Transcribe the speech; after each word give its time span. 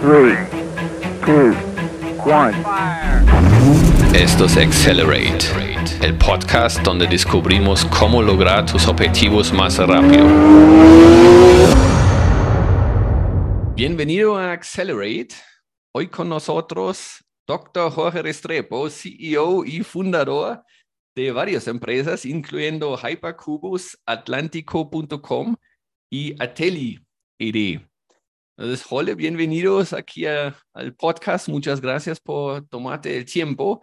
three, 0.00 0.34
two, 1.26 1.54
one. 2.24 2.54
Esto 4.14 4.46
es 4.46 4.56
Accelerate, 4.56 5.44
el 6.02 6.16
podcast 6.16 6.80
donde 6.82 7.06
descubrimos 7.06 7.84
cómo 7.84 8.22
lograr 8.22 8.64
tus 8.64 8.86
objetivos 8.88 9.52
más 9.52 9.76
rápido. 9.76 10.24
Bienvenido 13.74 14.38
a 14.38 14.52
Accelerate. 14.52 15.34
Hoy 15.94 16.06
con 16.06 16.30
nosotros, 16.30 17.22
Dr. 17.46 17.90
Jorge 17.90 18.22
Restrepo, 18.22 18.88
CEO 18.88 19.66
y 19.66 19.82
fundador 19.82 20.62
de 21.14 21.30
varias 21.30 21.68
empresas, 21.68 22.24
incluyendo 22.24 22.96
Hypercubus, 22.96 23.98
Atlántico.com 24.06 25.56
y 26.10 26.34
Ateli 26.42 27.04
ED. 27.38 27.89
Entonces, 28.60 28.84
Jole, 28.84 29.14
bienvenidos 29.14 29.94
aquí 29.94 30.26
al 30.26 30.94
podcast. 30.98 31.48
Muchas 31.48 31.80
gracias 31.80 32.20
por 32.20 32.68
tomarte 32.68 33.16
el 33.16 33.24
tiempo. 33.24 33.80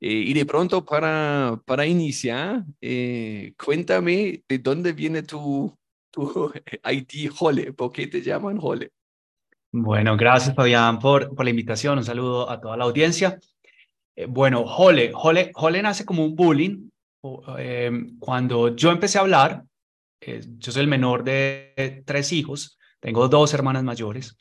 Eh, 0.00 0.08
y 0.08 0.32
de 0.34 0.46
pronto, 0.46 0.84
para, 0.84 1.60
para 1.66 1.84
iniciar, 1.84 2.62
eh, 2.80 3.54
cuéntame 3.58 4.44
de 4.48 4.58
dónde 4.60 4.92
viene 4.92 5.24
tu, 5.24 5.76
tu 6.12 6.52
ID 6.84 7.28
Jole. 7.28 7.72
¿Por 7.72 7.90
qué 7.90 8.06
te 8.06 8.22
llaman 8.22 8.58
Jole? 8.58 8.92
Bueno, 9.72 10.16
gracias 10.16 10.54
Fabián 10.54 11.00
por, 11.00 11.34
por 11.34 11.44
la 11.44 11.50
invitación. 11.50 11.98
Un 11.98 12.04
saludo 12.04 12.48
a 12.48 12.60
toda 12.60 12.76
la 12.76 12.84
audiencia. 12.84 13.36
Eh, 14.14 14.26
bueno, 14.26 14.64
Jole, 14.64 15.10
Jole, 15.12 15.50
Jole 15.52 15.82
nace 15.82 16.04
como 16.04 16.24
un 16.24 16.36
bullying. 16.36 16.88
cuando 18.20 18.76
yo 18.76 18.92
empecé 18.92 19.18
a 19.18 19.22
hablar, 19.22 19.64
yo 20.24 20.70
soy 20.70 20.82
el 20.82 20.88
menor 20.88 21.24
de 21.24 22.04
tres 22.06 22.32
hijos, 22.32 22.78
tengo 23.00 23.28
dos 23.28 23.52
hermanas 23.54 23.82
mayores. 23.82 24.36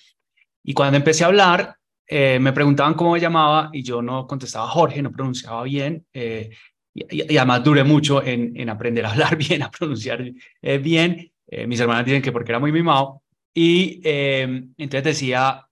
Y 0.63 0.73
cuando 0.73 0.97
empecé 0.97 1.23
a 1.23 1.27
hablar, 1.27 1.79
eh, 2.11 2.39
me 2.39 2.53
preguntaban 2.53 2.95
cómo 2.95 3.13
me 3.13 3.19
llamaba 3.19 3.69
y 3.71 3.83
yo 3.83 4.01
no 4.01 4.25
contestaba 4.25 4.67
Jorge, 4.67 5.01
no 5.01 5.11
pronunciaba 5.11 5.61
bien. 5.63 6.07
Eh, 6.11 6.49
y, 6.93 7.38
además 7.38 7.63
duré 7.63 7.83
mucho 7.83 8.23
en, 8.23 8.59
en, 8.59 8.67
aprender 8.69 9.05
a 9.05 9.11
hablar 9.11 9.38
bien, 9.38 9.61
a 9.61 9.69
pronunciar 9.69 10.25
eh, 10.61 10.77
bien. 10.79 11.31
mis 11.67 11.79
hermanas 11.79 12.05
dicen 12.05 12.21
que 12.21 12.31
porque 12.31 12.51
era 12.51 12.59
muy 12.59 12.71
mimado. 12.71 13.21
Y 13.53 14.01
entonces 14.03 15.03
decía, 15.03 15.67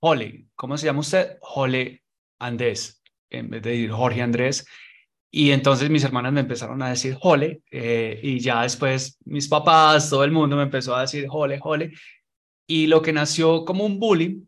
Jole, 0.00 0.46
¿cómo 0.54 0.76
se 0.76 0.86
llama 0.86 1.00
usted? 1.00 1.38
Jole 1.40 2.02
Andrés, 2.38 3.02
en 3.30 3.50
vez 3.50 3.62
de 3.62 3.70
decir 3.70 3.90
Jorge 3.90 4.22
Andrés. 4.22 4.66
Y 5.30 5.50
entonces 5.50 5.90
mis 5.90 6.04
hermanas 6.04 6.32
me 6.32 6.40
empezaron 6.40 6.82
a 6.82 6.88
decir 6.88 7.16
Jole, 7.20 7.62
y 7.70 8.40
ya 8.40 8.62
después 8.62 9.18
mis 9.26 9.46
papás, 9.46 10.08
todo 10.08 10.24
el 10.24 10.32
mundo 10.32 10.56
me 10.56 10.62
empezó 10.62 10.96
a 10.96 11.02
decir 11.02 11.28
Jole, 11.28 11.58
Jole. 11.58 11.92
Y 12.68 12.86
lo 12.86 13.00
que 13.00 13.12
nació 13.12 13.64
como 13.64 13.86
un 13.86 13.98
bullying, 13.98 14.44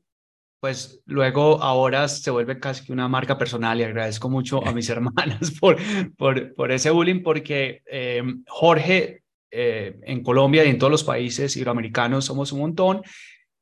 pues 0.61 1.03
luego 1.07 1.63
ahora 1.63 2.07
se 2.07 2.31
vuelve 2.31 2.61
casi 2.61 2.85
que 2.85 2.93
una 2.93 3.09
marca 3.09 3.39
personal 3.39 3.81
y 3.81 3.85
agradezco 3.85 4.29
mucho 4.29 4.65
a 4.67 4.73
mis 4.73 4.89
hermanas 4.91 5.53
por, 5.59 5.79
por, 6.17 6.55
por 6.55 6.71
ese 6.71 6.91
bullying 6.91 7.23
porque 7.23 7.83
eh, 7.91 8.23
Jorge 8.47 9.23
eh, 9.51 9.99
en 10.03 10.23
Colombia 10.23 10.65
y 10.65 10.69
en 10.69 10.79
todos 10.79 10.91
los 10.91 11.03
países 11.03 11.57
iberoamericanos 11.57 12.27
somos 12.27 12.53
un 12.53 12.61
montón 12.61 13.03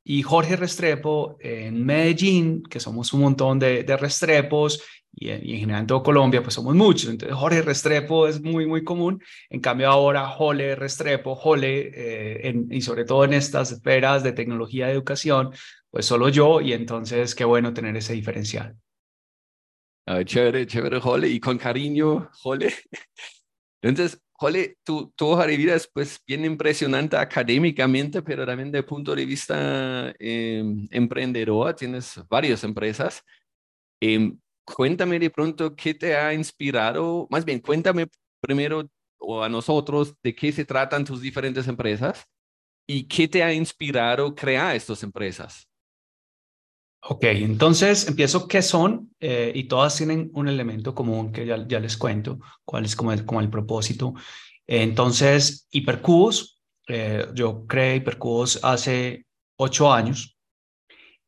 y 0.03 0.23
Jorge 0.23 0.55
Restrepo 0.55 1.37
en 1.39 1.85
Medellín, 1.85 2.63
que 2.63 2.79
somos 2.79 3.13
un 3.13 3.21
montón 3.21 3.59
de, 3.59 3.83
de 3.83 3.97
Restrepos 3.97 4.81
y 5.11 5.29
en, 5.29 5.41
general 5.41 5.81
en 5.81 5.87
todo 5.87 6.03
Colombia, 6.03 6.41
pues 6.41 6.53
somos 6.53 6.75
muchos. 6.75 7.09
Entonces, 7.09 7.37
Jorge 7.37 7.61
Restrepo 7.61 8.27
es 8.27 8.41
muy, 8.41 8.65
muy 8.65 8.83
común. 8.83 9.21
En 9.49 9.59
cambio, 9.59 9.89
ahora 9.89 10.27
Jole 10.27 10.75
Restrepo, 10.75 11.35
Jole, 11.35 11.91
eh, 11.93 12.55
y 12.69 12.81
sobre 12.81 13.05
todo 13.05 13.25
en 13.25 13.33
estas 13.33 13.71
esferas 13.71 14.23
de 14.23 14.31
tecnología 14.31 14.87
de 14.87 14.93
educación, 14.93 15.51
pues 15.89 16.05
solo 16.05 16.29
yo, 16.29 16.61
y 16.61 16.73
entonces 16.73 17.35
qué 17.35 17.45
bueno 17.45 17.73
tener 17.73 17.95
ese 17.97 18.13
diferencial. 18.13 18.75
Ah, 20.05 20.23
chévere, 20.23 20.65
chévere, 20.65 20.99
Jole, 20.99 21.27
y 21.27 21.39
con 21.39 21.57
cariño, 21.57 22.29
Jole. 22.33 22.73
Entonces, 23.81 24.21
Jole, 24.31 24.77
tu, 24.83 25.11
tu 25.15 25.27
hoja 25.27 25.45
de 25.45 25.57
vida 25.57 25.75
es 25.75 25.87
pues 25.93 26.19
bien 26.25 26.45
impresionante 26.45 27.17
académicamente, 27.17 28.21
pero 28.21 28.45
también 28.45 28.71
de 28.71 28.83
punto 28.83 29.15
de 29.15 29.25
vista 29.25 30.13
eh, 30.17 30.63
emprendedor, 30.91 31.75
tienes 31.75 32.19
varias 32.27 32.63
empresas. 32.63 33.23
Eh, 34.01 34.33
cuéntame 34.75 35.19
de 35.19 35.29
pronto 35.29 35.75
qué 35.75 35.93
te 35.93 36.15
ha 36.15 36.33
inspirado, 36.33 37.27
más 37.29 37.45
bien 37.45 37.59
cuéntame 37.59 38.07
primero 38.41 38.87
o 39.19 39.43
a 39.43 39.49
nosotros 39.49 40.15
de 40.23 40.33
qué 40.33 40.51
se 40.51 40.65
tratan 40.65 41.03
tus 41.03 41.21
diferentes 41.21 41.67
empresas 41.67 42.25
y 42.87 43.03
qué 43.03 43.27
te 43.27 43.43
ha 43.43 43.53
inspirado 43.53 44.33
crear 44.33 44.75
estas 44.75 45.03
empresas. 45.03 45.67
Ok, 47.01 47.23
entonces 47.25 48.07
empiezo 48.07 48.47
qué 48.47 48.61
son 48.61 49.13
eh, 49.19 49.51
y 49.55 49.65
todas 49.65 49.95
tienen 49.95 50.29
un 50.33 50.47
elemento 50.47 50.93
común 50.93 51.31
que 51.31 51.45
ya, 51.45 51.57
les 51.57 51.97
cuento, 51.97 52.39
cuál 52.65 52.85
es 52.85 52.95
como 52.95 53.13
el, 53.13 53.25
como 53.25 53.39
el 53.39 53.49
propósito. 53.49 54.13
entonces, 54.67 55.67
Hipercubos, 55.71 56.61
eh, 56.87 57.25
yo 57.33 57.65
creé 57.67 57.97
Hipercubos 57.97 58.59
hace 58.63 59.25
ocho 59.57 59.91
años 59.93 60.37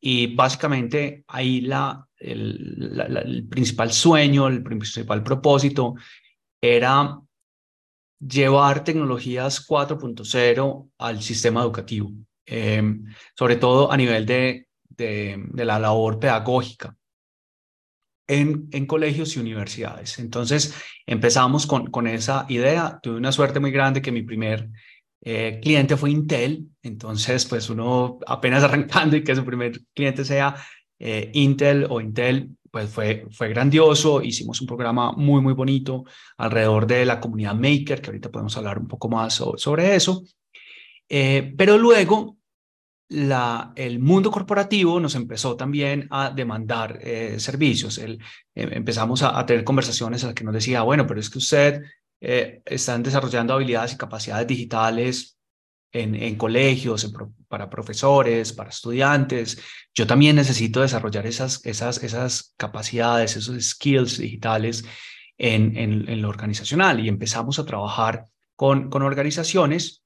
y 0.01 0.35
básicamente 0.35 1.23
ahí 1.27 1.61
la, 1.61 2.05
el, 2.21 3.47
principal 3.49 3.91
sueño, 3.91 4.47
el 4.47 4.63
principal 4.63 5.23
propósito 5.23 5.95
era 6.61 7.19
llevar 8.19 8.83
tecnologías 8.83 9.67
4.0 9.67 10.89
al 10.99 11.21
sistema 11.21 11.61
educativo, 11.61 12.11
em, 12.45 13.05
sobre 13.35 13.55
todo 13.55 13.91
a 13.91 13.97
nivel 13.97 14.25
de, 14.25 14.67
de, 14.89 15.65
la 15.65 15.79
labor 15.79 16.19
pedagógica 16.19 16.95
en, 18.27 18.67
en, 18.71 18.85
colegios 18.85 19.35
y 19.35 19.39
universidades. 19.39 20.19
Entonces 20.19 20.75
empezamos 21.05 21.65
con, 21.65 21.87
con 21.87 22.07
esa 22.07 22.45
idea. 22.49 22.99
Tuve 23.01 23.17
una 23.17 23.31
suerte 23.31 23.59
muy 23.59 23.71
grande 23.71 24.01
que 24.01 24.11
mi 24.11 24.21
primer 24.21 24.69
eh, 25.23 25.59
cliente 25.61 25.97
fue 25.97 26.09
Intel, 26.09 26.67
entonces 26.81 27.45
pues 27.45 27.69
uno 27.69 28.19
apenas 28.25 28.63
arrancando 28.63 29.15
y 29.15 29.23
que 29.23 29.35
su 29.35 29.45
primer 29.45 29.79
cliente 29.93 30.25
sea 30.25 30.55
eh, 31.03 31.31
Intel 31.33 31.87
o 31.89 31.99
Intel, 31.99 32.51
pues 32.69 32.87
fue, 32.87 33.25
fue 33.31 33.49
grandioso, 33.49 34.21
hicimos 34.21 34.61
un 34.61 34.67
programa 34.67 35.11
muy, 35.13 35.41
muy 35.41 35.53
bonito 35.53 36.03
alrededor 36.37 36.85
de 36.85 37.05
la 37.05 37.19
comunidad 37.19 37.55
Maker, 37.55 37.99
que 37.99 38.11
ahorita 38.11 38.29
podemos 38.29 38.55
hablar 38.55 38.77
un 38.77 38.87
poco 38.87 39.09
más 39.09 39.33
sobre, 39.33 39.95
eso. 39.95 40.23
Eh, 41.09 41.55
pero 41.57 41.79
luego 41.79 42.37
el 43.09 43.99
mundo 43.99 44.29
corporativo 44.29 44.99
nos 44.99 45.15
empezó 45.15 45.55
también 45.57 46.07
a 46.11 46.29
demandar 46.29 46.99
eh, 47.01 47.39
servicios. 47.39 47.97
El, 47.97 48.19
empezamos 48.53 49.23
a, 49.23 49.39
a, 49.39 49.45
tener 49.45 49.63
conversaciones 49.63 50.21
en 50.21 50.27
las 50.27 50.35
que 50.35 50.43
nos 50.43 50.53
decía, 50.53 50.83
bueno, 50.83 51.07
pero 51.07 51.19
es 51.19 51.31
que 51.31 51.39
usted 51.39 51.81
están 52.21 53.01
desarrollando 53.01 53.55
habilidades 53.55 53.93
y 53.93 53.97
capacidades 53.97 54.45
digitales 54.45 55.40
en, 55.91 56.35
colegios, 56.35 57.13
para 57.47 57.69
profesores, 57.69 58.53
para 58.53 58.69
estudiantes. 58.69 59.61
Yo 59.93 60.07
también 60.07 60.35
necesito 60.35 60.81
desarrollar 60.81 61.25
esas, 61.25 61.65
esas, 61.65 62.01
esas 62.03 62.53
capacidades, 62.57 63.35
esos 63.35 63.61
skills 63.63 64.17
digitales 64.17 64.85
en, 65.37 65.75
en, 65.77 66.21
lo 66.21 66.29
organizacional 66.29 66.99
y 66.99 67.09
empezamos 67.09 67.59
a 67.59 67.65
trabajar 67.65 68.25
con, 68.55 68.89
con 68.89 69.01
organizaciones 69.01 70.03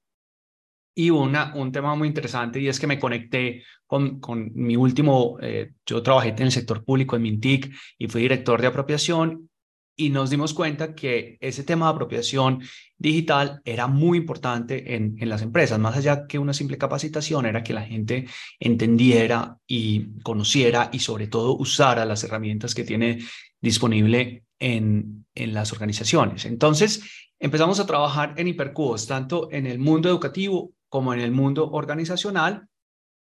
y 0.94 1.10
una, 1.10 1.54
un 1.54 1.70
tema 1.72 1.94
muy 1.94 2.08
interesante 2.08 2.58
y 2.58 2.68
es 2.68 2.80
que 2.80 2.86
me 2.86 2.98
conecté 2.98 3.62
con, 3.86 4.18
con 4.18 4.50
mi 4.54 4.76
último, 4.76 5.36
eh, 5.42 5.72
yo 5.84 6.02
trabajé 6.02 6.30
en 6.30 6.42
el 6.42 6.52
sector 6.52 6.84
público 6.84 7.16
en 7.16 7.22
Mintic 7.22 7.70
y 7.98 8.08
fui 8.08 8.22
director 8.22 8.60
de 8.60 8.66
apropiación 8.66 9.50
y 9.96 10.10
nos 10.10 10.30
dimos 10.30 10.52
cuenta 10.52 10.94
que 10.94 11.38
ese 11.40 11.64
tema 11.64 11.86
de 11.86 11.92
apropiación 11.92 12.62
digital 12.98 13.62
era 13.64 13.86
muy 13.86 14.18
importante 14.18 14.94
en, 14.94 15.16
en, 15.18 15.28
las 15.28 15.42
empresas, 15.42 15.78
más 15.78 15.96
allá 15.96 16.26
que 16.26 16.38
una 16.38 16.52
simple 16.52 16.78
capacitación, 16.78 17.46
era 17.46 17.62
que 17.62 17.72
la 17.72 17.82
gente 17.82 18.26
entendiera 18.60 19.58
y 19.66 20.20
conociera 20.22 20.90
y 20.92 20.98
sobre 20.98 21.26
todo 21.26 21.56
usara 21.56 22.04
las 22.04 22.22
herramientas 22.24 22.74
que 22.74 22.84
tiene 22.84 23.20
disponible 23.60 24.44
en, 24.58 25.26
en 25.34 25.54
las 25.54 25.72
organizaciones. 25.72 26.44
Entonces, 26.44 27.28
empezamos 27.38 27.80
a 27.80 27.86
trabajar 27.86 28.34
en 28.36 28.48
hipercubos, 28.48 29.06
tanto 29.06 29.48
en 29.50 29.66
el 29.66 29.78
mundo 29.78 30.08
educativo 30.08 30.72
como 30.88 31.14
en 31.14 31.20
el 31.20 31.32
mundo 31.32 31.70
organizacional 31.70 32.68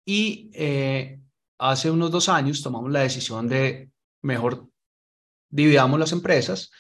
y 0.05 0.51
eh, 0.55 1.21
hace 1.59 1.91
unos 1.91 2.11
dos 2.11 2.29
años 2.29 2.63
tomamos 2.63 2.91
la 2.91 3.01
decisión 3.01 3.49
de 3.49 3.91
mejor 4.23 4.69
dividamos 5.53 6.01
las 6.01 6.11
empresas, 6.11 6.73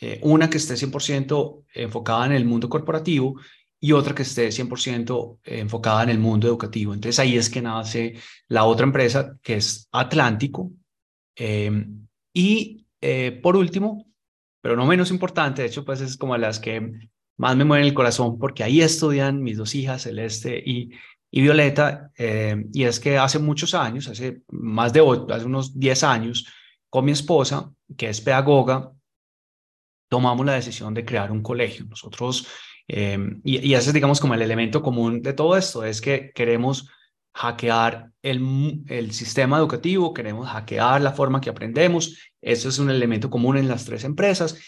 eh, 0.00 0.20
una 0.22 0.50
que 0.50 0.58
esté 0.58 0.74
100% 0.74 1.64
enfocada 1.72 2.26
en 2.26 2.32
el 2.32 2.44
mundo 2.44 2.68
corporativo 2.68 3.40
y 3.80 3.92
otra 3.92 4.14
que 4.14 4.22
esté 4.22 4.48
100% 4.48 5.38
enfocada 5.44 6.02
en 6.02 6.10
el 6.10 6.18
mundo 6.18 6.46
educativo. 6.46 6.92
Entonces 6.92 7.18
ahí 7.18 7.36
es 7.36 7.48
que 7.48 7.62
nace 7.62 8.14
la 8.48 8.64
otra 8.64 8.84
empresa 8.84 9.38
que 9.42 9.56
es 9.56 9.88
Atlántico. 9.92 10.72
Eh, 11.36 11.86
y 12.34 12.86
eh, 13.00 13.40
por 13.42 13.56
último, 13.56 14.06
pero 14.60 14.76
no 14.76 14.86
menos 14.86 15.10
importante, 15.10 15.62
de 15.62 15.68
hecho, 15.68 15.84
pues 15.84 16.00
es 16.00 16.16
como 16.16 16.36
las 16.36 16.58
que 16.58 16.92
más 17.36 17.56
me 17.56 17.64
mueven 17.64 17.86
el 17.86 17.94
corazón 17.94 18.38
porque 18.38 18.64
ahí 18.64 18.80
estudian 18.80 19.42
mis 19.42 19.58
dos 19.58 19.74
hijas, 19.74 20.02
Celeste 20.02 20.62
y, 20.64 20.90
y 21.30 21.40
Violeta, 21.42 22.10
eh, 22.16 22.66
y 22.72 22.84
es 22.84 22.98
que 22.98 23.18
hace 23.18 23.38
muchos 23.38 23.74
años, 23.74 24.08
hace 24.08 24.42
más 24.48 24.92
de 24.92 25.00
hace 25.30 25.44
unos 25.44 25.78
10 25.78 26.02
años, 26.04 26.46
con 26.88 27.04
mi 27.04 27.12
esposa, 27.12 27.70
que 27.96 28.08
es 28.08 28.20
pedagoga, 28.20 28.92
tomamos 30.08 30.46
la 30.46 30.54
decisión 30.54 30.94
de 30.94 31.04
crear 31.04 31.30
un 31.30 31.42
colegio. 31.42 31.84
Nosotros, 31.86 32.46
eh, 32.88 33.18
y, 33.44 33.68
y 33.68 33.74
ese 33.74 33.90
es, 33.90 33.94
digamos, 33.94 34.20
como 34.20 34.34
el 34.34 34.42
elemento 34.42 34.82
común 34.82 35.22
de 35.22 35.32
todo 35.32 35.56
esto, 35.56 35.84
es 35.84 36.00
que 36.00 36.32
queremos 36.34 36.88
hackear 37.36 38.10
el, 38.22 38.82
el, 38.88 39.12
sistema 39.12 39.58
educativo, 39.58 40.14
queremos 40.14 40.48
hackear 40.48 41.02
la 41.02 41.12
forma 41.12 41.40
que 41.40 41.50
aprendemos. 41.50 42.16
Eso 42.40 42.68
es 42.68 42.78
un 42.78 42.88
elemento 42.88 43.28
común 43.28 43.58
en 43.58 43.68
las 43.68 43.84
tres 43.84 44.04
empresas. 44.04 44.58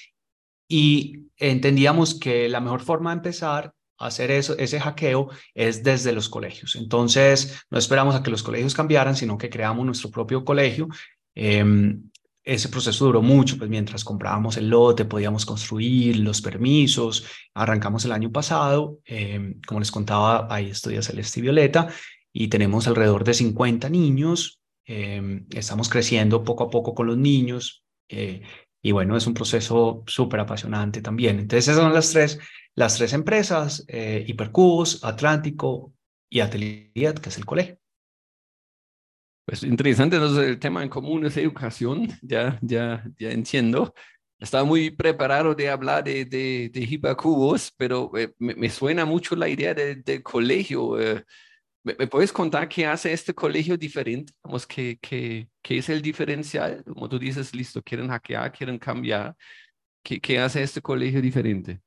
Y 0.68 1.28
entendíamos 1.38 2.18
que 2.18 2.48
la 2.48 2.60
mejor 2.60 2.82
forma 2.82 3.10
de 3.10 3.16
empezar 3.16 3.72
a 3.98 4.06
hacer 4.06 4.30
eso, 4.30 4.56
ese 4.58 4.80
hackeo 4.80 5.30
es 5.54 5.82
desde 5.82 6.12
los 6.12 6.28
colegios. 6.28 6.76
Entonces, 6.76 7.64
no 7.70 7.78
esperamos 7.78 8.14
a 8.14 8.22
que 8.22 8.30
los 8.30 8.42
colegios 8.42 8.74
cambiaran, 8.74 9.16
sino 9.16 9.38
que 9.38 9.48
creamos 9.48 9.86
nuestro 9.86 10.10
propio 10.10 10.44
colegio. 10.44 10.88
Em, 11.34 12.10
ese 12.48 12.70
proceso 12.70 13.04
duró 13.04 13.20
mucho, 13.20 13.58
pues 13.58 13.68
mientras 13.68 14.04
comprábamos 14.04 14.56
el 14.56 14.70
lote, 14.70 15.04
podíamos 15.04 15.44
construir 15.44 16.16
los 16.20 16.40
permisos, 16.40 17.26
arrancamos 17.52 18.06
el 18.06 18.12
año 18.12 18.32
pasado, 18.32 19.00
em, 19.04 19.60
como 19.66 19.80
les 19.80 19.90
contaba, 19.90 20.46
ahí 20.48 20.70
estudia 20.70 21.02
Celeste 21.02 21.40
y 21.40 21.42
Violeta, 21.42 21.88
y 22.32 22.48
tenemos 22.48 22.88
alrededor 22.88 23.22
de 23.22 23.34
50 23.34 23.90
niños, 23.90 24.62
em, 24.86 25.44
estamos 25.50 25.90
creciendo 25.90 26.42
poco 26.42 26.64
a 26.64 26.70
poco 26.70 26.94
con 26.94 27.06
los 27.06 27.18
niños, 27.18 27.84
eh, 28.08 28.40
y 28.80 28.92
bueno, 28.92 29.14
es 29.18 29.26
un 29.26 29.34
proceso 29.34 30.02
súper 30.06 30.40
apasionante 30.40 31.02
también. 31.02 31.38
Entonces, 31.40 31.68
esas 31.68 31.82
son 31.82 31.92
las 31.92 32.10
tres, 32.12 32.38
las 32.74 32.96
tres 32.96 33.12
empresas, 33.12 33.84
eh, 33.88 34.24
Hipercubos, 34.26 35.04
Atlántico 35.04 35.92
y 36.30 36.40
Atelier, 36.40 37.20
que 37.20 37.28
es 37.28 37.36
el 37.36 37.44
colegio. 37.44 37.77
Pues 39.48 39.62
interesante, 39.62 40.16
entonces 40.16 40.46
el 40.46 40.58
tema 40.58 40.82
en 40.82 40.90
común 40.90 41.24
es 41.24 41.38
educación, 41.38 42.06
ya, 42.20 42.58
ya, 42.60 43.02
ya 43.18 43.30
entiendo. 43.30 43.94
Estaba 44.38 44.64
muy 44.64 44.90
preparado 44.90 45.54
de 45.54 45.70
hablar 45.70 46.04
de, 46.04 46.26
de, 46.26 46.68
de 46.68 46.80
hipercubos, 46.80 47.72
pero 47.78 48.12
eh, 48.14 48.34
me, 48.38 48.68
suena 48.68 49.06
mucho 49.06 49.34
la 49.36 49.48
idea 49.48 49.72
del 49.72 50.04
de 50.04 50.22
colegio. 50.22 51.00
Eh, 51.00 51.24
¿me, 51.82 51.94
puedes 52.08 52.30
contar 52.30 52.68
qué 52.68 52.84
hace 52.84 53.10
este 53.10 53.32
colegio 53.32 53.78
diferente? 53.78 54.34
Vamos, 54.44 54.66
¿qué, 54.66 54.98
qué, 55.00 55.48
qué 55.62 55.78
es 55.78 55.88
el 55.88 56.02
diferencial? 56.02 56.84
Como 56.84 57.08
tú 57.08 57.18
dices, 57.18 57.54
listo, 57.54 57.82
quieren 57.82 58.08
hackear, 58.08 58.52
quieren 58.52 58.78
cambiar. 58.78 59.34
¿Qué, 60.02 60.20
qué 60.20 60.38
hace 60.40 60.62
este 60.62 60.82
colegio 60.82 61.22
diferente? 61.22 61.80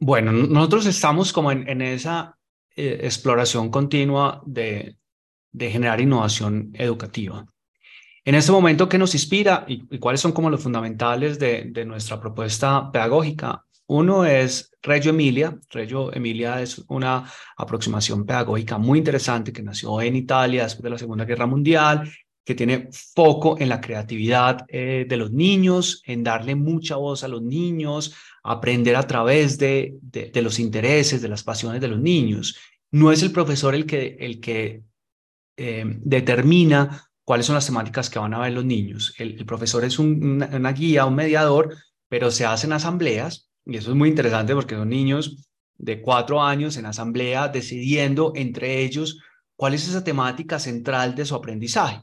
Bueno, 0.00 0.32
nosotros 0.32 0.86
estamos 0.86 1.32
como 1.32 1.52
en, 1.52 1.68
en 1.68 1.80
esa 1.80 2.36
eh, 2.74 2.98
exploración 3.04 3.70
continua 3.70 4.42
de, 4.44 4.96
de 5.54 5.70
generar 5.70 6.00
innovación 6.00 6.70
educativa. 6.74 7.46
En 8.26 8.34
este 8.34 8.52
momento, 8.52 8.88
¿qué 8.88 8.98
nos 8.98 9.14
inspira 9.14 9.64
y, 9.68 9.98
cuáles 9.98 10.20
son 10.20 10.32
como 10.32 10.50
los 10.50 10.62
fundamentales 10.62 11.38
de, 11.38 11.84
nuestra 11.86 12.20
propuesta 12.20 12.90
pedagógica? 12.90 13.64
Uno 13.86 14.24
es 14.24 14.72
Reggio 14.82 15.10
Emilia. 15.10 15.56
Reggio 15.70 16.12
Emilia 16.12 16.60
es 16.60 16.82
una 16.88 17.30
aproximación 17.56 18.24
pedagógica 18.24 18.78
muy 18.78 18.98
interesante 18.98 19.52
que 19.52 19.62
nació 19.62 20.00
en 20.00 20.16
Italia 20.16 20.64
después 20.64 20.84
de 20.84 20.90
la 20.90 20.98
Segunda 20.98 21.24
Guerra 21.24 21.46
Mundial, 21.46 22.10
que 22.44 22.54
tiene 22.54 22.88
foco 23.14 23.56
en 23.58 23.68
la 23.68 23.80
creatividad 23.80 24.64
eh, 24.68 25.06
de 25.08 25.16
los 25.16 25.30
niños, 25.30 26.02
en 26.06 26.24
darle 26.24 26.54
mucha 26.54 26.96
voz 26.96 27.24
a 27.24 27.28
los 27.28 27.42
niños, 27.42 28.14
aprender 28.42 28.96
a 28.96 29.06
través 29.06 29.58
de, 29.58 29.96
de, 30.00 30.30
de, 30.30 30.42
los 30.42 30.58
intereses, 30.58 31.22
de 31.22 31.28
las 31.28 31.44
pasiones 31.44 31.80
de 31.80 31.88
los 31.88 32.00
niños. 32.00 32.56
No 32.90 33.12
es 33.12 33.22
el 33.22 33.32
profesor 33.32 33.74
el 33.74 33.84
que, 33.84 34.16
el 34.18 34.40
que 34.40 34.82
eh, 35.56 35.84
determina 35.86 37.08
cuáles 37.24 37.46
son 37.46 37.54
las 37.54 37.66
temáticas 37.66 38.10
que 38.10 38.18
van 38.18 38.34
a 38.34 38.38
ver 38.38 38.52
los 38.52 38.64
niños. 38.64 39.14
El, 39.18 39.44
profesor 39.46 39.84
es 39.84 39.98
una, 39.98 40.72
guía, 40.72 41.06
un 41.06 41.14
mediador, 41.14 41.74
pero 42.08 42.30
se 42.30 42.44
hacen 42.44 42.72
asambleas, 42.72 43.50
y 43.64 43.76
eso 43.76 43.90
es 43.90 43.96
muy 43.96 44.10
interesante 44.10 44.54
porque 44.54 44.74
son 44.74 44.90
niños 44.90 45.48
de 45.76 46.00
cuatro 46.02 46.42
años 46.42 46.76
en 46.76 46.86
asamblea 46.86 47.48
decidiendo 47.48 48.32
entre 48.36 48.82
ellos 48.82 49.20
cuál 49.56 49.74
es 49.74 49.88
esa 49.88 50.04
temática 50.04 50.58
central 50.58 51.14
de 51.14 51.24
su 51.24 51.34
aprendizaje. 51.34 52.02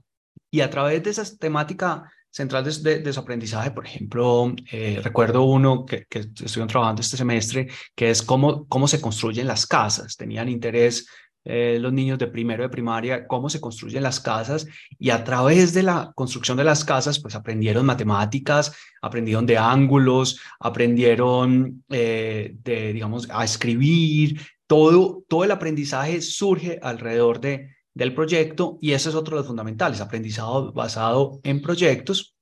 Y 0.50 0.62
a 0.62 0.70
través 0.70 1.04
de 1.04 1.12
esa 1.12 1.38
temática 1.38 2.12
central 2.30 2.64
de, 2.64 3.14
su 3.14 3.20
aprendizaje, 3.20 3.72
por 3.72 3.86
ejemplo, 3.86 4.54
eh, 4.72 5.00
recuerdo 5.04 5.44
uno 5.44 5.86
que, 5.86 6.06
que 6.10 6.20
estuvieron 6.20 6.68
trabajando 6.68 7.02
este 7.02 7.18
semestre, 7.18 7.68
que 7.94 8.10
es 8.10 8.22
cómo, 8.22 8.66
cómo 8.68 8.88
se 8.88 9.02
construyen 9.02 9.48
las 9.48 9.68
casas. 9.68 10.16
Tenían 10.16 10.50
interés 10.50 11.08
eh, 11.44 11.80
los 11.80 11.92
niños 11.92 12.20
de 12.20 12.28
primero 12.28 12.62
de 12.62 12.70
primaria 12.70 13.26
cómo 13.26 13.50
se 13.50 13.60
construyen 13.60 14.04
las 14.04 14.20
casas 14.20 14.68
y 15.00 15.10
a 15.10 15.24
través 15.24 15.74
de 15.74 15.82
la 15.82 16.12
construcción 16.14 16.56
de 16.56 16.64
las 16.64 16.86
casas 16.86 17.20
pues 17.20 17.34
aprendieron 17.34 17.84
matemáticas, 17.84 18.76
aprendieron 19.02 19.48
de 19.48 19.58
ángulos, 19.58 20.40
aprendieron 20.60 21.84
eh, 21.90 22.56
de, 22.64 22.94
digamos, 22.94 23.28
a 23.32 23.44
escribir, 23.44 24.40
todo, 24.68 25.24
todo 25.28 25.44
el 25.44 25.50
aprendizaje 25.50 26.22
surge 26.22 26.80
alrededor 26.82 27.42
de, 27.42 27.76
del 27.96 28.14
proyecto 28.14 28.78
y 28.80 28.92
ese 28.92 29.10
es 29.10 29.16
otro 29.16 29.36
de 29.36 29.40
los 29.40 29.48
fundamentales, 29.48 30.00
aprendizado 30.00 30.72
basado 30.72 31.40
en 31.44 31.60
proyectos 31.60 32.36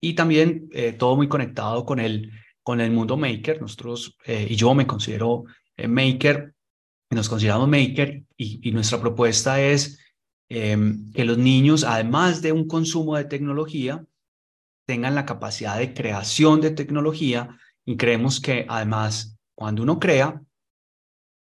y 0.00 0.14
también 0.14 0.70
eh, 0.72 0.92
todo 0.92 1.16
muy 1.16 1.28
conectado 1.28 1.84
con 1.84 2.00
el, 2.00 2.32
con 2.62 2.80
el 2.80 2.92
mundo 2.92 3.18
maker. 3.18 3.60
Nosotros, 3.60 4.16
y 4.26 4.56
yo 4.56 4.74
me 4.74 4.86
considero 4.86 5.44
maker 5.86 6.54
nos 7.10 7.28
consideramos 7.28 7.68
maker 7.68 8.24
y, 8.36 8.70
nuestra 8.72 9.00
propuesta 9.00 9.60
es 9.60 9.98
em, 10.48 11.10
que 11.12 11.24
los 11.24 11.38
niños, 11.38 11.84
además 11.84 12.42
de 12.42 12.52
un 12.52 12.66
consumo 12.66 13.16
de 13.16 13.24
tecnología, 13.24 14.04
tengan 14.86 15.14
la 15.14 15.26
capacidad 15.26 15.78
de 15.78 15.92
creación 15.92 16.60
de 16.60 16.70
tecnología 16.70 17.58
y 17.84 17.96
creemos 17.96 18.40
que 18.40 18.66
además 18.68 19.36
cuando 19.54 19.82
uno 19.82 19.98
crea, 19.98 20.42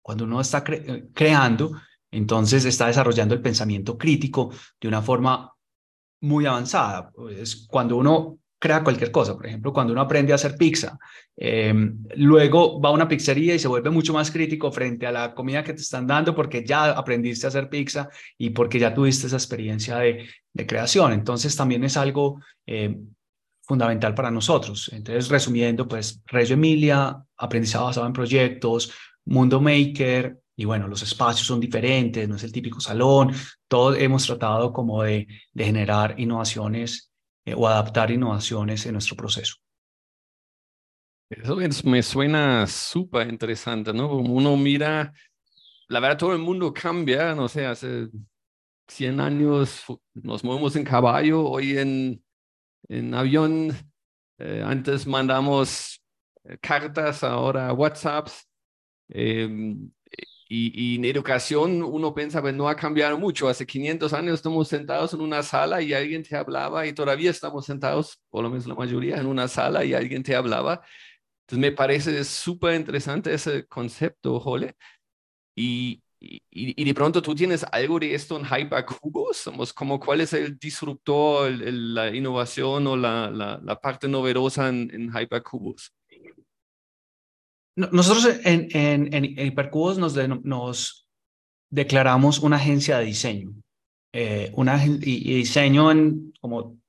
cuando 0.02 0.25
uno 0.25 0.42
está 0.42 0.64
creando, 0.64 1.72
entonces 2.12 2.66
está 2.66 2.88
desarrollando 2.88 3.36
el 3.36 3.42
pensamiento 3.42 3.98
crítico 3.98 4.52
de 4.80 4.88
una 4.88 5.02
forma 5.02 5.54
muy 6.22 6.46
avanzada. 6.46 7.12
Pues 7.12 7.68
cuando 7.68 7.98
uno 7.98 8.40
crea 8.59 8.83
cualquier 8.83 9.12
cosa. 9.12 9.36
Por 9.36 9.45
ejemplo, 9.45 9.71
cuando 9.71 9.94
uno 9.94 10.01
aprende 10.01 10.31
a 10.31 10.36
hacer 10.36 10.56
pizza, 10.57 10.98
em, 11.36 12.04
luego 12.15 12.81
va 12.81 12.89
a 12.89 12.92
una 12.92 13.07
pizzería 13.07 13.56
y 13.56 13.59
se 13.59 13.68
vuelve 13.68 13.89
mucho 13.89 14.13
más 14.13 14.31
crítico 14.31 14.71
frente 14.71 15.06
a 15.06 15.12
la 15.12 15.33
comida 15.33 15.63
que 15.63 15.74
te 15.74 15.81
están 15.81 16.07
dando 16.07 16.33
porque 16.36 16.63
ya 16.65 16.92
aprendiste 16.92 17.45
a 17.48 17.50
hacer 17.50 17.69
pizza 17.69 18.09
y 18.38 18.50
porque 18.51 18.80
ya 18.80 18.94
tuviste 18.94 19.27
esa 19.27 19.38
experiencia 19.38 19.98
de, 20.00 20.27
creación. 20.68 21.13
Entonces 21.13 21.56
también 21.56 21.83
es 21.83 21.98
algo 21.98 22.41
em, 22.65 23.10
fundamental 23.62 24.15
para 24.15 24.32
nosotros. 24.32 24.89
Entonces, 24.91 25.29
resumiendo, 25.29 25.88
pues 25.88 26.24
Reggio 26.25 26.55
Emilia, 26.55 27.15
aprendizaje 27.38 27.86
basado 27.86 28.08
en 28.08 28.13
proyectos, 28.13 28.91
Mundo 29.25 29.62
Maker, 29.62 30.39
y 30.55 30.65
bueno, 30.65 30.88
los 30.88 31.03
espacios 31.03 31.46
son 31.46 31.60
diferentes, 31.60 32.27
no 32.27 32.38
es 32.38 32.43
el 32.43 32.51
típico 32.51 32.79
salón, 32.79 33.32
todos 33.67 34.00
hemos 34.00 34.25
tratado 34.25 34.74
como 34.74 35.03
de 35.03 35.27
generar 35.55 36.15
innovaciones 36.20 37.12
eh, 37.48 37.54
o 37.56 37.66
adaptar 37.66 38.12
innovaciones 38.12 38.86
en 38.86 38.92
nuestro 38.92 39.16
proceso. 39.16 39.56
Eso 41.30 41.58
me 41.86 42.04
suena 42.04 42.68
súper 42.68 43.30
interesante, 43.30 43.94
¿no? 43.94 44.18
Uno 44.18 44.58
mira, 44.58 45.13
la 45.88 46.00
verdad 46.01 46.18
todo 46.18 46.34
el 46.34 46.39
mundo 46.39 46.74
cambia, 46.74 47.34
no 47.36 47.48
sé, 47.48 47.66
hace 47.66 48.10
100 48.89 49.22
años 49.22 49.86
nos 50.13 50.44
movemos 50.44 50.75
en 50.75 50.84
caballo, 50.84 51.44
hoy 51.44 51.77
en, 51.77 52.22
en 52.89 53.13
avión, 53.13 53.72
eh, 54.39 54.62
antes 54.66 55.08
mandamos 55.08 56.01
eh, 56.44 56.58
cartas, 56.62 57.24
ahora 57.24 57.72
WhatsApps. 57.72 58.46
Em, 59.08 59.89
y, 60.50 60.96
en 60.96 61.06
educación 61.06 61.84
uno 61.84 62.13
piensa, 62.13 62.42
pues 62.42 62.54
no 62.54 62.70
ha 62.70 62.75
cambiado 62.75 63.18
mucho. 63.18 63.50
Hace 63.50 63.66
500 63.66 64.13
años 64.13 64.36
estamos 64.36 64.68
sentados 64.68 65.13
en 65.13 65.22
una 65.22 65.44
sala 65.44 65.82
y 65.82 65.94
alguien 65.94 66.24
te 66.24 66.36
hablaba 66.36 66.88
y 66.88 66.94
todavía 66.94 67.32
estamos 67.32 67.66
sentados, 67.66 68.22
por 68.30 68.44
lo 68.44 68.50
menos 68.50 68.68
la 68.68 68.75
mayoría, 68.75 69.18
en 69.18 69.25
una 69.27 69.48
sala 69.48 69.84
y 69.84 69.94
alguien 69.94 70.24
te 70.24 70.36
hablaba. 70.36 70.82
Entonces 71.42 71.60
me 71.60 71.72
parece 71.74 72.24
súper 72.24 72.75
interesante 72.75 73.34
ese 73.34 73.66
concepto, 73.68 74.39
Jole. 74.39 74.75
Y, 75.56 76.04
y, 76.20 76.84
de 76.86 76.94
pronto 76.94 77.22
tú 77.22 77.36
tienes 77.36 77.66
algo 77.72 78.00
de 78.00 78.13
esto 78.16 78.38
en 78.39 78.46
Hypercubos, 78.46 79.38
somos 79.38 79.74
como 79.74 80.00
cuál 80.00 80.22
es 80.22 80.34
el 80.34 80.58
disruptor, 80.58 81.51
la 81.51 82.16
innovación 82.16 82.88
o 82.88 82.98
la 82.98 83.80
parte 83.82 84.08
novedosa 84.08 84.70
en, 84.70 84.89
en 84.94 85.12
Hypercubos. 85.12 85.97
Nosotros 87.77 88.39
en, 88.43 88.67
en, 88.72 89.13
en 89.13 89.48
Hipercubos 89.48 90.00
nos, 90.00 90.17
nos 90.43 91.07
declaramos 91.69 92.39
una 92.39 92.55
agencia 92.55 92.98
de 92.98 93.05
diseño, 93.05 93.53
eh, 94.12 94.51
una, 94.55 94.84
y, 94.84 95.36
diseño 95.36 95.91
en 95.91 96.34
como 96.41 96.79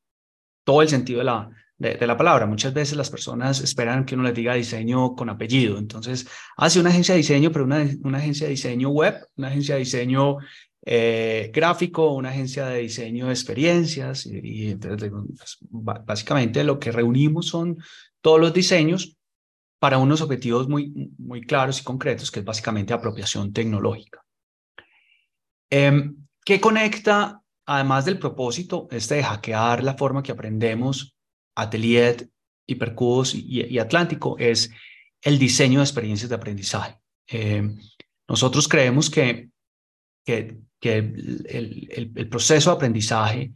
todo 0.65 0.81
el 0.81 0.89
sentido 0.89 1.19
de 1.19 1.27
la, 1.27 1.51
de, 1.77 2.07
la 2.07 2.17
palabra. 2.17 2.47
Muchas 2.47 2.73
veces 2.73 2.97
las 2.97 3.11
personas 3.11 3.61
esperan 3.61 4.07
que 4.07 4.15
uno 4.15 4.25
les 4.25 4.35
diga 4.35 4.55
diseño 4.55 5.15
con 5.15 5.29
apellido. 5.29 5.77
Entonces, 5.77 6.27
hace 6.57 6.81
una 6.81 6.89
agencia 6.89 7.13
de 7.13 7.19
diseño, 7.19 7.53
pero 7.53 7.67
una, 7.67 7.87
una 8.05 8.17
agencia 8.17 8.47
de 8.47 8.53
diseño 8.53 8.89
web, 8.89 9.15
una 9.37 9.49
agencia 9.49 9.75
de 9.75 9.81
diseño 9.81 10.39
eh, 10.87 11.51
gráfico, 11.53 12.15
una 12.15 12.31
agencia 12.31 12.65
de 12.65 12.81
diseño 12.81 13.27
de 13.27 13.33
experiencias. 13.33 14.25
Y, 14.25 14.75
pues, 14.75 15.59
básicamente 15.61 16.65
lo 16.65 16.79
que 16.79 16.93
reunimos 16.93 17.49
son 17.49 17.77
todos 18.23 18.41
los 18.41 18.55
diseños 18.55 19.18
para 19.79 19.99
unos 19.99 20.21
objetivos 20.21 20.69
muy, 20.69 21.13
muy 21.19 21.43
claros 21.43 21.81
y 21.81 21.85
concretos, 21.85 22.31
que 22.31 22.41
es 22.41 22.45
básicamente 22.45 22.93
apropiación 22.93 23.53
tecnológica. 23.53 24.25
Em, 25.71 26.17
¿Qué 26.45 26.61
conecta, 26.61 27.43
además 27.67 28.05
del 28.05 28.19
propósito, 28.19 28.89
este 28.91 29.17
de 29.17 29.25
hackear 29.25 29.85
la 29.85 29.95
forma 29.95 30.23
que 30.23 30.33
aprendemos 30.33 31.15
Atelier, 31.55 32.29
Hipercubos 32.67 33.35
y, 33.35 33.79
Atlántico 33.79 34.37
es 34.39 34.71
el 35.21 35.39
diseño 35.39 35.81
de 35.81 35.85
experiencias 35.85 36.29
de 36.29 36.37
aprendizaje. 36.37 36.99
Eh, 37.27 37.75
nosotros 38.29 38.69
creemos 38.69 39.11
que, 39.11 39.49
que, 40.25 40.59
el, 40.81 42.29
proceso 42.31 42.71
de 42.71 42.77
aprendizaje 42.77 43.53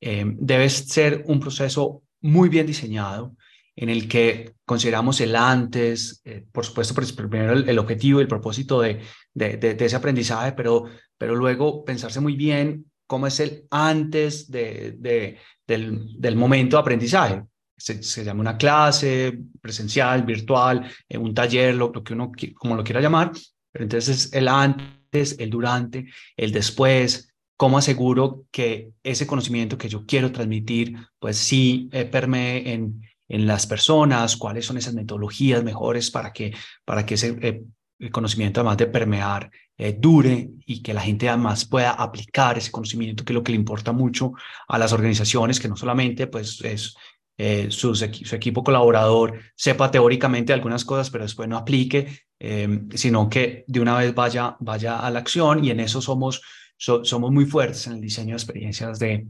eh, 0.00 0.24
debe 0.26 0.68
ser 0.68 1.24
un 1.26 1.40
proceso 1.40 2.02
muy 2.20 2.48
bien 2.48 2.66
diseñado 2.66 3.34
en 3.80 3.88
el 3.88 4.08
que 4.08 4.52
consideramos 4.66 5.22
el 5.22 5.34
antes, 5.34 6.20
eh, 6.26 6.44
por 6.52 6.66
supuesto, 6.66 6.94
primero 7.16 7.54
el, 7.54 7.78
objetivo 7.78 8.20
y 8.20 8.22
el 8.22 8.28
propósito 8.28 8.82
de, 8.82 9.00
de, 9.32 9.56
de, 9.56 9.84
ese 9.86 9.96
aprendizaje, 9.96 10.52
pero, 10.52 10.84
pero 11.16 11.34
luego 11.34 11.82
pensarse 11.82 12.20
muy 12.20 12.36
bien 12.36 12.84
cómo 13.06 13.26
es 13.26 13.40
el 13.40 13.64
antes 13.70 14.50
de, 14.50 15.38
del, 15.66 16.20
del, 16.20 16.36
momento 16.36 16.76
de 16.76 16.80
aprendizaje. 16.82 17.42
Se, 17.74 18.02
se, 18.02 18.22
llama 18.22 18.42
una 18.42 18.58
clase 18.58 19.38
presencial, 19.62 20.24
virtual, 20.24 20.86
eh, 21.08 21.16
un 21.16 21.32
taller, 21.32 21.74
lo, 21.74 21.90
que 21.90 22.12
uno 22.12 22.30
como 22.56 22.76
lo 22.76 22.84
quiera 22.84 23.00
llamar, 23.00 23.32
pero 23.72 23.84
entonces 23.84 24.30
el 24.34 24.46
antes, 24.48 25.38
el 25.38 25.48
durante, 25.48 26.06
el 26.36 26.52
después, 26.52 27.32
cómo 27.56 27.78
aseguro 27.78 28.44
que 28.50 28.92
ese 29.02 29.26
conocimiento 29.26 29.78
que 29.78 29.88
yo 29.88 30.04
quiero 30.04 30.30
transmitir, 30.32 30.96
pues 31.18 31.38
sí 31.38 31.88
eh, 31.92 32.04
permee 32.04 32.74
en, 32.74 33.00
en 33.30 33.46
las 33.46 33.66
personas, 33.66 34.36
cuáles 34.36 34.66
son 34.66 34.76
esas 34.76 34.92
metodologías 34.92 35.62
mejores 35.62 36.10
para 36.10 36.32
que, 36.32 36.52
para 36.84 37.06
que 37.06 37.14
ese 37.14 37.36
eh, 37.40 38.10
conocimiento, 38.10 38.60
además 38.60 38.76
de 38.76 38.88
permear, 38.88 39.48
eh, 39.78 39.96
dure 39.96 40.50
y 40.66 40.82
que 40.82 40.92
la 40.92 41.00
gente 41.00 41.28
además 41.28 41.64
pueda 41.64 41.92
aplicar 41.92 42.58
ese 42.58 42.72
conocimiento, 42.72 43.24
que 43.24 43.32
es 43.32 43.34
lo 43.34 43.44
que 43.44 43.52
le 43.52 43.58
importa 43.58 43.92
mucho 43.92 44.32
a 44.66 44.78
las 44.78 44.92
organizaciones, 44.92 45.60
que 45.60 45.68
no 45.68 45.76
solamente 45.76 46.26
pues 46.26 46.60
es 46.62 46.96
eh, 47.38 47.68
su, 47.70 47.94
equipo 48.34 48.64
colaborador 48.64 49.40
sepa 49.54 49.92
teóricamente 49.92 50.52
algunas 50.52 50.84
cosas, 50.84 51.08
pero 51.08 51.22
después 51.22 51.48
no 51.48 51.56
aplique, 51.56 52.08
em, 52.38 52.88
sino 52.94 53.28
que 53.28 53.64
de 53.68 53.80
una 53.80 53.96
vez 53.96 54.12
vaya, 54.12 54.56
vaya 54.58 54.98
a 54.98 55.08
la 55.08 55.20
acción 55.20 55.64
y 55.64 55.70
en 55.70 55.78
eso 55.78 56.02
somos, 56.02 56.42
somos 56.76 57.30
muy 57.30 57.46
fuertes 57.46 57.86
en 57.86 57.94
el 57.94 58.00
diseño 58.00 58.30
de 58.30 58.42
experiencias 58.42 58.98
de, 58.98 59.26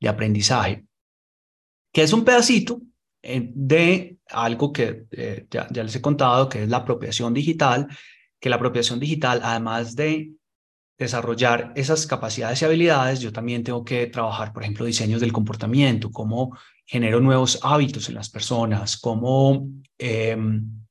de 0.00 0.08
aprendizaje, 0.08 0.84
que 1.92 2.02
es 2.02 2.12
un 2.12 2.24
pedacito 2.24 2.80
eh, 2.80 2.84
de 3.54 4.18
algo 4.28 4.72
que 4.72 5.06
ya, 5.50 5.66
ya 5.70 5.82
les 5.82 5.96
he 5.96 6.00
contado, 6.00 6.48
que 6.48 6.64
es 6.64 6.68
la 6.68 6.78
apropiación 6.78 7.32
digital, 7.32 7.88
que 8.40 8.50
la 8.50 8.56
apropiación 8.56 9.00
digital, 9.00 9.40
además 9.42 9.96
de 9.96 10.32
desarrollar 10.98 11.72
esas 11.74 12.06
capacidades 12.06 12.62
y 12.62 12.64
habilidades, 12.64 13.20
yo 13.20 13.32
también 13.32 13.64
tengo 13.64 13.84
que 13.84 14.06
trabajar, 14.06 14.52
por 14.52 14.62
ejemplo, 14.62 14.84
diseños 14.84 15.20
del 15.20 15.32
comportamiento, 15.32 16.10
cómo 16.10 16.56
genero 16.86 17.20
nuevos 17.20 17.58
hábitos 17.62 18.08
en 18.08 18.14
las 18.14 18.30
personas, 18.30 18.96
cómo 18.96 19.68
em, 19.98 20.84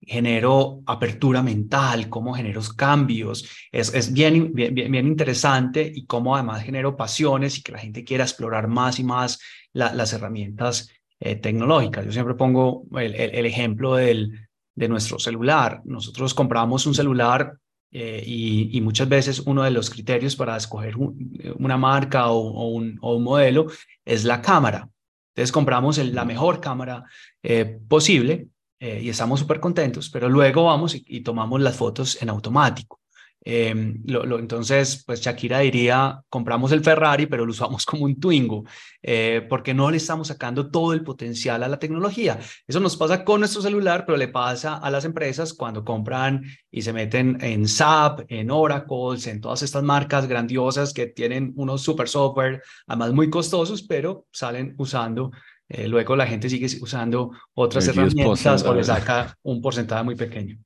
genero 0.00 0.82
apertura 0.86 1.42
mental, 1.42 2.08
cómo 2.08 2.34
genero 2.34 2.60
cambios. 2.76 3.48
Es, 3.70 3.92
es 3.94 4.12
bien, 4.12 4.52
bien, 4.52 4.74
bien, 4.74 5.06
interesante 5.06 5.90
y 5.92 6.06
cómo 6.06 6.36
además 6.36 6.62
genero 6.62 6.96
pasiones 6.96 7.58
y 7.58 7.62
que 7.62 7.72
la 7.72 7.78
gente 7.78 8.04
quiera 8.04 8.24
explorar 8.24 8.68
más 8.68 8.98
y 8.98 9.04
más 9.04 9.40
las 9.72 10.12
herramientas 10.12 10.90
eh, 11.24 11.36
tecnológicas. 11.36 12.04
Yo 12.04 12.10
siempre 12.10 12.34
pongo 12.34 12.82
el, 12.98 13.14
el 13.14 13.46
ejemplo 13.46 13.94
del, 13.94 14.48
de 14.74 14.88
nuestro 14.88 15.20
celular. 15.20 15.80
Nosotros 15.84 16.34
compramos 16.34 16.84
un 16.84 16.94
celular 16.94 17.54
eh, 17.92 18.24
y, 18.26 18.80
muchas 18.80 19.08
veces 19.08 19.38
uno 19.40 19.62
de 19.62 19.70
los 19.70 19.88
criterios 19.88 20.34
para 20.34 20.56
escoger 20.56 20.96
una 20.96 21.76
marca 21.76 22.30
o, 22.30 22.70
un, 22.70 22.98
modelo 23.22 23.66
es 24.04 24.24
la 24.24 24.42
cámara. 24.42 24.88
Entonces 25.28 25.52
compramos 25.52 25.98
la 25.98 26.24
mejor 26.24 26.60
cámara 26.60 27.04
eh, 27.40 27.78
posible 27.88 28.48
y 28.80 29.08
estamos 29.08 29.38
súper 29.38 29.60
contentos, 29.60 30.10
pero 30.10 30.28
luego 30.28 30.64
vamos 30.64 30.96
y, 30.96 31.20
tomamos 31.20 31.60
las 31.60 31.76
fotos 31.76 32.20
en 32.20 32.30
automático. 32.30 32.98
Em, 33.44 34.00
lo, 34.06 34.38
entonces, 34.38 35.02
pues 35.04 35.20
Shakira 35.20 35.58
diría, 35.60 36.22
compramos 36.28 36.70
el 36.70 36.82
Ferrari, 36.84 37.26
pero 37.26 37.44
lo 37.44 37.50
usamos 37.50 37.84
como 37.86 38.04
un 38.04 38.20
Twingo, 38.20 38.64
eh, 39.02 39.44
porque 39.48 39.74
no 39.74 39.90
le 39.90 39.96
estamos 39.96 40.28
sacando 40.28 40.70
todo 40.70 40.92
el 40.92 41.02
potencial 41.02 41.62
a 41.62 41.68
la 41.68 41.78
tecnología. 41.78 42.38
Eso 42.66 42.80
nos 42.80 42.96
pasa 42.96 43.24
con 43.24 43.40
nuestro 43.40 43.60
celular, 43.60 44.04
pero 44.06 44.16
le 44.16 44.28
pasa 44.28 44.76
a 44.76 44.90
las 44.90 45.04
empresas 45.04 45.54
cuando 45.54 45.84
compran 45.84 46.42
y 46.70 46.82
se 46.82 46.92
meten 46.92 47.38
en 47.40 47.66
SAP, 47.66 48.26
en 48.28 48.50
Oracle, 48.50 49.18
en 49.26 49.40
todas 49.40 49.62
estas 49.62 49.82
marcas 49.82 50.26
grandiosas 50.28 50.92
que 50.92 51.06
tienen 51.08 51.52
unos 51.56 51.82
super 51.82 52.08
software, 52.08 52.62
además 52.86 53.12
muy 53.12 53.28
costosos, 53.28 53.82
pero 53.82 54.26
salen 54.30 54.74
usando 54.78 55.32
eh, 55.68 55.88
luego 55.88 56.14
la 56.16 56.26
gente 56.26 56.50
sigue 56.50 56.66
usando 56.82 57.30
otras 57.54 57.88
herramientas 57.88 58.62
o 58.62 58.74
le 58.74 58.84
saca 58.84 59.38
un 59.42 59.62
porcentaje 59.62 60.04
muy 60.04 60.14
pequeño. 60.14 60.58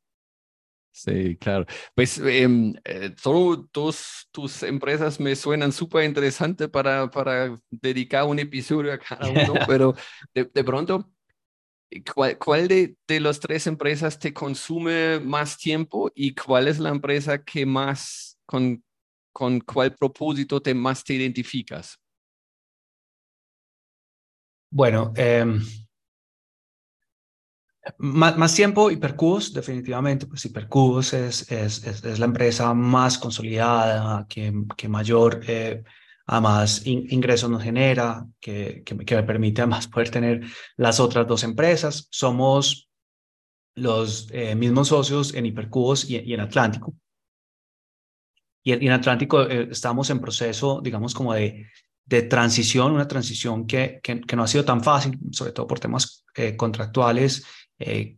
Sí, 0.98 1.36
claro. 1.36 1.66
Pues 1.94 2.18
em, 2.18 2.72
eh, 2.84 3.10
todas 3.22 4.26
tus 4.30 4.62
empresas 4.62 5.20
me 5.20 5.36
suenan 5.36 5.70
súper 5.70 6.04
interesantes 6.04 6.70
para, 6.70 7.10
para 7.10 7.60
dedicar 7.70 8.24
un 8.24 8.38
episodio 8.38 8.94
a 8.94 8.98
cada 8.98 9.28
uno, 9.28 9.52
pero 9.66 9.94
de, 10.32 10.44
de 10.44 10.64
pronto, 10.64 11.12
eh, 11.90 12.02
¿cuál, 12.04 12.38
cuál 12.38 12.68
de, 12.68 12.96
de 13.08 13.20
las 13.20 13.40
tres 13.40 13.66
empresas 13.66 14.18
te 14.18 14.34
consume 14.34 15.20
más 15.20 15.58
tiempo 15.58 16.10
y 16.14 16.34
cuál 16.34 16.68
es 16.68 16.78
la 16.78 16.90
empresa 16.90 17.44
que 17.44 17.66
más, 17.66 18.38
con, 18.46 18.82
con 19.32 19.60
cuál 19.60 19.94
propósito 19.94 20.62
te 20.62 20.74
más 20.74 21.04
te 21.04 21.14
identificas? 21.14 21.98
Bueno, 24.70 25.12
eh, 25.16 25.44
más, 27.98 28.54
tiempo, 28.54 28.90
Hipercubos, 28.90 29.52
definitivamente, 29.52 30.26
pues 30.26 30.44
Hipercubos 30.44 31.12
es, 31.12 31.50
es, 31.50 31.84
es, 31.84 32.18
la 32.18 32.26
empresa 32.26 32.74
más 32.74 33.18
consolidada, 33.18 34.26
que, 34.28 34.52
que 34.76 34.88
mayor, 34.88 35.40
eh, 35.46 35.84
además, 36.26 36.82
ingresos 36.84 37.50
nos 37.50 37.62
genera, 37.62 38.26
que, 38.40 38.82
que, 38.84 38.94
me 38.94 39.22
permite 39.22 39.62
además 39.62 39.88
poder 39.88 40.10
tener 40.10 40.42
las 40.76 41.00
otras 41.00 41.26
dos 41.26 41.44
empresas. 41.44 42.08
Somos 42.10 42.88
los 43.74 44.28
eh, 44.32 44.54
mismos 44.54 44.88
socios 44.88 45.34
en 45.34 45.46
Hipercubos 45.46 46.08
y, 46.08 46.16
en 46.16 46.40
Atlántico. 46.40 46.94
Y 48.64 48.72
en, 48.72 48.90
Atlántico 48.90 49.42
eh, 49.42 49.68
estamos 49.70 50.10
en 50.10 50.18
proceso, 50.18 50.80
digamos, 50.82 51.14
como 51.14 51.34
de, 51.34 51.68
de 52.04 52.22
transición, 52.22 52.92
una 52.92 53.06
transición 53.06 53.64
que, 53.64 54.00
que, 54.02 54.20
que, 54.22 54.34
no 54.34 54.42
ha 54.42 54.48
sido 54.48 54.64
tan 54.64 54.82
fácil, 54.82 55.16
sobre 55.30 55.52
todo 55.52 55.68
por 55.68 55.78
temas 55.78 56.24
contractuales 56.58 57.44
eh, 57.78 58.16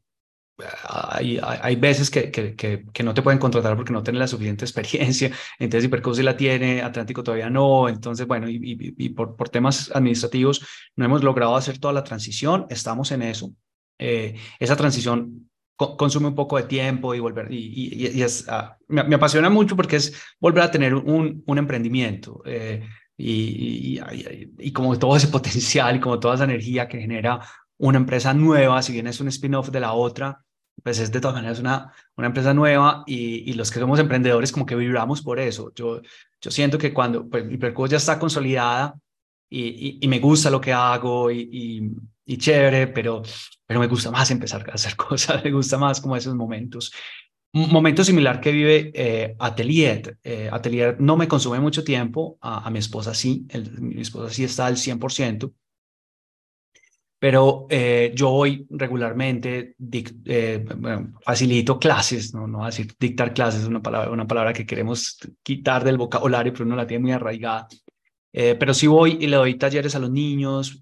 hay, 0.89 1.39
hay, 1.41 1.77
veces 1.77 2.11
que, 2.11 2.31
que, 2.31 2.57
que, 2.57 3.03
no 3.03 3.15
te 3.15 3.23
pueden 3.23 3.39
contratar 3.39 3.77
porque 3.77 3.93
no 3.93 4.03
tienen 4.03 4.19
la 4.19 4.27
suficiente 4.27 4.65
experiencia, 4.65 5.31
entonces 5.59 5.87
Hiperco 5.87 6.15
sí 6.15 6.23
la 6.23 6.37
tiene, 6.37 6.83
Atlántico 6.83 7.23
todavía 7.23 7.49
no, 7.49 7.89
entonces 7.89 8.27
bueno, 8.27 8.49
y, 8.49 8.59
y, 8.63 9.09
por, 9.11 9.37
por, 9.37 9.49
temas 9.49 9.91
administrativos 9.95 10.67
no 10.97 11.05
hemos 11.05 11.23
logrado 11.23 11.57
hacer 11.57 11.79
toda 11.79 11.95
la 11.95 12.05
transición, 12.05 12.67
estamos 12.71 13.13
en 13.13 13.23
eso. 13.23 13.53
Eh, 13.99 14.37
esa 14.59 14.77
transición 14.77 15.49
consume 15.77 16.27
un 16.27 16.35
poco 16.35 16.57
de 16.57 16.65
tiempo 16.65 17.15
y 17.15 17.21
volver, 17.21 17.53
y, 17.53 17.95
y 17.95 18.23
es, 18.23 18.49
ah, 18.49 18.77
me, 18.89 19.15
apasiona 19.15 19.49
mucho 19.49 19.77
porque 19.77 19.97
es 19.97 20.13
volver 20.41 20.65
a 20.65 20.71
tener 20.71 20.95
un, 20.95 21.43
un 21.47 21.59
emprendimiento. 21.59 22.43
Eh, 22.45 22.83
y, 23.17 24.01
y, 24.59 24.73
como 24.73 24.97
todo 24.99 25.17
ese 25.17 25.29
potencial 25.29 25.97
y 25.97 26.01
como 26.01 26.19
toda 26.21 26.37
esa 26.37 26.45
energía 26.45 26.89
que 26.89 27.01
genera 27.01 27.41
una 27.79 27.99
empresa 27.99 28.35
nueva, 28.35 28.83
si 28.83 28.93
bien 28.93 29.07
es 29.07 29.21
un 29.21 29.29
spin-off 29.29 29.71
de 29.71 29.81
la 29.81 29.93
otra, 29.93 30.45
pues 30.83 30.99
es 30.99 31.11
de 31.11 31.21
todas 31.21 31.37
maneras 31.37 31.59
una, 31.59 31.93
una 32.17 32.29
empresa 32.29 32.55
nueva 32.55 33.03
y, 33.07 33.51
y, 33.51 33.55
los 33.55 33.71
que 33.71 33.81
somos 33.81 33.99
emprendedores 33.99 34.53
como 34.53 34.67
que 34.67 34.77
vibramos 34.77 35.23
por 35.23 35.41
eso. 35.41 35.73
Yo, 35.75 36.01
yo 36.41 36.51
siento 36.51 36.79
que 36.79 36.93
cuando 36.93 37.29
pues, 37.29 37.45
mi 37.45 37.57
percurso 37.57 37.93
ya 37.93 37.97
está 37.97 38.19
consolidada 38.19 38.95
y, 39.51 39.99
y, 40.01 40.09
me 40.09 40.19
gusta 40.21 40.51
lo 40.51 40.61
que 40.61 40.73
hago 40.73 41.31
y, 41.31 41.91
y, 42.27 42.37
chévere, 42.37 42.89
pero, 42.89 43.23
pero 43.67 43.81
me 43.81 43.87
gusta 43.87 44.11
más 44.11 44.31
empezar 44.31 44.69
a 44.71 44.75
hacer 44.75 44.95
cosas, 44.97 45.43
me 45.43 45.51
gusta 45.51 45.79
más 45.79 46.01
como 46.01 46.17
esos 46.17 46.35
momentos. 46.35 46.93
Un 47.55 47.73
momento 47.73 48.05
similar 48.05 48.41
que 48.41 48.53
vive 48.53 48.93
eh, 48.95 49.35
Atelier. 49.39 50.19
Eh, 50.23 50.51
Atelier 50.53 51.01
no 51.01 51.17
me 51.17 51.27
consume 51.27 51.59
mucho 51.61 51.83
tiempo, 51.83 52.37
a, 52.43 52.67
a 52.67 52.71
mi 52.71 52.79
esposa 52.79 53.15
sí, 53.15 53.47
mi 53.79 54.03
esposa 54.03 54.33
sí 54.33 54.45
está 54.45 54.67
al 54.67 54.77
100%. 54.77 55.53
Pero 57.19 57.67
eh, 57.69 58.13
yo 58.15 58.31
voy 58.31 58.67
regularmente, 58.71 59.75
eh, 60.25 60.65
facilito 61.23 61.79
clases, 61.79 62.33
no, 62.33 62.47
no 62.47 62.65
decir 62.65 62.95
dictar 62.99 63.35
clases, 63.35 63.63
es 63.63 63.67
una 63.67 63.83
palabra, 63.83 64.11
una 64.11 64.27
palabra 64.27 64.53
que 64.53 64.65
queremos 64.65 65.19
quitar 65.43 65.83
del 65.83 65.99
vocabulario, 65.99 66.53
pero 66.53 66.65
uno 66.65 66.77
la 66.77 66.87
tiene 66.87 67.03
muy 67.03 67.13
arraigada. 67.13 67.67
Eh, 68.33 68.55
pero 68.55 68.73
sí 68.73 68.87
voy 68.87 69.19
y 69.21 69.27
le 69.27 69.37
doy 69.37 69.55
talleres 69.55 69.97
a 69.97 69.99
los 69.99 70.11
niños, 70.11 70.81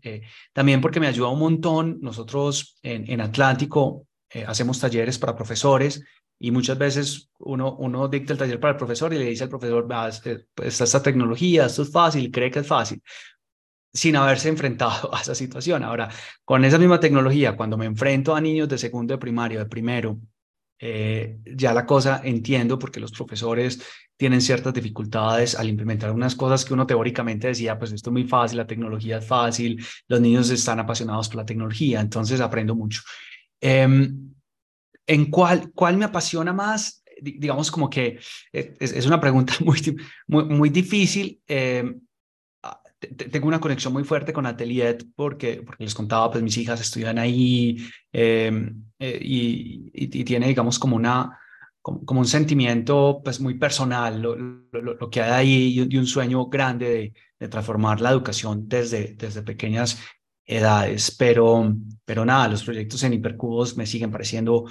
también 0.52 0.80
porque 0.80 1.00
me 1.00 1.06
ayuda 1.06 1.28
un 1.28 1.38
montón. 1.38 1.98
Nosotros 2.02 2.76
en, 2.82 3.10
en 3.10 3.20
Atlántico 3.20 4.06
hacemos 4.46 4.78
talleres 4.78 5.18
para 5.18 5.34
profesores 5.34 6.04
y 6.38 6.50
muchas 6.50 6.76
veces 6.76 7.30
uno, 7.38 7.76
uno 7.76 8.08
dicta 8.08 8.34
el 8.34 8.38
taller 8.38 8.60
para 8.60 8.72
el 8.72 8.76
profesor 8.76 9.14
y 9.14 9.18
le 9.18 9.24
dice 9.24 9.44
al 9.44 9.48
profesor, 9.48 9.86
pues, 10.54 10.80
esta 10.80 11.02
tecnología, 11.02 11.64
esto 11.64 11.82
es 11.82 11.90
fácil, 11.90 12.30
cree 12.30 12.50
que 12.50 12.58
es 12.58 12.66
fácil 12.66 13.00
sin 13.96 14.14
haberse 14.16 14.48
enfrentado 14.48 15.10
a 15.14 15.20
esa 15.20 15.34
situación. 15.34 15.82
Ahora, 15.82 16.08
con 16.44 16.64
esa 16.64 16.78
misma 16.78 17.00
tecnología, 17.00 17.56
cuando 17.56 17.76
me 17.76 17.86
enfrento 17.86 18.34
a 18.34 18.40
niños 18.40 18.68
de 18.68 18.78
segundo 18.78 19.14
de 19.14 19.18
primario, 19.18 19.58
de 19.58 19.66
primero, 19.66 20.18
eh, 20.78 21.38
ya 21.56 21.72
la 21.72 21.86
cosa 21.86 22.20
entiendo 22.22 22.78
porque 22.78 23.00
los 23.00 23.10
profesores 23.10 23.82
tienen 24.18 24.42
ciertas 24.42 24.74
dificultades 24.74 25.54
al 25.54 25.70
implementar 25.70 26.12
unas 26.12 26.34
cosas 26.34 26.64
que 26.64 26.74
uno 26.74 26.86
teóricamente 26.86 27.48
decía, 27.48 27.78
pues 27.78 27.92
esto 27.92 28.10
es 28.10 28.12
muy 28.12 28.24
fácil, 28.24 28.58
la 28.58 28.66
tecnología 28.66 29.18
es 29.18 29.26
fácil, 29.26 29.82
los 30.08 30.20
niños 30.20 30.50
están 30.50 30.78
apasionados 30.78 31.28
por 31.28 31.38
la 31.38 31.46
tecnología, 31.46 32.00
entonces 32.00 32.40
aprendo 32.40 32.74
mucho. 32.74 33.00
Em, 33.60 34.34
¿En 35.06 35.30
cuál, 35.30 35.70
cuál 35.72 35.96
me 35.96 36.04
apasiona 36.04 36.52
más? 36.52 37.02
digamos 37.18 37.70
como 37.70 37.88
que 37.88 38.18
eh, 38.52 38.76
es, 38.78 39.06
una 39.06 39.18
pregunta 39.18 39.54
muy, 39.64 39.80
muy, 40.26 40.68
difícil. 40.68 41.40
Eh, 41.46 41.94
tengo 42.98 43.48
una 43.48 43.60
conexión 43.60 43.92
muy 43.92 44.04
fuerte 44.04 44.32
con 44.32 44.46
Atelier 44.46 44.98
porque, 45.14 45.62
porque 45.64 45.84
les 45.84 45.94
contaba, 45.94 46.30
pues 46.30 46.42
mis 46.42 46.56
hijas 46.56 46.80
estudian 46.80 47.18
ahí 47.18 47.76
em, 48.12 48.84
eh, 48.98 49.18
y, 49.22 49.90
y, 49.92 50.24
tiene, 50.24 50.48
digamos, 50.48 50.78
como 50.78 50.96
una 50.96 51.38
como, 51.82 52.20
un 52.20 52.26
sentimiento 52.26 53.20
pues 53.22 53.38
muy 53.40 53.54
personal 53.54 54.20
lo, 54.20 54.34
lo, 54.36 55.10
que 55.10 55.22
hay 55.22 55.30
ahí 55.30 55.86
y, 55.88 55.96
un 55.96 56.06
sueño 56.06 56.46
grande 56.46 56.88
de, 56.88 57.12
de, 57.38 57.48
transformar 57.48 58.00
la 58.00 58.10
educación 58.10 58.68
desde, 58.68 59.14
desde 59.16 59.42
pequeñas 59.42 60.02
edades. 60.44 61.14
Pero, 61.16 61.76
pero 62.04 62.24
nada, 62.24 62.48
los 62.48 62.64
proyectos 62.64 63.02
en 63.04 63.12
Hipercubos 63.12 63.76
me 63.76 63.86
siguen 63.86 64.10
pareciendo 64.10 64.64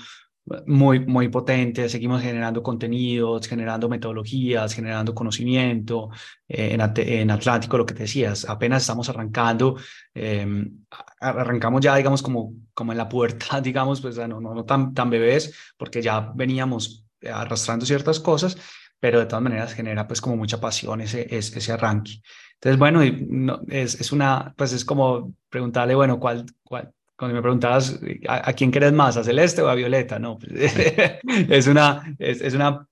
muy, 0.68 1.00
muy 1.00 1.30
potente, 1.30 1.90
seguimos 1.90 2.22
generando 2.22 2.62
contenidos, 2.62 3.48
generando 3.48 3.90
metodologías, 3.90 4.74
generando 4.74 5.16
conocimiento. 5.16 6.10
Eh, 6.48 6.74
en, 6.74 6.82
en, 6.82 7.32
Atlántico, 7.32 7.78
lo 7.78 7.86
que 7.86 7.96
te 7.96 8.04
decías, 8.04 8.46
apenas 8.48 8.84
estamos 8.84 9.10
arrancando, 9.10 9.78
em, 10.14 10.86
arrancamos 11.20 11.82
ya, 11.82 11.96
digamos, 11.96 12.22
como, 12.22 12.54
como 12.74 12.92
en 12.92 12.98
la 13.00 13.10
puerta, 13.10 13.60
digamos, 13.62 14.02
pues 14.02 14.18
no, 14.18 14.40
no, 14.40 14.54
no 14.54 14.66
tan, 14.66 14.94
tan 14.94 15.10
bebés, 15.10 15.74
porque 15.78 16.02
ya 16.02 16.32
veníamos 16.36 17.06
arrastrando 17.24 17.86
ciertas 17.86 18.20
cosas, 18.20 18.58
pero 19.00 19.20
de 19.20 19.26
todas 19.26 19.44
maneras 19.44 19.74
genera 19.74 20.08
pues 20.08 20.22
como 20.22 20.38
mucha 20.38 20.60
pasión 20.60 21.02
ese, 21.02 21.28
ese, 21.36 21.58
ese 21.58 21.72
arranque. 21.72 22.22
Entonces, 22.56 22.80
bueno, 22.80 23.02
no, 23.28 23.62
es, 23.68 24.00
es 24.00 24.12
una, 24.12 24.54
pues 24.58 24.74
es 24.74 24.86
como 24.86 25.34
preguntarle, 25.50 25.96
bueno, 25.96 26.20
¿cuál, 26.20 26.46
cuál, 26.64 26.94
cuando 27.18 27.36
me 27.36 27.42
preguntabas 27.42 28.00
¿a, 28.28 28.54
quién 28.54 28.72
querés 28.72 28.92
más, 28.92 29.18
a 29.18 29.24
Celeste 29.24 29.62
o 29.62 29.70
a 29.70 29.76
Violeta, 29.76 30.20
no, 30.20 30.38
pues, 30.38 30.52
es, 31.50 31.68
una, 31.68 32.16
es, 32.20 32.54
una 32.54 32.88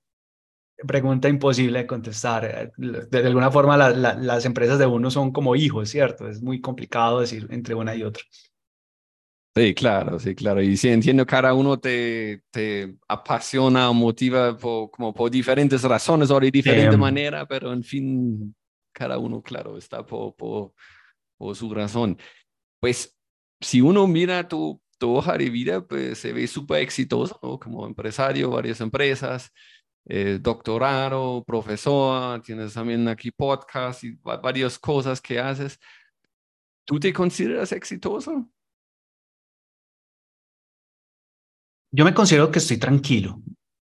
pregunta 0.86 1.28
imposible 1.28 1.80
de 1.80 1.86
contestar. 1.86 2.72
De, 2.76 3.18
alguna 3.18 3.50
forma 3.50 3.76
las 3.76 4.44
empresas 4.44 4.78
de 4.78 4.86
uno 4.86 5.10
son 5.10 5.32
como 5.32 5.56
hijos, 5.56 5.88
¿cierto? 5.90 6.28
Es 6.28 6.42
muy 6.42 6.60
complicado 6.60 7.20
decir 7.20 7.46
entre 7.50 7.74
una 7.74 7.94
y 7.94 8.02
otra. 8.02 8.22
Sí, 9.56 9.72
claro, 9.72 10.18
sí, 10.18 10.34
claro. 10.34 10.60
Y 10.60 10.76
sí, 10.76 10.88
entiendo, 10.88 11.24
cada 11.24 11.54
uno 11.54 11.78
te, 11.78 12.42
te 12.50 12.96
apasiona 13.06 13.88
o 13.88 13.94
motiva 13.94 14.56
por, 14.56 14.90
como 14.90 15.14
por 15.14 15.30
diferentes 15.30 15.82
razones 15.82 16.28
o 16.30 16.40
de 16.40 16.50
diferente 16.50 16.96
manera, 16.96 17.46
pero 17.46 17.72
en 17.72 17.84
fin, 17.84 18.56
cada 18.92 19.16
uno, 19.18 19.40
claro, 19.42 19.78
está 19.78 20.04
por, 20.04 20.34
por, 20.34 20.72
por 21.36 21.54
su 21.54 21.72
razón. 21.72 22.18
Pues 22.80 23.13
si 23.64 23.80
uno 23.80 24.06
mira 24.06 24.46
tu, 24.48 24.80
tu 24.98 25.16
hoja 25.16 25.36
de 25.38 25.50
vida, 25.50 25.86
pues 25.86 26.18
se 26.18 26.32
ve 26.32 26.46
súper 26.46 26.82
exitoso, 26.82 27.38
¿no? 27.42 27.58
Como 27.58 27.86
empresario, 27.86 28.50
varias 28.50 28.80
empresas, 28.80 29.50
eh, 30.06 30.38
doctorado, 30.40 31.42
profesor, 31.44 32.42
tienes 32.42 32.74
también 32.74 33.08
aquí 33.08 33.30
podcast 33.30 34.04
y 34.04 34.12
varias 34.22 34.78
cosas 34.78 35.20
que 35.20 35.38
haces. 35.38 35.78
¿Tú 36.84 37.00
te 37.00 37.12
consideras 37.12 37.72
exitoso? 37.72 38.50
Yo 41.90 42.04
me 42.04 42.12
considero 42.12 42.50
que 42.50 42.58
estoy 42.58 42.76
tranquilo. 42.78 43.40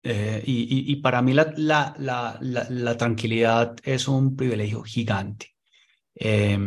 Eh, 0.03 0.41
y, 0.45 0.91
y, 0.91 0.95
para 0.95 1.21
mí 1.21 1.31
la, 1.31 1.53
la, 1.57 1.95
la, 1.99 2.39
la, 2.41 2.97
tranquilidad 2.97 3.75
es 3.83 4.07
un 4.07 4.35
privilegio 4.35 4.81
gigante. 4.81 5.55
Eh, 6.15 6.57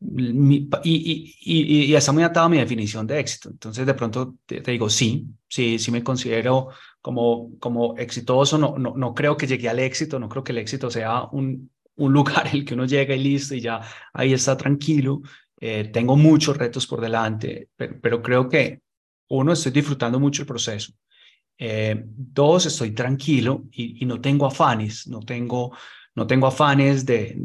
y, 0.00 0.68
y, 0.84 1.34
y, 1.90 1.94
está 1.94 2.12
muy 2.12 2.22
atado 2.22 2.46
a 2.46 2.48
mi 2.48 2.58
definición 2.58 3.06
de 3.06 3.18
éxito. 3.18 3.50
Entonces, 3.50 3.84
de 3.84 3.94
pronto 3.94 4.36
te, 4.46 4.60
digo, 4.60 4.88
sí, 4.88 5.26
sí, 5.48 5.78
sí 5.78 5.90
me 5.90 6.04
considero 6.04 6.68
como, 7.00 7.58
como 7.58 7.96
exitoso. 7.96 8.58
No, 8.58 8.78
no, 8.78 8.94
no 8.96 9.14
creo 9.14 9.36
que 9.36 9.46
llegue 9.46 9.68
al 9.68 9.80
éxito, 9.80 10.18
no 10.18 10.28
creo 10.28 10.44
que 10.44 10.52
el 10.52 10.58
éxito 10.58 10.90
sea 10.90 11.24
un, 11.32 11.70
un 11.96 12.12
lugar 12.12 12.46
en 12.46 12.56
el 12.56 12.64
que 12.64 12.74
uno 12.74 12.86
llega 12.86 13.14
y 13.14 13.22
listo 13.22 13.54
y 13.54 13.60
ya 13.60 13.80
ahí 14.12 14.32
está 14.32 14.56
tranquilo. 14.56 15.22
Eh, 15.60 15.90
tengo 15.92 16.16
muchos 16.16 16.56
retos 16.56 16.86
por 16.86 17.00
delante, 17.00 17.68
pero, 17.76 18.00
pero, 18.00 18.22
creo 18.22 18.48
que 18.48 18.80
uno, 19.30 19.52
estoy 19.52 19.72
disfrutando 19.72 20.20
mucho 20.20 20.42
el 20.42 20.46
proceso. 20.46 20.92
Eh, 21.58 22.04
dos, 22.06 22.66
estoy 22.66 22.92
tranquilo 22.92 23.64
y, 23.72 24.00
y 24.00 24.06
no 24.06 24.20
tengo 24.20 24.46
afanes, 24.46 25.08
no 25.08 25.18
tengo, 25.18 25.76
no 26.14 26.24
tengo 26.28 26.46
afanes 26.46 27.04
de, 27.04 27.36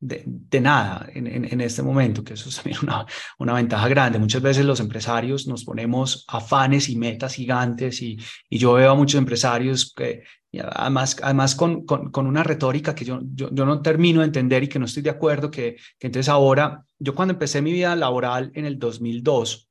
de, 0.00 0.60
nada 0.60 1.08
en, 1.12 1.26
en, 1.26 1.60
este 1.60 1.82
momento, 1.82 2.22
que 2.22 2.34
eso 2.34 2.48
es 2.48 2.56
también 2.56 2.78
una, 2.82 3.06
una 3.38 3.54
ventaja 3.54 3.88
grande. 3.88 4.18
Muchas 4.18 4.42
veces 4.42 4.64
los 4.64 4.80
empresarios 4.80 5.46
nos 5.46 5.64
ponemos 5.64 6.24
afanes 6.28 6.88
y 6.88 6.96
metas 6.96 7.34
gigantes 7.34 8.00
y, 8.02 8.16
y 8.48 8.58
yo 8.58 8.74
veo 8.74 8.92
a 8.92 8.94
muchos 8.94 9.18
empresarios 9.18 9.92
que 9.94 10.22
además, 10.62 11.16
además 11.22 11.54
con, 11.54 11.84
con, 11.84 12.26
una 12.26 12.42
retórica 12.42 12.94
que 12.94 13.04
yo, 13.04 13.20
yo, 13.34 13.50
yo, 13.52 13.66
no 13.66 13.82
termino 13.82 14.20
de 14.20 14.26
entender 14.26 14.62
y 14.62 14.68
que 14.68 14.78
no 14.78 14.86
estoy 14.86 15.02
de 15.02 15.10
acuerdo, 15.10 15.50
que, 15.50 15.76
que 15.98 16.06
entonces 16.06 16.28
ahora, 16.28 16.84
yo 16.98 17.14
cuando 17.14 17.34
empecé 17.34 17.60
mi 17.60 17.72
vida 17.72 17.94
laboral 17.96 18.50
en 18.54 18.64
el 18.64 18.78
2002, 18.78 19.68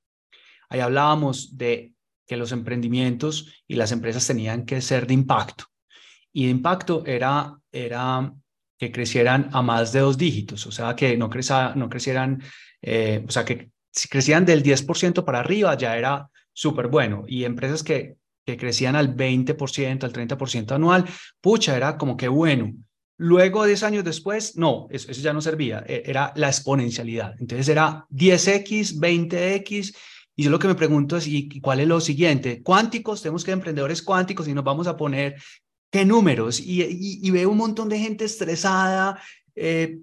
ahí 0.69 0.79
hablábamos 0.79 1.57
de 1.57 1.93
que 2.27 2.37
los 2.37 2.51
emprendimientos 2.51 3.63
y 3.67 3.75
las 3.75 3.91
empresas 3.91 4.27
tenían 4.27 4.65
que 4.65 4.81
ser 4.81 5.07
de 5.07 5.13
impacto. 5.13 5.65
Y 6.33 6.45
de 6.45 6.51
impacto 6.51 7.03
era, 7.05 7.57
era 7.71 8.33
que 8.77 8.91
crecieran 8.91 9.49
a 9.53 9.61
más 9.61 9.91
de 9.91 10.01
dos 10.01 10.17
dígitos, 10.17 10.67
o 10.67 10.71
sea, 10.71 10.95
que 10.95 11.17
no, 11.17 11.29
creza, 11.29 11.73
no 11.75 11.89
crecieran, 11.89 12.41
eh, 12.81 13.23
o 13.27 13.31
sea, 13.31 13.43
que 13.43 13.71
si 13.91 14.07
crecían 14.07 14.45
del 14.45 14.63
10% 14.63 15.25
para 15.25 15.39
arriba 15.39 15.75
ya 15.75 15.97
era 15.97 16.29
súper 16.53 16.87
bueno. 16.87 17.23
Y 17.27 17.43
empresas 17.43 17.83
que, 17.83 18.17
que 18.45 18.57
crecían 18.57 18.95
al 18.95 19.15
20%, 19.15 20.03
al 20.03 20.13
30% 20.13 20.71
anual, 20.71 21.05
pucha, 21.41 21.75
era 21.75 21.97
como 21.97 22.15
que 22.15 22.27
bueno. 22.27 22.73
Luego, 23.19 23.65
10 23.65 23.81
años 23.81 24.03
después, 24.03 24.57
no, 24.57 24.87
eso, 24.91 25.09
eso 25.09 25.21
ya 25.21 25.33
no 25.33 25.41
servía, 25.41 25.83
e, 25.87 26.03
era 26.05 26.31
la 26.35 26.47
exponencialidad. 26.47 27.33
Entonces 27.39 27.67
era 27.67 28.05
10x, 28.11 28.99
20x, 28.99 29.95
y 30.35 30.43
yo 30.43 30.51
lo 30.51 30.59
que 30.59 30.67
me 30.67 30.75
pregunto 30.75 31.17
es, 31.17 31.25
¿y 31.25 31.59
cuál 31.61 31.79
es 31.79 31.87
lo 31.87 31.99
siguiente? 31.99 32.61
Cuánticos, 32.61 33.23
tenemos 33.23 33.43
que 33.43 33.51
emprendedores 33.51 34.03
cuánticos 34.03 34.47
y 34.47 34.53
nos 34.53 34.63
vamos 34.63 34.85
a 34.85 34.95
poner 34.95 35.35
qué 35.89 36.06
números. 36.06 36.60
Y, 36.60 36.84
y, 37.21 37.32
veo 37.32 37.50
un 37.50 37.58
montón 37.58 37.89
de 37.89 38.00
gente 38.00 38.26
estresada, 38.26 39.21
eh, 39.56 40.00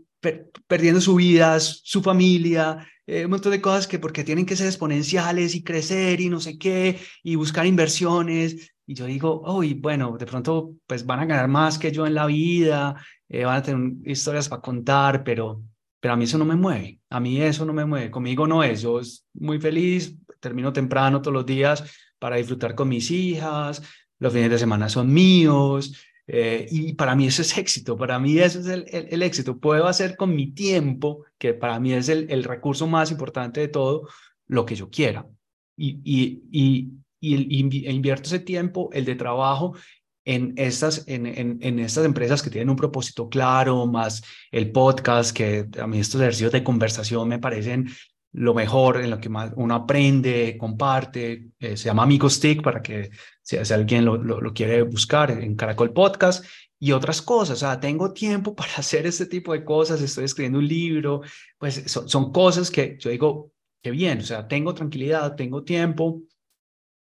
perdiendo 0.66 1.00
su 1.00 1.16
vida, 1.16 1.60
su 1.60 2.02
familia, 2.02 2.86
eh, 3.06 3.24
un 3.24 3.30
montón 3.30 3.52
de 3.52 3.60
cosas 3.60 3.86
que 3.86 3.98
porque 3.98 4.24
tienen 4.24 4.46
que 4.46 4.56
ser 4.56 4.66
exponenciales 4.66 5.54
y 5.54 5.62
crecer 5.62 6.20
y 6.20 6.28
no 6.28 6.40
sé 6.40 6.58
qué, 6.58 6.98
y 7.22 7.36
buscar 7.36 7.66
inversiones. 7.66 8.72
Y 8.86 8.94
yo 8.94 9.06
digo, 9.06 9.42
uy, 9.46 9.74
bueno, 9.74 10.16
de 10.18 10.26
pronto 10.26 10.74
pues 10.86 11.04
van 11.04 11.20
a 11.20 11.26
ganar 11.26 11.48
más 11.48 11.78
que 11.78 11.92
yo 11.92 12.06
en 12.06 12.14
la 12.14 12.26
vida, 12.26 12.96
eh, 13.28 13.44
van 13.44 13.56
a 13.56 13.62
tener 13.62 14.08
historias 14.08 14.48
para 14.48 14.62
contar, 14.62 15.24
pero, 15.24 15.62
pero 16.00 16.14
a 16.14 16.16
mí 16.16 16.24
eso 16.24 16.38
no 16.38 16.44
me 16.44 16.56
mueve, 16.56 17.00
a 17.10 17.20
mí 17.20 17.40
eso 17.40 17.64
no 17.64 17.72
me 17.72 17.84
mueve, 17.84 18.10
conmigo 18.10 18.46
no 18.46 18.62
es, 18.62 18.82
yo 18.82 19.00
es 19.00 19.26
muy 19.34 19.58
feliz, 19.58 20.16
termino 20.40 20.72
temprano 20.72 21.22
todos 21.22 21.34
los 21.34 21.46
días 21.46 21.82
para 22.18 22.36
disfrutar 22.36 22.74
con 22.74 22.88
mis 22.88 23.10
hijas, 23.10 23.82
los 24.18 24.32
fines 24.32 24.50
de 24.50 24.58
semana 24.58 24.88
son 24.88 25.12
míos, 25.12 25.94
eh, 26.26 26.66
y 26.70 26.94
para 26.94 27.14
mí 27.14 27.26
eso 27.26 27.42
es 27.42 27.56
éxito, 27.58 27.96
para 27.96 28.18
mí 28.18 28.38
eso 28.38 28.60
es 28.60 28.66
el, 28.66 29.22
éxito. 29.22 29.58
Puedo 29.58 29.86
hacer 29.86 30.16
con 30.16 30.34
mi 30.34 30.52
tiempo, 30.52 31.24
que 31.38 31.54
para 31.54 31.78
mí 31.78 31.92
es 31.92 32.08
el, 32.08 32.44
recurso 32.44 32.86
más 32.86 33.10
importante 33.10 33.60
de 33.60 33.68
todo, 33.68 34.08
lo 34.46 34.64
que 34.64 34.74
yo 34.74 34.90
quiera. 34.90 35.26
Y, 35.76 36.00
y, 36.04 36.42
y, 36.50 36.90
y, 37.20 37.90
invierto 37.90 38.26
ese 38.26 38.40
tiempo, 38.40 38.90
el 38.92 39.04
de 39.04 39.16
trabajo, 39.16 39.74
en 40.26 40.54
estas, 40.56 41.06
en, 41.06 41.26
en, 41.26 41.58
en, 41.60 41.78
estas 41.78 42.06
empresas 42.06 42.42
que 42.42 42.48
tienen 42.48 42.70
un 42.70 42.76
propósito 42.76 43.28
claro, 43.28 43.86
más 43.86 44.22
el 44.50 44.72
podcast, 44.72 45.36
que 45.36 45.68
a 45.78 45.86
mí 45.86 45.98
estos 45.98 46.20
ejercicios 46.20 46.52
de 46.52 46.64
conversación 46.64 47.28
me 47.28 47.38
parecen 47.38 47.90
lo 48.34 48.52
mejor, 48.52 49.00
en 49.00 49.10
lo 49.10 49.20
que 49.20 49.28
más 49.28 49.52
uno 49.56 49.76
aprende, 49.76 50.56
comparte, 50.58 51.50
eh, 51.58 51.76
se 51.76 51.84
llama 51.84 52.02
Amigos 52.02 52.40
TIC 52.40 52.62
para 52.62 52.82
que 52.82 53.10
si, 53.40 53.56
alguien 53.56 54.04
lo, 54.04 54.16
lo, 54.16 54.52
quiere 54.52 54.82
buscar 54.82 55.30
en 55.30 55.54
Caracol 55.54 55.92
Podcast 55.92 56.44
y 56.80 56.90
otras 56.90 57.22
cosas, 57.22 57.60
sea, 57.60 57.78
tengo 57.78 58.12
tiempo 58.12 58.54
para 58.56 58.74
hacer 58.74 59.06
este 59.06 59.26
tipo 59.26 59.52
de 59.52 59.64
cosas, 59.64 60.02
estoy 60.02 60.24
escribiendo 60.24 60.58
un 60.58 60.66
libro, 60.66 61.22
pues 61.58 61.84
son, 61.86 62.08
son 62.08 62.32
cosas 62.32 62.72
que 62.72 62.96
yo 62.98 63.10
digo, 63.10 63.52
qué 63.80 63.92
bien, 63.92 64.18
o 64.18 64.22
sea, 64.22 64.48
tengo 64.48 64.74
tranquilidad, 64.74 65.36
tengo 65.36 65.62
tiempo, 65.62 66.22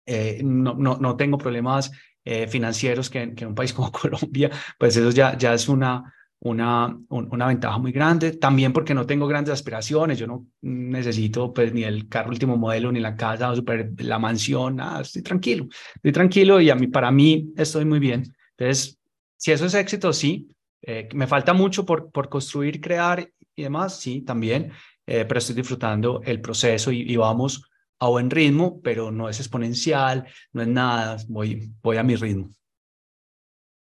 eh, 0.06 0.39
no, 0.43 0.76
no, 0.76 0.98
no 0.98 1.15
tengo 1.15 1.39
problemas 1.39 1.91
eh, 2.26 2.48
financieros 2.48 3.10
que, 3.10 3.22
en 3.24 3.48
un 3.48 3.56
país 3.56 3.74
como 3.74 3.91
Colombia, 3.91 4.52
pues 4.78 4.96
eso 4.96 5.10
ya, 5.10 5.36
ya 5.36 5.56
es 5.56 5.67
una, 5.67 6.13
una, 6.43 6.97
una 7.10 7.47
ventaja 7.47 7.77
muy 7.77 7.91
grande. 7.91 8.34
También 8.34 8.73
porque 8.73 8.93
no 8.93 9.06
tengo 9.06 9.27
grandes 9.27 9.53
aspiraciones, 9.53 10.19
yo 10.19 10.27
no 10.27 10.45
necesito 10.62 11.53
pues 11.53 11.73
ni 11.73 11.84
el 11.84 12.08
carro 12.10 12.29
último 12.29 12.58
modelo, 12.58 12.91
ni 12.91 12.99
la 12.99 13.15
casa, 13.15 13.56
super, 13.56 13.93
la 13.99 14.19
mansión, 14.19 14.75
nada, 14.75 15.01
estoy 15.01 15.21
tranquilo, 15.21 15.67
estoy 15.95 16.12
tranquilo 16.12 16.60
y 16.60 16.69
a 16.69 16.75
mí, 16.75 16.88
para 16.88 17.12
mí 17.12 17.53
estoy 17.56 17.86
muy 17.86 17.99
bien. 17.99 18.23
Entonces, 18.58 18.99
si 19.38 19.51
eso 19.51 19.65
es 19.65 19.73
éxito, 19.73 20.12
sí. 20.13 20.49
Eh, 20.82 21.08
me 21.13 21.27
falta 21.27 21.53
mucho 21.53 21.86
por, 21.86 22.12
por 22.12 22.27
construir, 22.27 22.82
crear 22.82 23.25
y 23.56 23.63
demás, 23.63 23.99
sí, 23.99 24.21
también, 24.21 24.71
eh, 25.08 25.23
pero 25.25 25.38
estoy 25.38 25.56
disfrutando 25.56 26.21
el 26.25 26.41
proceso 26.41 26.91
y, 26.91 27.10
y 27.10 27.15
vamos 27.15 27.63
a 27.99 28.10
buen 28.10 28.29
ritmo, 28.29 28.82
pero 28.82 29.12
no 29.12 29.29
es 29.29 29.39
exponencial, 29.39 30.27
no 30.51 30.62
es 30.62 30.67
nada, 30.67 31.15
voy, 31.29 31.71
voy 31.82 31.95
a 31.95 32.03
mi 32.03 32.17
ritmo. 32.17 32.49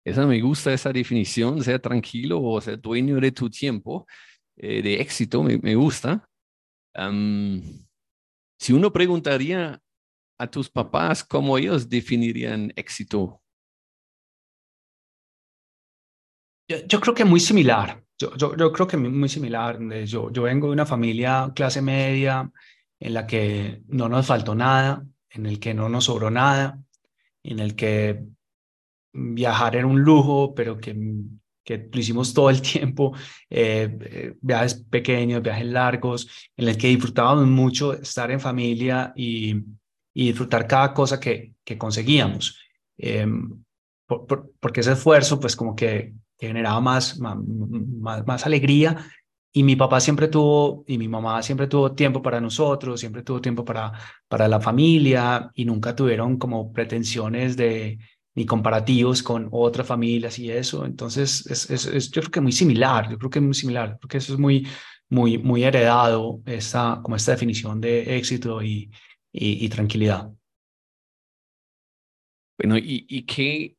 Esa 0.04 0.26
me 0.26 0.40
gusta 0.40 0.72
esa 0.72 0.92
definición, 0.92 1.62
sea 1.62 1.78
tranquilo 1.78 2.42
o 2.42 2.60
sea 2.60 2.76
dueño 2.76 3.20
de 3.20 3.32
tu 3.32 3.48
tiempo, 3.48 4.06
eh, 4.56 4.82
de 4.82 5.00
éxito, 5.00 5.42
me, 5.42 5.58
me 5.58 5.74
gusta. 5.74 6.28
si 8.58 8.72
uno 8.72 8.92
preguntaría 8.92 9.80
a 10.38 10.46
tus 10.48 10.68
papás 10.68 11.22
cómo 11.24 11.56
ellos 11.56 11.88
definirían 11.88 12.72
éxito. 12.74 13.40
Yo, 16.68 16.78
yo 16.86 17.00
creo 17.00 17.14
que 17.14 17.24
muy 17.24 17.40
similar. 17.40 18.02
Yo, 18.18 18.36
yo, 18.36 18.56
yo, 18.56 18.72
creo 18.72 18.86
que 18.86 18.96
muy 18.96 19.28
similar. 19.28 19.78
Yo, 20.04 20.30
yo 20.30 20.42
vengo 20.42 20.68
de 20.68 20.72
una 20.72 20.86
familia 20.86 21.52
clase 21.54 21.82
media, 21.82 22.50
en 22.98 23.14
la 23.14 23.26
que 23.26 23.82
no 23.88 24.08
nos 24.08 24.26
faltó 24.26 24.54
nada, 24.54 25.04
en 25.30 25.46
el 25.46 25.58
que 25.58 25.74
no 25.74 25.88
nos 25.88 26.04
sobró 26.04 26.30
nada, 26.30 26.80
en 27.42 27.58
el 27.58 27.74
que 27.74 28.24
viajar 29.12 29.76
era 29.76 29.86
un 29.86 30.00
lujo, 30.00 30.54
pero 30.54 30.78
que, 30.78 30.94
que 31.64 31.88
lo 31.92 32.00
hicimos 32.00 32.32
todo 32.32 32.50
el 32.50 32.60
tiempo, 32.62 33.14
eh, 33.50 33.96
eh, 34.00 34.34
viajes 34.40 34.74
pequeños, 34.74 35.42
viajes 35.42 35.66
largos, 35.66 36.50
en 36.56 36.68
el 36.68 36.76
que 36.76 36.88
disfrutábamos 36.88 37.46
mucho 37.46 37.92
estar 37.94 38.30
en 38.30 38.40
familia 38.40 39.12
y, 39.16 39.56
y 40.14 40.26
disfrutar 40.28 40.66
cada 40.66 40.92
cosa 40.94 41.18
que, 41.20 41.54
que 41.64 41.78
conseguíamos. 41.78 42.58
Em, 42.96 43.62
porque 44.60 44.80
ese 44.80 44.92
esfuerzo, 44.92 45.40
pues 45.40 45.56
como 45.56 45.74
que, 45.74 46.12
generaba 46.38 46.80
más, 46.80 47.20
más, 47.20 47.36
más 48.26 48.46
alegría 48.46 49.06
y 49.52 49.62
mi 49.62 49.76
papá 49.76 50.00
siempre 50.00 50.28
tuvo, 50.28 50.82
y 50.88 50.96
mi 50.96 51.08
mamá 51.08 51.42
siempre 51.42 51.66
tuvo 51.66 51.92
tiempo 51.92 52.22
para 52.22 52.40
nosotros, 52.40 52.98
siempre 52.98 53.22
tuvo 53.22 53.40
tiempo 53.40 53.64
para, 53.64 53.92
para 54.26 54.48
la 54.48 54.60
familia 54.60 55.50
y 55.54 55.64
nunca 55.66 55.94
tuvieron 55.94 56.38
como 56.38 56.72
pretensiones 56.72 57.56
de 57.56 57.98
ni 58.34 58.46
comparativos 58.46 59.22
con 59.22 59.48
otras 59.52 59.86
familias 59.86 60.38
y 60.38 60.50
eso. 60.50 60.84
Entonces, 60.84 61.46
es, 61.46 61.70
es, 61.70 62.10
yo 62.10 62.22
creo 62.22 62.30
que 62.30 62.40
muy 62.40 62.52
similar, 62.52 63.10
yo 63.10 63.18
creo 63.18 63.30
que 63.30 63.38
es 63.38 63.44
muy 63.44 63.54
similar, 63.54 63.98
porque 64.00 64.18
eso 64.18 64.32
es 64.32 64.38
muy, 64.38 64.66
muy, 65.10 65.38
muy 65.38 65.64
heredado, 65.64 66.40
esta, 66.46 67.00
como 67.02 67.16
esta 67.16 67.32
definición 67.32 67.80
de 67.80 68.16
éxito 68.16 68.62
y, 68.62 68.90
y, 69.32 69.68
tranquilidad. 69.68 70.30
Bueno, 72.58 72.78
¿y, 72.78 73.06
y 73.08 73.22
qué, 73.24 73.76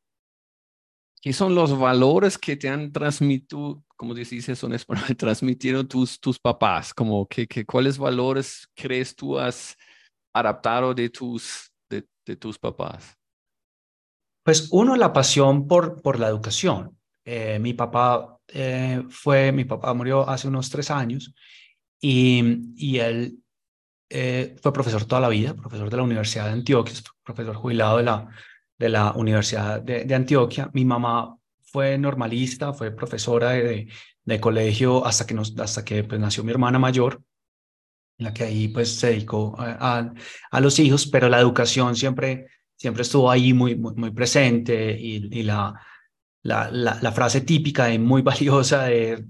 qué 1.20 1.32
son 1.32 1.54
los 1.54 1.76
valores 1.76 2.38
que 2.38 2.56
te 2.56 2.68
han 2.68 2.92
transmitido, 2.92 3.82
como 3.96 4.14
dices 4.14 4.48
eso 4.48 4.66
en 4.66 4.74
español, 4.74 5.16
transmitieron 5.16 5.88
tus, 5.88 6.20
tus 6.20 6.38
papás? 6.38 6.94
Como 6.94 7.26
que, 7.26 7.48
que, 7.48 7.64
¿Cuáles 7.64 7.98
valores 7.98 8.68
crees 8.74 9.16
tú 9.16 9.36
has 9.38 9.76
adaptado 10.32 10.94
de 10.94 11.08
tus, 11.08 11.72
de, 11.88 12.06
de 12.24 12.36
tus 12.36 12.56
papás? 12.58 13.16
Pues 14.44 14.68
uno, 14.70 14.94
la 14.94 15.12
pasión 15.12 15.66
por, 15.66 16.00
por 16.02 16.20
la 16.20 16.28
educación. 16.28 16.96
Eh, 17.24 17.58
mi 17.58 17.72
papá 17.72 18.38
eh, 18.48 19.02
fue, 19.08 19.50
mi 19.50 19.64
papá 19.64 19.92
murió 19.94 20.28
hace 20.28 20.46
unos 20.46 20.70
tres 20.70 20.90
años 20.90 21.34
y, 22.00 22.60
y 22.76 22.98
él 22.98 23.38
eh, 24.10 24.54
fue 24.62 24.72
profesor 24.72 25.06
toda 25.06 25.22
la 25.22 25.28
vida, 25.28 25.54
profesor 25.54 25.90
de 25.90 25.96
la 25.96 26.02
Universidad 26.02 26.46
de 26.46 26.52
Antioquia, 26.52 26.94
profesor 27.24 27.56
jubilado 27.56 27.96
de 27.96 28.04
la, 28.04 28.28
de 28.78 28.88
la 28.90 29.12
Universidad 29.12 29.80
de, 29.80 30.04
de 30.04 30.14
Antioquia. 30.14 30.70
Mi 30.74 30.84
mamá 30.84 31.36
fue 31.62 31.98
normalista, 31.98 32.72
fue 32.72 32.90
profesora 32.90 33.50
de, 33.50 33.88
de 34.24 34.40
colegio 34.40 35.04
hasta 35.04 35.26
que, 35.26 35.34
nos, 35.34 35.58
hasta 35.58 35.84
que 35.84 36.04
pues, 36.04 36.20
nació 36.20 36.44
mi 36.44 36.50
hermana 36.50 36.78
mayor, 36.78 37.22
en 38.18 38.26
la 38.26 38.34
que 38.34 38.44
ahí 38.44 38.68
pues 38.68 38.96
se 38.96 39.08
dedicó 39.08 39.56
a, 39.58 40.12
a, 40.50 40.60
los 40.60 40.78
hijos, 40.78 41.06
pero 41.06 41.28
la 41.28 41.40
educación 41.40 41.96
siempre, 41.96 42.46
siempre 42.84 43.00
estuvo 43.00 43.30
ahí 43.30 43.54
muy, 43.54 43.76
muy, 43.76 43.94
muy 43.94 44.10
presente 44.10 44.94
y, 45.00 45.26
y 45.32 45.42
la, 45.42 45.72
la, 46.42 46.70
la, 46.70 46.98
la, 47.00 47.12
frase 47.12 47.40
típica 47.40 47.90
y 47.90 47.98
muy 47.98 48.20
valiosa 48.30 48.82
de 48.84 49.24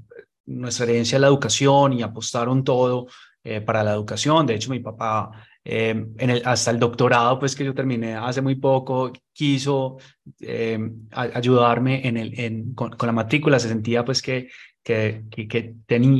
nuestra 0.47 0.87
herencia 0.87 1.19
es 1.19 1.21
la 1.21 1.29
educación 1.29 1.93
y 1.93 2.03
apostaron 2.03 2.65
todo 2.65 3.07
eh, 3.45 3.61
para 3.61 3.85
la 3.85 3.93
educación. 3.93 4.45
De 4.45 4.57
hecho, 4.57 4.73
mi 4.73 4.81
papá 4.81 5.31
eh, 5.65 5.91
en 6.19 6.31
el, 6.31 6.43
hasta 6.45 6.73
el 6.73 6.81
doctorado, 6.81 7.39
pues 7.39 7.55
que 7.55 7.65
yo 7.65 7.73
terminé 7.75 8.17
hace 8.17 8.43
muy 8.43 8.57
poco, 8.57 9.13
quiso 9.33 9.99
eh, 10.41 10.91
ayudarme 11.13 12.09
en 12.09 12.17
el, 12.17 12.41
en, 12.41 12.75
con, 12.75 12.91
con, 12.97 13.07
la 13.07 13.13
matrícula, 13.13 13.61
se 13.61 13.69
sentía 13.69 14.05
pues 14.05 14.21
que, 14.21 14.49
que, 14.83 15.27
que, 15.31 15.47
que, 15.47 15.75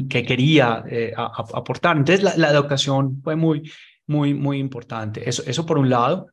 que 0.09 0.25
quería 0.25 0.85
eh, 0.89 1.13
aportar. 1.17 1.97
Entonces 1.97 2.23
la, 2.23 2.37
la, 2.37 2.51
educación 2.53 3.21
fue 3.25 3.35
muy, 3.35 3.69
muy, 4.07 4.35
muy 4.35 4.59
importante. 4.59 5.29
Eso, 5.29 5.43
eso 5.49 5.67
por 5.67 5.79
un 5.79 5.91
lado. 5.91 6.29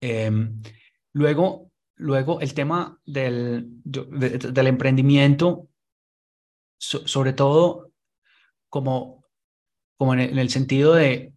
Em, 0.00 0.62
luego, 1.12 1.70
luego 1.96 2.40
el 2.40 2.54
tema 2.54 3.00
del, 3.04 3.66
de, 3.84 4.38
del 4.38 4.66
emprendimiento, 4.66 5.68
so, 6.78 7.06
sobre 7.06 7.32
todo 7.32 7.92
como, 8.68 9.24
como 9.96 10.14
en 10.14 10.20
el, 10.20 10.30
en 10.30 10.38
el 10.38 10.50
sentido 10.50 10.94
de 10.94 11.32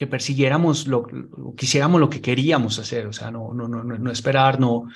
que 0.00 0.06
persiguiéramos 0.06 0.86
lo, 0.86 1.06
quisiéramos 1.54 2.00
lo 2.00 2.08
que 2.08 2.22
queríamos 2.22 2.78
hacer, 2.78 3.06
o 3.06 3.12
sea, 3.12 3.30
no, 3.30 3.52
no, 3.52 3.68
no, 3.68 3.84
no 3.84 4.10
esperar, 4.10 4.58
no, 4.58 4.88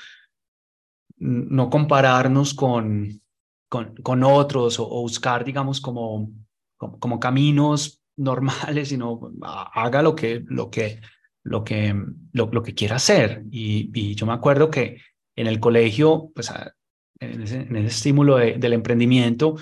no 1.18 1.68
compararnos 1.68 2.54
con, 2.54 3.20
con, 3.68 3.94
con 3.96 4.24
otros 4.24 4.78
o, 4.80 4.86
buscar, 4.86 5.44
digamos, 5.44 5.82
como, 5.82 6.30
como, 6.78 6.98
como, 6.98 7.20
caminos 7.20 8.02
normales, 8.16 8.88
sino 8.88 9.30
haga 9.42 10.00
lo 10.00 10.14
que, 10.14 10.42
lo 10.46 10.70
que, 10.70 11.00
lo 11.44 11.62
que, 11.62 11.94
lo, 12.32 12.50
lo 12.50 12.62
que 12.62 12.74
quiera 12.74 12.96
hacer. 12.96 13.44
Y, 13.50 13.90
y, 13.94 14.14
yo 14.14 14.26
me 14.26 14.32
acuerdo 14.32 14.70
que 14.70 15.00
en 15.36 15.46
el 15.46 15.60
colegio, 15.60 16.30
pues 16.34 16.52
en 17.20 17.42
ese, 17.42 17.60
en 17.60 17.76
ese 17.76 17.86
estímulo 17.88 18.36
de, 18.36 18.54
del 18.54 18.72
emprendimiento, 18.72 19.56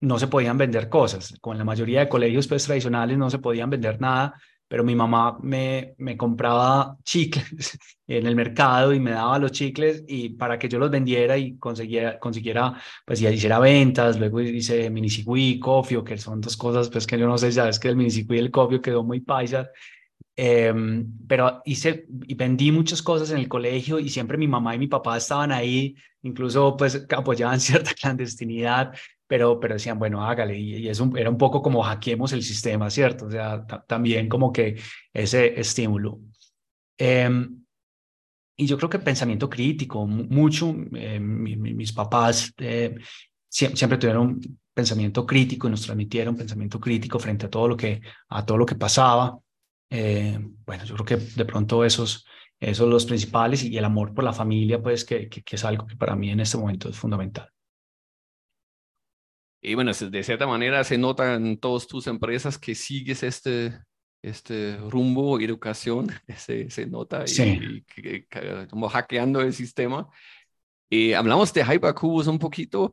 no 0.00 0.18
se 0.18 0.28
podían 0.28 0.58
vender 0.58 0.88
cosas. 0.88 1.34
Con 1.40 1.58
la 1.58 1.64
mayoría 1.64 2.00
de 2.00 2.08
colegios 2.08 2.46
pues, 2.48 2.64
tradicionales 2.64 3.16
no 3.18 3.30
se 3.30 3.38
podían 3.38 3.70
vender 3.70 4.00
nada 4.00 4.34
pero 4.68 4.84
mi 4.84 4.94
mamá 4.94 5.38
me, 5.42 5.94
me 5.96 6.16
compraba 6.16 6.96
chicles 7.02 7.78
en 8.06 8.26
el 8.26 8.36
mercado 8.36 8.92
y 8.92 9.00
me 9.00 9.12
daba 9.12 9.38
los 9.38 9.52
chicles 9.52 10.04
y 10.06 10.30
para 10.30 10.58
que 10.58 10.68
yo 10.68 10.78
los 10.78 10.90
vendiera 10.90 11.38
y 11.38 11.56
consiguiera, 11.56 12.18
consiguiera 12.18 12.78
pues 13.04 13.18
ya 13.18 13.30
hiciera 13.30 13.58
ventas, 13.58 14.18
luego 14.18 14.40
hice 14.42 14.90
minicigüí 14.90 15.58
cofio, 15.58 16.04
que 16.04 16.18
son 16.18 16.40
dos 16.42 16.56
cosas 16.56 16.90
pues 16.90 17.06
que 17.06 17.18
yo 17.18 17.26
no 17.26 17.38
sé, 17.38 17.50
ya 17.50 17.68
es 17.68 17.78
que 17.78 17.88
el 17.88 17.96
minicigüí 17.96 18.36
y 18.36 18.40
el 18.40 18.50
cofio 18.50 18.82
quedó 18.82 19.02
muy 19.02 19.20
paisa, 19.20 19.70
eh, 20.38 20.72
pero 21.26 21.62
hice 21.64 22.06
y 22.26 22.34
vendí 22.34 22.70
muchas 22.70 23.02
cosas 23.02 23.30
en 23.32 23.38
el 23.38 23.48
colegio 23.48 23.98
y 23.98 24.08
siempre 24.08 24.38
mi 24.38 24.46
mamá 24.46 24.74
y 24.74 24.78
mi 24.78 24.86
papá 24.86 25.16
estaban 25.16 25.50
ahí, 25.50 25.96
incluso 26.22 26.76
pues 26.76 27.04
apoyaban 27.10 27.60
cierta 27.60 27.92
clandestinidad 27.92 28.92
pero, 29.28 29.60
pero 29.60 29.74
decían, 29.74 29.98
bueno, 29.98 30.24
hágale, 30.24 30.58
y, 30.58 30.76
y 30.76 30.88
era 30.88 31.30
un 31.30 31.36
poco 31.36 31.60
como 31.60 31.82
hackeemos 31.82 32.32
el 32.32 32.42
sistema, 32.42 32.88
¿cierto? 32.88 33.26
O 33.26 33.30
sea, 33.30 33.66
también 33.86 34.26
como 34.26 34.50
que 34.50 34.80
ese 35.12 35.60
estímulo. 35.60 36.20
Eh, 36.96 37.28
y 38.56 38.66
yo 38.66 38.76
creo 38.76 38.88
que 38.88 38.98
pensamiento 38.98 39.48
crítico, 39.48 40.06
mucho, 40.06 40.74
eh, 40.94 41.20
mi, 41.20 41.56
mi, 41.56 41.74
mis 41.74 41.92
papás 41.92 42.52
eh, 42.58 42.96
siempre, 43.48 43.76
siempre, 43.76 43.98
tuvieron 43.98 44.40
pensamiento 44.74 45.24
crítico 45.26 45.68
y 45.68 45.70
nos 45.70 45.82
transmitieron 45.82 46.34
pensamiento 46.34 46.80
crítico 46.80 47.18
frente 47.18 47.46
a 47.46 47.50
todo 47.50 47.68
lo 47.68 47.76
que, 47.76 48.00
a 48.30 48.44
todo 48.44 48.56
lo 48.58 48.66
que 48.66 48.74
pasaba. 48.74 49.38
Eh, 49.90 50.38
bueno, 50.66 50.84
yo 50.84 50.94
creo 50.94 51.06
que 51.06 51.16
de 51.16 51.44
pronto 51.44 51.84
esos, 51.84 52.26
Esos 52.60 52.78
son 52.78 52.90
los 52.90 53.06
principales 53.06 53.62
y 53.64 53.76
el 53.78 53.84
amor 53.84 54.14
por 54.14 54.24
la 54.24 54.32
familia, 54.32 54.82
pues 54.82 55.04
que, 55.04 55.28
que, 55.28 55.42
es 55.50 55.64
algo 55.64 55.86
que 55.86 55.96
para 55.96 56.16
mí 56.16 56.30
en 56.30 56.40
este 56.40 56.58
momento 56.58 56.88
es 56.88 56.96
fundamental. 56.98 57.50
Y 59.60 59.74
bueno, 59.74 59.92
de 59.92 60.22
cierta 60.22 60.46
manera 60.46 60.84
se 60.84 60.98
nota 60.98 61.34
en 61.34 61.58
todas 61.58 61.86
tus 61.86 62.06
empresas 62.06 62.58
que 62.58 62.74
sigues 62.74 63.22
este, 63.22 63.80
este 64.22 64.76
rumbo, 64.76 65.40
educación, 65.40 66.08
se, 66.36 66.70
se 66.70 66.86
nota 66.86 67.24
y, 67.26 67.84
como 68.68 68.88
hackeando 68.88 69.40
el 69.40 69.52
sistema. 69.52 70.08
Y 70.90 71.12
hablamos 71.12 71.52
de 71.52 71.62
Hypercubus 71.62 72.26
un 72.26 72.38
poquito. 72.38 72.92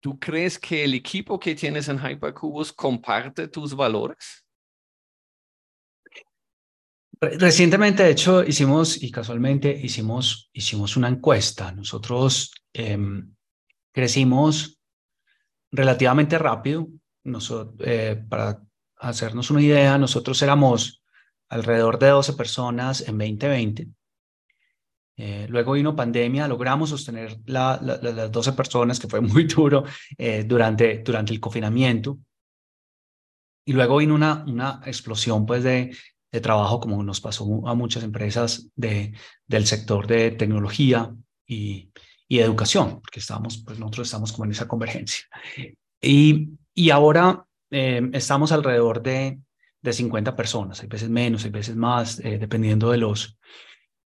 ¿Tú 0.00 0.18
crees 0.18 0.58
que 0.58 0.84
el 0.84 0.94
equipo 0.94 1.38
que 1.38 1.54
tienes 1.54 1.88
en 1.88 1.98
Hypercubus 1.98 2.72
comparte 2.72 3.48
tus 3.48 3.74
valores? 3.74 4.45
Recientemente, 7.20 8.02
de 8.02 8.10
hecho, 8.10 8.44
hicimos, 8.44 9.02
y 9.02 9.10
casualmente 9.10 9.70
hicimos, 9.70 10.50
hicimos 10.52 10.96
una 10.96 11.08
encuesta. 11.08 11.72
Nosotros 11.72 12.52
em, 12.74 13.34
crecimos 13.92 14.78
relativamente 15.72 16.36
rápido. 16.36 16.88
Nosotros, 17.24 17.74
eh, 17.86 18.22
para 18.28 18.60
hacernos 18.98 19.50
una 19.50 19.62
idea, 19.62 19.96
nosotros 19.96 20.40
éramos 20.42 21.02
alrededor 21.48 21.98
de 21.98 22.08
12 22.08 22.34
personas 22.34 23.00
en 23.00 23.16
2020. 23.18 23.88
Eh, 25.18 25.46
luego 25.48 25.72
vino 25.72 25.96
pandemia, 25.96 26.46
logramos 26.46 26.90
sostener 26.90 27.38
las 27.46 27.80
12 28.30 28.52
personas, 28.52 29.00
que 29.00 29.08
fue 29.08 29.20
muy 29.22 29.44
duro 29.44 29.84
eh, 30.18 30.44
durante, 30.44 30.98
durante 30.98 31.32
el 31.32 31.40
confinamiento. 31.40 32.18
Y 33.64 33.72
luego 33.72 33.96
vino 33.96 34.14
una, 34.14 34.44
una 34.46 34.82
explosión 34.84 35.46
pues, 35.46 35.64
de, 35.64 35.96
de 36.36 36.42
trabajo, 36.42 36.80
como 36.80 37.02
nos 37.02 37.20
pasó 37.20 37.66
a 37.66 37.74
muchas 37.74 38.04
empresas 38.04 38.68
de, 38.76 39.12
del 39.46 39.66
sector 39.66 40.06
de 40.06 40.32
tecnología 40.32 41.14
y, 41.46 41.90
y 42.28 42.38
educación, 42.40 43.00
porque 43.00 43.20
estamos, 43.20 43.62
pues 43.64 43.78
nosotros 43.78 44.08
estamos 44.08 44.32
como 44.32 44.44
en 44.44 44.50
esa 44.50 44.68
convergencia. 44.68 45.24
Y, 46.00 46.50
y 46.74 46.90
ahora 46.90 47.46
eh, 47.70 48.10
estamos 48.12 48.52
alrededor 48.52 49.02
de, 49.02 49.38
de 49.80 49.92
50 49.92 50.36
personas, 50.36 50.80
hay 50.82 50.88
veces 50.88 51.08
menos, 51.08 51.44
hay 51.44 51.50
veces 51.50 51.76
más, 51.76 52.20
eh, 52.20 52.38
dependiendo 52.38 52.90
de 52.90 52.98
los, 52.98 53.38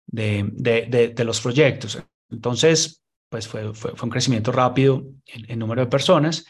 de, 0.06 0.48
de, 0.52 1.12
de, 1.14 1.24
los 1.24 1.40
proyectos. 1.40 2.02
Entonces, 2.30 3.02
pues 3.28 3.46
fue, 3.46 3.72
fue, 3.74 3.94
fue 3.94 4.06
un 4.06 4.10
crecimiento 4.10 4.50
rápido 4.50 5.04
en, 5.26 5.50
en, 5.50 5.58
número 5.58 5.82
de 5.82 5.90
personas. 5.90 6.44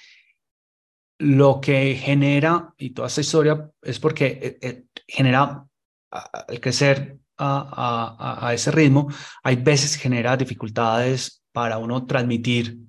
Lo 1.18 1.60
que 1.60 1.94
genera, 1.96 2.74
y 2.76 2.90
toda 2.90 3.08
esta 3.08 3.20
historia 3.22 3.70
es 3.82 3.98
porque 3.98 4.58
eh, 4.60 4.85
genera 5.06 5.64
al 6.10 6.60
crecer 6.60 7.18
a, 7.36 8.16
a, 8.38 8.48
a, 8.48 8.54
ese 8.54 8.70
ritmo, 8.70 9.08
hay 9.42 9.56
veces 9.56 9.96
genera 9.96 10.36
dificultades 10.36 11.42
para 11.52 11.78
uno 11.78 12.06
transmitir 12.06 12.86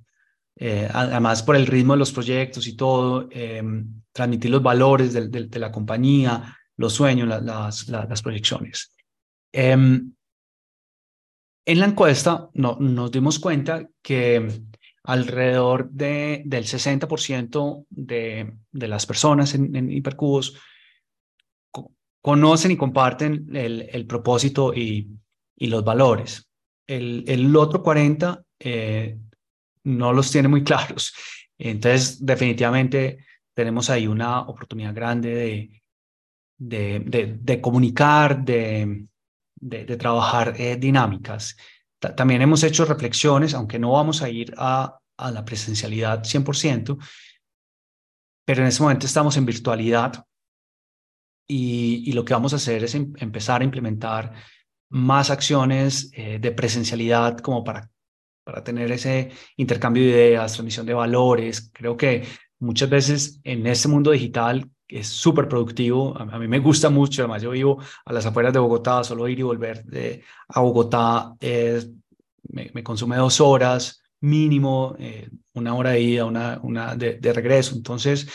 eh, 0.60 0.90
además 0.92 1.44
por 1.44 1.56
el 1.56 1.68
ritmo 1.68 1.94
de 1.94 2.00
los 2.00 2.12
proyectos 2.12 2.66
y 2.68 2.76
todo, 2.76 3.30
eh, 3.32 3.62
transmitir 4.12 4.50
los 4.50 4.64
valores 4.64 5.14
de, 5.14 5.60
la 5.60 5.72
compañía, 5.72 6.58
los 6.78 6.94
sueños, 6.94 7.28
las, 7.28 7.88
las, 7.88 8.22
proyecciones. 8.24 8.92
Eh, 9.54 9.72
en 9.72 10.16
la 11.66 11.86
encuesta 11.86 12.50
no, 12.54 12.78
nos 12.80 13.12
dimos 13.12 13.38
cuenta 13.38 13.88
que 14.02 14.48
alrededor 15.04 15.92
de, 15.92 16.42
del 16.46 16.64
60% 16.64 17.86
de, 17.90 18.54
de, 18.72 18.88
las 18.88 19.06
personas 19.06 19.54
en, 19.54 19.76
en 19.76 19.92
Hipercubos 19.92 20.56
conocen 22.28 22.72
y 22.72 22.76
comparten 22.76 23.48
el, 23.56 23.88
el 23.90 24.06
propósito 24.06 24.74
y, 24.74 25.08
y, 25.56 25.68
los 25.68 25.82
valores. 25.86 26.50
El, 26.86 27.24
el 27.26 27.56
otro 27.56 27.82
40% 27.82 28.44
eh, 28.60 29.18
no 29.86 30.12
los 30.12 30.30
tiene 30.30 30.50
muy 30.50 30.62
claros. 30.66 31.14
Entonces, 31.58 32.26
definitivamente 32.26 33.20
tenemos 33.56 33.90
ahí 33.90 34.08
una 34.08 34.42
oportunidad 34.42 34.94
grande 34.94 35.34
de, 36.60 37.02
de, 37.06 37.38
de, 37.40 37.62
comunicar, 37.62 38.44
de, 38.44 39.06
de, 39.56 39.96
trabajar 39.96 40.54
eh, 40.58 40.76
dinámicas. 40.76 41.56
también 41.98 42.42
hemos 42.42 42.62
hecho 42.62 42.84
reflexiones, 42.84 43.54
aunque 43.54 43.80
no 43.80 43.94
vamos 43.94 44.22
a 44.22 44.30
ir 44.30 44.54
a, 44.58 45.00
a 45.18 45.32
la 45.32 45.46
presencialidad 45.46 46.26
100%, 46.26 46.98
pero 48.46 48.64
en 48.64 48.68
este 48.68 48.84
momento 48.84 49.06
estamos 49.06 49.38
en 49.38 49.46
virtualidad 49.46 50.27
y, 51.48 52.12
lo 52.14 52.26
que 52.26 52.34
vamos 52.34 52.54
a 52.54 52.58
hacer 52.58 52.84
es 52.84 52.96
em, 52.96 53.14
empezar 53.18 53.62
a 53.62 53.64
implementar 53.64 54.34
más 54.90 55.30
acciones 55.30 56.12
eh, 56.14 56.40
de 56.40 56.52
presencialidad 56.52 57.38
como 57.40 57.64
para 57.64 57.90
para 58.48 58.64
tener 58.64 58.90
ese 58.94 59.30
intercambio 59.58 60.04
de 60.04 60.10
ideas, 60.10 60.54
transmisión 60.54 60.86
de 60.86 60.94
valores. 60.94 61.70
Creo 61.74 61.98
que 61.98 62.24
muchas 62.60 62.90
veces 62.90 63.42
en 63.44 63.68
este 63.68 63.90
mundo 63.90 64.12
digital 64.12 64.72
es 64.88 65.08
súper 65.08 65.50
productivo. 65.50 66.18
A, 66.18 66.40
mí 66.40 66.48
me 66.48 66.60
gusta 66.60 66.90
mucho, 66.90 67.24
además 67.24 67.42
yo 67.42 67.52
vivo 67.52 67.84
a 68.06 68.14
las 68.14 68.26
afueras 68.26 68.54
de 68.54 68.60
Bogotá, 68.60 69.04
solo 69.04 69.28
ir 69.28 69.40
y 69.40 69.44
volver 69.44 69.84
de, 69.84 70.24
a 70.48 70.62
Bogotá 70.62 71.36
me, 71.42 72.84
consume 72.84 73.18
dos 73.18 73.42
horas 73.42 74.02
mínimo, 74.22 74.96
eh, 74.98 75.30
una 75.54 75.76
hora 75.76 75.90
de 75.92 76.00
ida, 76.00 76.24
una, 76.24 76.58
una 76.64 76.96
de, 76.96 77.34
regreso. 77.34 77.76
Entonces, 77.76 78.30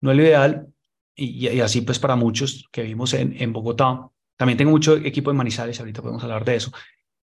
no 0.00 0.12
es 0.12 0.16
lo 0.16 0.22
ideal. 0.22 0.68
Y, 1.16 1.60
así 1.60 1.80
pues 1.80 1.98
para 1.98 2.14
muchos 2.14 2.68
que 2.70 2.82
vivimos 2.82 3.14
en, 3.14 3.34
en 3.40 3.52
Bogotá. 3.52 4.08
También 4.36 4.58
tengo 4.58 4.70
mucho 4.70 4.96
equipo 4.96 5.30
de 5.30 5.36
Manizales, 5.36 5.80
ahorita 5.80 6.02
podemos 6.02 6.22
hablar 6.22 6.44
de 6.44 6.56
eso. 6.56 6.70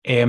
Eh, 0.04 0.26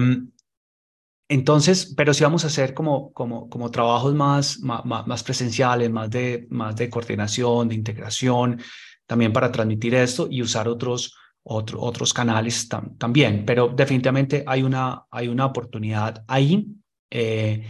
entonces, 1.29 1.95
pero 1.97 2.13
sí 2.13 2.23
vamos 2.23 2.45
a 2.45 2.49
hacer 2.49 2.75
como, 2.75 3.13
como, 3.13 3.49
como 3.49 3.71
trabajos 3.71 4.15
más, 4.15 4.61
más, 4.61 4.85
más, 4.85 5.23
presenciales, 5.23 5.91
más 5.91 6.11
de, 6.11 6.47
más 6.51 6.77
de 6.77 6.91
coordinación, 6.91 7.69
de 7.69 7.75
integración, 7.75 8.61
también 9.07 9.33
para 9.33 9.51
transmitir 9.51 9.95
esto 9.95 10.29
y 10.31 10.43
usar 10.43 10.69
otros, 10.69 11.17
otro, 11.43 11.81
otros 11.81 12.13
canales 12.13 12.69
también. 12.99 13.45
Pero 13.47 13.69
definitivamente 13.69 14.45
hay 14.47 14.63
una, 14.63 15.07
hay 15.11 15.29
una 15.29 15.47
oportunidad 15.47 16.23
ahí. 16.29 16.67
Eh, 17.11 17.67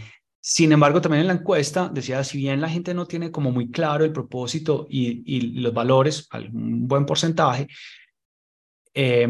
sin 0.46 0.72
embargo, 0.72 1.00
también 1.00 1.22
en 1.22 1.28
la 1.28 1.32
encuesta 1.32 1.88
decía, 1.88 2.22
si 2.22 2.36
bien 2.36 2.60
la 2.60 2.68
gente 2.68 2.92
no 2.92 3.06
tiene 3.06 3.30
como 3.30 3.50
muy 3.50 3.70
claro 3.70 4.04
el 4.04 4.12
propósito 4.12 4.86
y, 4.90 5.22
y 5.24 5.40
los 5.62 5.72
valores, 5.72 6.28
un 6.52 6.86
buen 6.86 7.06
porcentaje, 7.06 7.66
eh, 8.92 9.26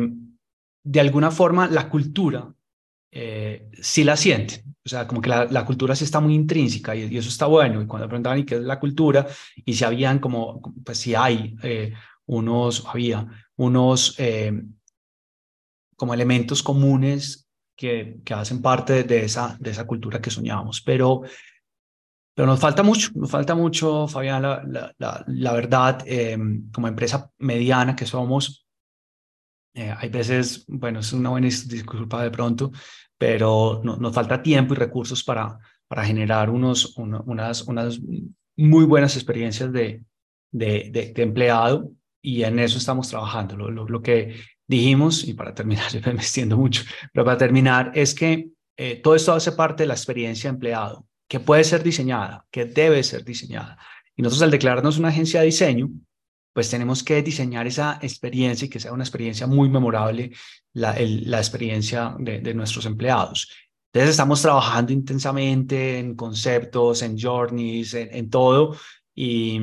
de 0.82 1.00
alguna 1.00 1.30
forma 1.30 1.68
la 1.68 1.88
cultura 1.88 2.52
eh, 3.12 3.70
sí 3.80 4.02
la 4.02 4.16
sienten. 4.16 4.74
O 4.84 4.88
sea, 4.88 5.06
como 5.06 5.20
que 5.20 5.28
la, 5.28 5.64
cultura 5.64 5.94
sí 5.94 6.02
está 6.02 6.18
muy 6.18 6.34
intrínseca 6.34 6.96
y, 6.96 7.16
eso 7.16 7.28
está 7.28 7.46
bueno. 7.46 7.80
Y 7.80 7.86
cuando 7.86 8.08
preguntaban 8.08 8.40
¿y 8.40 8.44
qué 8.44 8.56
es 8.56 8.62
la 8.62 8.80
cultura? 8.80 9.24
Y 9.64 9.72
si 9.72 9.84
habían 9.84 10.18
como, 10.18 10.60
pues 10.84 10.98
si 10.98 11.14
hay 11.14 11.54
eh, 11.62 11.94
unos, 12.26 12.84
había 12.88 13.24
unos 13.54 14.16
eh, 14.18 14.64
como 15.94 16.12
elementos 16.12 16.60
comunes 16.60 17.43
que, 17.76 18.18
que 18.24 18.34
hacen 18.34 18.62
parte 18.62 19.04
de 19.04 19.24
esa, 19.24 19.56
de 19.60 19.70
esa 19.70 19.86
cultura 19.86 20.20
que 20.20 20.30
soñábamos. 20.30 20.80
Pero, 20.82 21.22
pero 22.34 22.46
nos 22.46 22.60
falta 22.60 22.82
mucho, 22.82 23.10
nos 23.14 23.30
falta 23.30 23.54
mucho, 23.54 24.08
Fabián, 24.08 24.42
la, 24.42 24.92
la, 24.98 25.24
la, 25.26 25.52
verdad, 25.52 26.02
eh, 26.06 26.36
como 26.72 26.88
empresa 26.88 27.30
mediana 27.38 27.94
que 27.94 28.06
somos, 28.06 28.66
eh, 29.74 29.92
hay 29.96 30.08
veces, 30.08 30.64
bueno, 30.68 31.00
es 31.00 31.12
una 31.12 31.30
buena 31.30 31.48
disculpa 31.48 32.22
de 32.22 32.30
pronto, 32.30 32.70
pero 33.18 33.80
no, 33.82 33.96
nos 33.96 34.14
falta 34.14 34.42
tiempo 34.42 34.74
y 34.74 34.76
recursos 34.76 35.24
para, 35.24 35.58
para 35.88 36.04
generar 36.04 36.48
unos, 36.48 36.96
unas, 36.96 37.62
unas 37.62 38.00
muy 38.56 38.84
buenas 38.84 39.16
experiencias 39.16 39.72
de, 39.72 40.04
de, 40.52 40.90
de, 41.14 41.22
empleado 41.22 41.90
y 42.22 42.44
en 42.44 42.58
eso 42.60 42.78
estamos 42.78 43.08
trabajando. 43.08 43.56
Lo, 43.56 43.70
lo, 43.70 44.02
que 44.02 44.36
dijimos, 44.66 45.24
y 45.24 45.34
para 45.34 45.54
terminar, 45.54 45.90
yo 45.92 46.00
me 46.12 46.20
extiendo 46.20 46.56
mucho, 46.56 46.82
pero 47.12 47.24
para 47.24 47.38
terminar 47.38 47.92
es 47.94 48.14
que 48.14 48.50
eh, 48.76 49.00
todo 49.02 49.14
esto 49.14 49.32
hace 49.32 49.52
parte 49.52 49.84
de 49.84 49.88
la 49.88 49.94
experiencia 49.94 50.50
de 50.50 50.54
empleado, 50.54 51.06
que 51.28 51.40
puede 51.40 51.64
ser 51.64 51.82
diseñada, 51.82 52.46
que 52.50 52.64
debe 52.64 53.02
ser 53.02 53.24
diseñada. 53.24 53.78
Y 54.16 54.22
nosotros 54.22 54.42
al 54.42 54.50
declararnos 54.50 54.98
una 54.98 55.08
agencia 55.08 55.40
de 55.40 55.46
diseño, 55.46 55.90
pues 56.52 56.70
tenemos 56.70 57.02
que 57.02 57.20
diseñar 57.22 57.66
esa 57.66 57.98
experiencia 58.00 58.66
y 58.66 58.68
que 58.68 58.78
sea 58.78 58.92
una 58.92 59.02
experiencia 59.02 59.46
muy 59.46 59.68
memorable, 59.68 60.30
la, 60.72 60.94
la 60.98 61.38
experiencia 61.38 62.14
de, 62.18 62.40
de, 62.40 62.54
nuestros 62.54 62.86
empleados. 62.86 63.50
Entonces 63.92 64.10
estamos 64.10 64.40
trabajando 64.40 64.92
intensamente 64.92 65.98
en 65.98 66.14
conceptos, 66.14 67.02
en 67.02 67.18
journeys, 67.18 67.94
en, 67.94 68.14
en 68.14 68.30
todo, 68.30 68.76
y, 69.16 69.60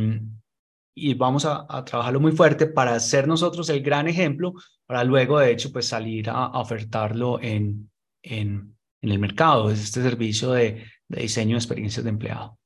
y 0.94 1.14
vamos 1.14 1.46
a, 1.46 1.66
a, 1.70 1.86
trabajarlo 1.86 2.20
muy 2.20 2.32
fuerte 2.34 2.68
para 2.68 3.00
ser 3.00 3.28
nosotros 3.28 3.70
el 3.70 3.82
gran 3.82 4.08
ejemplo, 4.08 4.54
para 4.86 5.04
luego, 5.04 5.40
de 5.40 5.52
hecho, 5.52 5.72
pues 5.72 5.88
salir 5.88 6.30
a, 6.30 6.48
ofertarlo 6.60 7.42
en, 7.42 7.90
en, 8.24 8.78
en 9.02 9.12
el 9.12 9.20
mercado, 9.20 9.70
es 9.70 9.82
este 9.82 10.02
servicio 10.02 10.52
de, 10.52 10.86
de 11.08 11.22
diseño 11.22 11.56
de 11.56 11.60
experiencias 11.60 12.04
de 12.04 12.10
empleado. 12.10 12.58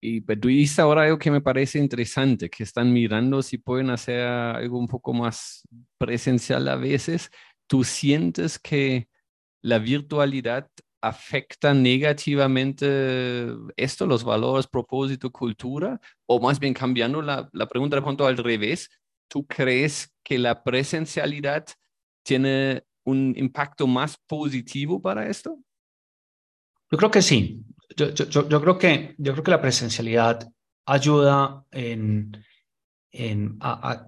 Y 0.00 0.20
pero 0.20 0.40
tú 0.42 0.48
dices 0.48 0.78
ahora 0.78 1.04
algo 1.04 1.18
que 1.18 1.30
me 1.30 1.40
parece 1.40 1.78
interesante, 1.78 2.50
que 2.50 2.62
están 2.62 2.92
mirando 2.92 3.42
si 3.42 3.58
pueden 3.58 3.90
hacer 3.90 4.20
algo 4.20 4.78
un 4.78 4.86
poco 4.86 5.12
más 5.12 5.62
presencial 5.98 6.68
a 6.68 6.76
veces. 6.76 7.30
¿tú 7.66 7.84
sientes 7.84 8.58
que 8.58 9.08
la 9.62 9.78
virtualidad 9.78 10.68
afecta 11.00 11.74
negativamente 11.74 13.54
esto, 13.76 14.06
los 14.06 14.24
valores, 14.24 14.66
propósito, 14.66 15.30
cultura? 15.30 16.00
O 16.26 16.40
más 16.40 16.58
bien 16.58 16.74
cambiando 16.74 17.22
la, 17.22 17.48
la 17.52 17.66
pregunta 17.66 17.96
de 17.96 18.02
pronto 18.02 18.26
al 18.26 18.36
revés, 18.36 18.90
¿tú 19.28 19.46
crees 19.46 20.12
que 20.22 20.38
la 20.38 20.62
presencialidad 20.62 21.66
tiene 22.22 22.84
un 23.04 23.34
impacto 23.36 23.86
más 23.86 24.16
positivo 24.26 25.00
para 25.00 25.28
esto? 25.28 25.58
Yo 26.90 26.98
creo 26.98 27.10
que 27.10 27.22
sí. 27.22 27.64
Yo, 27.96 28.10
yo, 28.10 28.48
yo, 28.48 28.60
creo, 28.60 28.78
que, 28.78 29.14
yo 29.18 29.32
creo 29.32 29.44
que 29.44 29.50
la 29.50 29.60
presencialidad 29.60 30.48
ayuda 30.86 31.64
en, 31.70 32.44
en 33.12 33.56
a, 33.60 34.06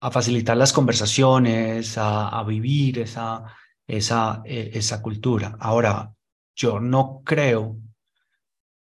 a, 0.00 0.10
facilitar 0.10 0.56
las 0.56 0.72
conversaciones, 0.72 1.96
a, 1.96 2.28
a 2.28 2.44
vivir 2.44 2.98
esa, 2.98 3.44
esa, 3.86 4.42
e, 4.44 4.70
esa 4.74 5.02
cultura. 5.02 5.56
Ahora, 5.60 6.14
yo 6.54 6.80
no 6.80 7.22
creo, 7.24 7.78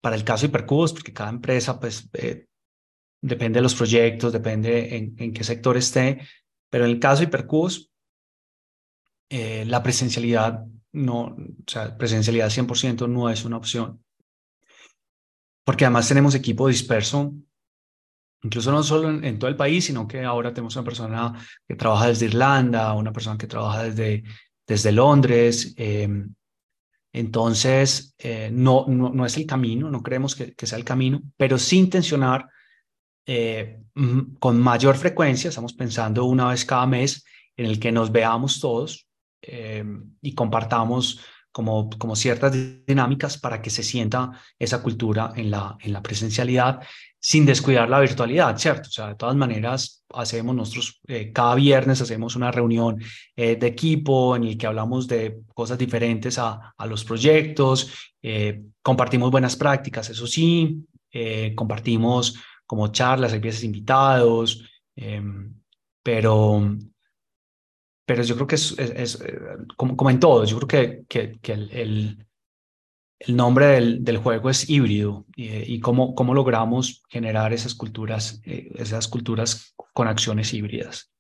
para 0.02 0.16
el 0.16 0.24
caso 0.24 0.42
de 0.42 0.48
Hipercubos, 0.48 0.94
porque 0.94 1.14
cada 1.14 1.30
empresa 1.30 1.80
pues 1.80 2.10
eh, 2.14 2.48
depende 3.22 3.60
de 3.60 3.64
los 3.64 3.76
proyectos, 3.76 4.34
depende 4.34 4.98
en, 4.98 5.16
en, 5.18 5.34
qué 5.34 5.44
sector 5.44 5.78
esté, 5.78 6.22
pero 6.70 6.86
en 6.86 6.92
el 6.92 7.00
caso 7.00 7.20
de 7.20 7.28
Hipercubos, 7.28 7.92
eh, 9.30 9.64
la 9.66 9.82
presencialidad 9.82 10.66
no, 10.94 11.22
o 11.22 11.36
sea, 11.66 11.98
presencialidad 11.98 12.50
100% 12.50 13.08
no 13.08 13.30
es 13.30 13.46
una 13.46 13.58
opción. 13.58 14.04
Porque 15.64 15.86
además 15.86 16.08
tenemos 16.08 16.36
equipo 16.36 16.68
disperso, 16.68 17.34
incluso 18.44 18.72
no 18.72 18.84
solo 18.84 19.10
en, 19.10 19.40
todo 19.40 19.50
el 19.50 19.56
país, 19.56 19.86
sino 19.86 20.08
que 20.08 20.24
ahora 20.24 20.54
tenemos 20.54 20.76
una 20.76 20.86
persona 20.86 21.34
que 21.68 21.76
trabaja 21.76 22.08
desde 22.08 22.26
Irlanda, 22.26 22.94
una 22.94 23.14
persona 23.14 23.38
que 23.38 23.48
trabaja 23.48 23.84
desde, 23.84 24.24
desde 24.72 24.94
Londres. 24.94 25.74
Em, 25.76 26.34
entonces, 27.12 28.16
eh, 28.18 28.50
no, 28.54 28.86
no, 28.88 29.26
es 29.26 29.36
el 29.36 29.46
camino, 29.46 29.92
no 29.92 30.02
creemos 30.02 30.34
que, 30.34 30.56
sea 30.66 30.78
el 30.78 30.86
camino, 30.86 31.22
pero 31.36 31.58
sin 31.58 31.86
intencionar 31.86 32.48
eh, 33.26 33.82
con 34.40 34.62
mayor 34.62 34.96
frecuencia, 34.96 35.50
estamos 35.50 35.74
pensando 35.74 36.24
una 36.24 36.48
vez 36.48 36.64
cada 36.64 36.88
mes 36.88 37.26
en 37.58 37.66
el 37.66 37.80
que 37.82 37.92
nos 37.92 38.14
veamos 38.14 38.62
todos 38.62 39.10
eh, 39.42 39.84
y 40.22 40.34
compartamos 40.34 41.20
como, 41.52 41.90
como 41.92 42.16
ciertas 42.16 42.54
dinámicas 42.86 43.38
para 43.38 43.62
que 43.62 43.70
se 43.70 43.84
sienta 43.84 44.32
esa 44.58 44.82
cultura 44.82 45.34
en 45.36 45.52
la, 45.52 45.78
en 45.82 45.94
la 45.94 46.02
presencialidad 46.02 46.82
sin 47.20 47.46
descuidar 47.46 47.88
la 47.88 48.00
virtualidad, 48.00 48.58
¿cierto? 48.58 48.90
O 48.90 48.92
sea, 48.92 49.10
de 49.10 49.16
todas 49.16 49.36
maneras, 49.36 50.04
hacemos 50.14 50.56
nosotros, 50.56 51.00
eh, 51.08 51.32
cada 51.32 51.54
viernes 51.54 52.02
hacemos 52.02 52.36
una 52.36 52.52
reunión 52.52 53.00
eh, 53.36 53.56
de 53.58 53.68
equipo 53.68 54.36
en 54.36 54.46
el 54.46 54.58
que 54.58 54.66
hablamos 54.66 55.08
de 55.08 55.42
cosas 55.54 55.78
diferentes 55.78 56.40
a, 56.40 56.74
a 56.76 56.86
los 56.88 57.04
proyectos, 57.04 57.92
compartimos 58.84 59.32
buenas 59.32 59.56
prácticas, 59.56 60.10
eso 60.12 60.28
sí, 60.28 60.86
compartimos 61.56 62.36
como 62.68 62.90
charlas, 62.90 63.34
hay 63.34 63.40
veces 63.40 63.64
invitados, 63.64 64.64
pero, 66.04 66.78
pero 68.06 68.24
yo 68.24 68.36
creo 68.36 68.48
que 68.48 68.56
es, 68.56 68.78
es, 68.78 69.22
eh, 69.22 69.40
como, 69.78 69.96
como, 69.96 70.10
en 70.10 70.20
todo, 70.20 70.46
yo 70.46 70.58
creo 70.60 70.68
que, 70.68 71.06
que, 71.08 71.40
que 71.40 71.54
el, 71.54 71.72
el, 73.20 73.36
nombre 73.36 73.68
del, 73.68 74.04
del, 74.04 74.18
juego 74.18 74.50
es 74.50 74.70
híbrido 74.70 75.26
y, 75.36 75.76
y, 75.76 75.80
cómo, 75.80 76.16
cómo 76.16 76.34
logramos 76.34 77.04
generar 77.10 77.54
esas 77.54 77.76
culturas, 77.76 78.42
eh, 78.46 78.72
esas 78.76 79.08
culturas 79.08 79.76
con 79.94 80.08
acciones 80.08 80.54
híbridas. 80.54 81.12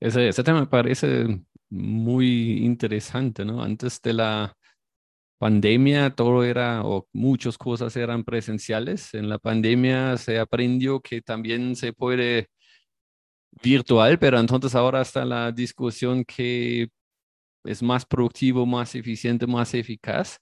Ese, 0.00 0.28
ese 0.28 0.44
tema 0.44 0.60
me 0.60 0.66
parece 0.66 1.40
muy 1.70 2.64
interesante, 2.64 3.44
¿no? 3.44 3.62
Antes 3.62 4.00
de 4.02 4.12
la 4.12 4.54
pandemia 5.38 6.10
todo 6.10 6.44
era, 6.44 6.82
o 6.84 7.08
muchas 7.12 7.56
cosas 7.56 7.96
eran 7.96 8.24
presenciales. 8.24 9.14
En 9.14 9.28
la 9.28 9.38
pandemia 9.38 10.16
se 10.16 10.38
aprendió 10.38 11.00
que 11.00 11.22
también 11.22 11.76
se 11.76 11.92
puede 11.92 12.48
virtual, 13.62 14.18
pero 14.18 14.38
entonces 14.38 14.74
ahora 14.74 15.02
está 15.02 15.24
la 15.24 15.52
discusión 15.52 16.24
que 16.24 16.88
es 17.64 17.82
más 17.82 18.06
productivo, 18.06 18.66
más 18.66 18.94
eficiente, 18.94 19.46
más 19.46 19.74
eficaz. 19.74 20.38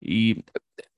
Y 0.00 0.44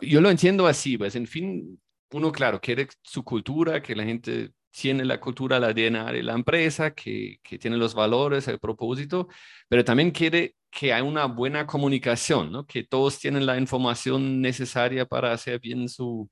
yo 0.01 0.21
lo 0.21 0.31
entiendo 0.31 0.67
así, 0.67 0.99
pues 0.99 1.17
en 1.17 1.27
fin, 1.27 1.81
uno, 2.13 2.33
claro, 2.33 2.61
quiere 2.61 2.89
su 3.03 3.25
cultura, 3.25 3.83
que 3.83 3.97
la 3.97 4.05
gente 4.05 4.53
tiene 4.71 5.05
la 5.05 5.21
cultura, 5.21 5.59
la 5.59 5.73
DNA 5.73 6.13
de 6.13 6.23
la 6.23 6.35
empresa, 6.35 6.93
que, 6.95 7.39
que 7.43 7.59
tiene 7.59 7.77
los 7.77 7.95
valores, 7.95 8.47
el 8.49 8.59
propósito, 8.59 9.29
pero 9.69 9.85
también 9.85 10.11
quiere 10.11 10.55
que 10.71 10.93
haya 10.93 11.03
una 11.05 11.27
buena 11.27 11.67
comunicación, 11.67 12.53
¿no? 12.53 12.67
que 12.67 12.85
todos 12.85 13.19
tienen 13.19 13.47
la 13.47 13.59
información 13.59 14.41
necesaria 14.41 15.07
para 15.07 15.33
hacer 15.33 15.59
bien 15.61 15.89
su 15.89 16.31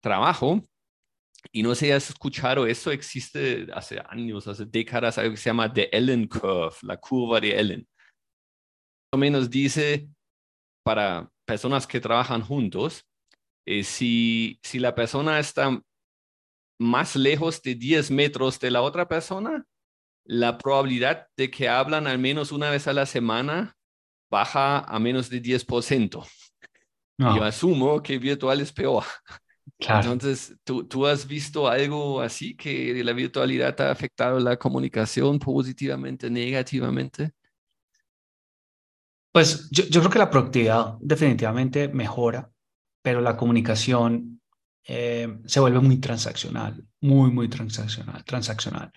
trabajo 0.00 0.62
y 1.52 1.62
no 1.62 1.74
sé 1.74 1.86
si 1.86 1.92
has 1.92 2.10
escuchado, 2.10 2.66
eso 2.66 2.90
existe 2.90 3.66
hace 3.72 4.00
años, 4.08 4.46
hace 4.46 4.64
décadas, 4.66 5.18
algo 5.18 5.32
que 5.32 5.36
se 5.36 5.50
llama 5.50 5.72
The 5.72 5.88
Ellen 5.96 6.26
Curve, 6.26 6.76
la 6.82 6.96
curva 6.96 7.40
de 7.40 7.58
Ellen. 7.58 7.88
Más 9.12 9.12
o 9.12 9.18
menos 9.18 9.50
dice 9.50 10.08
para 10.84 11.30
personas 11.46 11.86
que 11.86 12.00
trabajan 12.00 12.42
juntos, 12.42 13.04
eh, 13.66 13.84
si, 13.84 14.58
si 14.62 14.78
la 14.78 14.94
persona 14.94 15.38
está 15.38 15.80
más 16.78 17.16
lejos 17.16 17.60
de 17.62 17.74
10 17.74 18.10
metros 18.10 18.58
de 18.58 18.70
la 18.70 18.82
otra 18.82 19.06
persona, 19.06 19.64
la 20.24 20.58
probabilidad 20.58 21.26
de 21.36 21.50
que 21.50 21.68
hablan 21.68 22.06
al 22.06 22.18
menos 22.18 22.52
una 22.52 22.70
vez 22.70 22.86
a 22.86 22.92
la 22.92 23.06
semana 23.06 23.76
baja 24.30 24.78
a 24.78 24.98
menos 24.98 25.28
de 25.28 25.42
10%. 25.42 26.26
Yo 27.18 27.44
asumo 27.44 28.02
que 28.02 28.18
virtual 28.18 28.60
es 28.60 28.72
peor. 28.72 29.04
Entonces, 29.80 30.54
¿tú, 30.62 30.86
¿tú, 30.86 31.06
has 31.06 31.26
visto 31.26 31.66
algo 31.66 32.20
así 32.20 32.54
que 32.54 33.02
la 33.02 33.12
virtualidad 33.12 33.80
ha 33.80 33.90
afectado 33.90 34.38
la 34.38 34.58
comunicación 34.58 35.38
positivamente, 35.38 36.30
negativamente? 36.30 37.32
Pues 39.32 39.70
yo, 39.70 39.84
yo 39.84 40.00
creo 40.00 40.10
que 40.10 40.18
la 40.18 40.30
productividad 40.30 40.96
definitivamente 41.00 41.88
mejora, 41.88 42.50
pero 43.02 43.20
la 43.20 43.36
comunicación 43.36 44.40
eh, 44.84 45.38
se 45.46 45.60
vuelve 45.60 45.80
muy 45.80 45.98
transaccional, 45.98 46.84
muy, 47.00 47.30
muy 47.30 47.48
transaccional. 47.48 48.24
transaccional. 48.24 48.92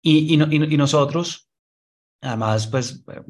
Y, 0.00 0.34
y, 0.34 0.74
y, 0.74 0.76
nosotros, 0.76 1.50
además, 2.20 2.68
pues 2.68 3.04
eh, 3.12 3.22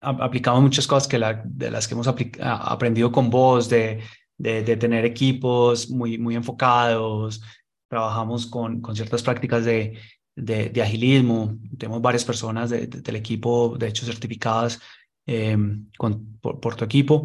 aplicamos 0.00 0.62
muchas 0.62 0.86
cosas 0.86 1.08
que 1.08 1.18
la, 1.18 1.42
de 1.44 1.70
las 1.70 1.88
que 1.88 1.94
hemos 1.94 2.06
aprendido 2.06 3.10
con 3.10 3.30
vos, 3.30 3.68
de 3.68 4.02
de, 4.38 4.76
tener 4.76 5.04
equipos 5.04 5.90
muy, 5.90 6.18
muy 6.18 6.34
enfocados, 6.34 7.42
trabajamos 7.88 8.46
con, 8.46 8.80
con 8.80 8.96
ciertas 8.96 9.22
prácticas 9.22 9.64
de, 9.64 9.98
de, 10.34 10.82
agilismo, 10.82 11.56
tenemos 11.78 12.02
varias 12.02 12.24
personas 12.24 12.70
del 12.70 13.16
equipo, 13.16 13.76
de 13.78 13.88
hecho, 13.88 14.04
certificadas 14.04 14.80
em, 15.26 15.88
con, 15.96 16.38
por, 16.40 16.74
tu 16.74 16.84
equipo. 16.84 17.24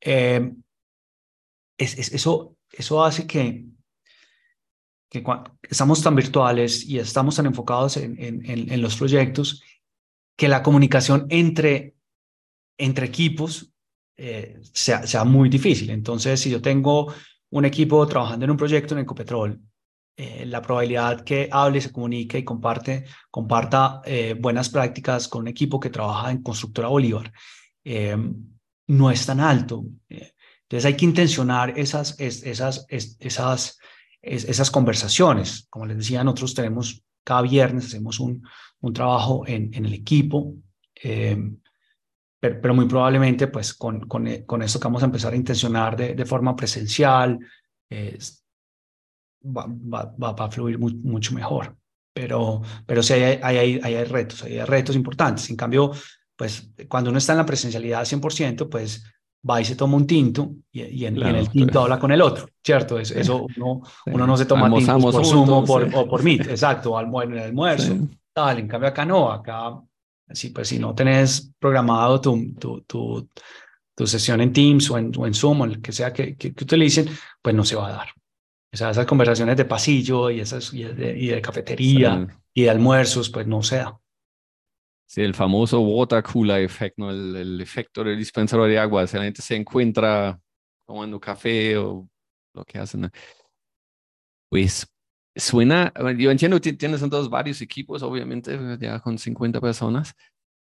Em, 0.00 0.62
es, 1.78 2.12
eso, 2.12 2.56
eso 2.70 3.04
hace 3.04 3.26
que, 3.26 3.64
que 5.08 5.24
estamos 5.62 6.02
tan 6.02 6.14
virtuales 6.14 6.84
y 6.84 6.98
estamos 6.98 7.36
tan 7.36 7.46
enfocados 7.46 7.96
en, 7.96 8.16
en, 8.22 8.72
en, 8.72 8.82
los 8.82 8.96
proyectos, 8.96 9.62
que 10.36 10.48
la 10.48 10.62
comunicación 10.62 11.26
entre, 11.30 11.94
entre 12.78 13.06
equipos 13.06 13.72
eh, 14.22 14.60
sea, 14.74 15.06
sea, 15.06 15.24
muy 15.24 15.48
difícil. 15.48 15.88
Entonces, 15.88 16.38
si 16.38 16.50
yo 16.50 16.60
tengo 16.60 17.10
un 17.48 17.64
equipo 17.64 18.06
trabajando 18.06 18.44
en 18.44 18.50
un 18.50 18.56
proyecto 18.58 18.92
en 18.92 19.00
Ecopetrol, 19.00 19.58
eh, 20.14 20.44
la 20.44 20.60
probabilidad 20.60 21.24
que 21.24 21.48
hable, 21.50 21.80
se 21.80 21.90
comunique 21.90 22.38
y 22.38 22.44
comparte, 22.44 23.06
comparta 23.30 24.02
eh, 24.04 24.36
buenas 24.38 24.68
prácticas 24.68 25.26
con 25.26 25.40
un 25.40 25.48
equipo 25.48 25.80
que 25.80 25.88
trabaja 25.88 26.30
en 26.30 26.42
Constructora 26.42 26.88
Bolívar 26.88 27.32
no 28.88 29.10
es 29.10 29.24
tan 29.24 29.40
alto. 29.40 29.84
entonces 30.08 30.84
hay 30.84 30.96
que 30.96 31.06
intencionar 31.06 31.78
esas, 31.78 32.20
esas, 32.20 32.84
esas, 32.90 33.78
esas 34.20 34.70
conversaciones. 34.70 35.66
Como 35.70 35.86
les 35.86 35.96
decía, 35.96 36.22
nosotros 36.22 36.54
tenemos 36.54 37.02
cada 37.24 37.40
viernes, 37.40 37.86
hacemos 37.86 38.20
un, 38.20 38.42
un 38.80 38.92
trabajo 38.92 39.44
en, 39.46 39.72
en 39.72 39.86
el 39.86 39.94
equipo 39.94 40.56
pero, 42.40 42.74
muy 42.74 42.86
probablemente 42.86 43.48
pues 43.48 43.74
con, 43.74 44.00
con, 44.08 44.26
eh, 44.26 44.44
con, 44.46 44.62
esto 44.62 44.80
que 44.80 44.88
vamos 44.88 45.02
a 45.02 45.06
empezar 45.06 45.32
a 45.32 45.36
intencionar 45.36 45.96
de, 45.96 46.14
de 46.14 46.24
forma 46.24 46.56
presencial, 46.56 47.38
va, 49.44 49.66
va, 49.68 50.14
va, 50.16 50.44
a 50.44 50.50
fluir 50.50 50.78
mucho 50.78 51.34
mejor. 51.34 51.76
Pero, 52.12 52.62
pero 52.86 53.02
sí 53.02 53.12
hay, 53.14 53.38
hay, 53.42 53.58
hay, 53.58 53.94
hay, 53.94 54.04
retos, 54.04 54.42
hay 54.42 54.60
retos 54.64 54.96
importantes. 54.96 55.48
En 55.50 55.56
cambio, 55.56 55.92
pues 56.36 56.72
cuando 56.88 57.10
uno 57.10 57.18
está 57.18 57.32
en 57.32 57.38
la 57.38 57.46
presencialidad 57.46 58.02
100%, 58.02 58.68
pues 58.68 59.04
va 59.48 59.60
y 59.60 59.64
se 59.64 59.76
toma 59.76 59.96
un 59.96 60.06
tinto 60.06 60.52
y, 60.72 61.04
en, 61.04 61.16
el 61.22 61.48
tinto 61.48 61.82
habla 61.82 61.98
con 61.98 62.12
el 62.12 62.20
otro, 62.20 62.48
¿cierto? 62.64 62.98
Eso, 62.98 63.14
eso 63.14 63.46
uno, 63.56 63.82
uno, 64.06 64.26
no 64.26 64.36
se 64.36 64.46
toma 64.46 64.74
tinto 64.74 64.98
por 64.98 65.24
Zoom 65.24 65.50
o 65.50 65.64
por, 65.64 65.88
o 65.94 66.08
por 66.08 66.22
Meet, 66.22 66.40
exacto, 66.50 67.00
en 67.00 67.32
el 67.32 67.38
almuerzo, 67.38 67.96
tal. 68.32 68.58
En 68.58 68.68
cambio 68.68 68.88
acá 68.88 69.04
no, 69.04 69.30
acá 69.30 69.80
Así 70.30 70.50
pues, 70.50 70.68
si 70.68 70.78
no 70.78 70.94
tenés 70.94 71.52
programado 71.58 72.20
tu, 72.20 72.54
tu, 72.54 72.82
tu, 72.82 73.28
tu 73.96 74.06
sesión 74.06 74.40
en 74.40 74.52
Teams 74.52 74.88
o 74.90 74.96
en, 74.96 75.12
o 75.16 75.26
en 75.26 75.34
Zoom 75.34 75.62
o 75.62 75.64
el 75.64 75.82
que 75.82 75.92
sea 75.92 76.12
que, 76.12 76.36
que, 76.36 76.54
que, 76.54 76.64
utilicen, 76.64 77.08
pues 77.42 77.54
no 77.54 77.64
se 77.64 77.74
va 77.74 77.88
a 77.88 77.92
dar. 77.92 78.08
O 78.72 78.76
sea, 78.76 78.90
esas 78.90 79.06
conversaciones 79.06 79.56
de 79.56 79.64
pasillo 79.64 80.30
y, 80.30 80.40
esas, 80.40 80.72
y, 80.72 80.84
de, 80.84 81.18
y 81.18 81.26
de 81.26 81.42
cafetería 81.42 82.26
sí. 82.28 82.34
y 82.54 82.62
de 82.62 82.70
almuerzos, 82.70 83.28
pues 83.28 83.46
no 83.48 83.62
se 83.64 83.78
da. 83.78 83.98
Sí, 85.06 85.22
el 85.22 85.34
famoso 85.34 85.80
water 85.80 86.22
cooler 86.22 86.62
effect, 86.62 86.96
¿no? 86.96 87.10
El, 87.10 87.34
el, 87.34 87.60
efecto 87.60 88.04
del 88.04 88.16
dispensador 88.16 88.68
de 88.68 88.78
agua. 88.78 89.08
Si 89.08 89.16
la 89.16 89.24
gente 89.24 89.42
se 89.42 89.56
encuentra 89.56 90.38
tomando 90.86 91.18
café 91.18 91.76
o 91.76 92.08
lo 92.54 92.64
que 92.64 92.78
hacen. 92.78 93.10
Pues 94.48 94.86
suena, 95.36 95.92
yo 96.16 96.30
entiendo 96.30 96.60
que 96.60 96.72
tienes 96.72 97.02
entonces 97.02 97.30
varios 97.30 97.60
equipos, 97.60 98.02
obviamente, 98.02 98.58
ya 98.80 99.00
con 99.00 99.18
50 99.18 99.60
personas, 99.60 100.14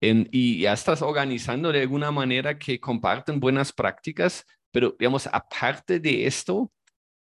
y 0.01 0.61
ya 0.61 0.73
estás 0.73 1.03
organizando 1.03 1.73
de 1.73 1.83
alguna 1.83 2.11
manera 2.11 2.59
que 2.59 2.81
comparten 2.81 3.39
buenas 3.39 3.73
prácticas, 3.73 4.47
pero 4.73 4.97
digamos, 4.99 5.27
aparte 5.27 6.01
de 6.01 6.27
esto, 6.27 6.73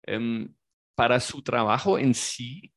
um, 0.07 0.47
para 0.95 1.19
su 1.19 1.41
trabajo 1.41 1.97
en 1.97 2.13
sí, 2.13 2.71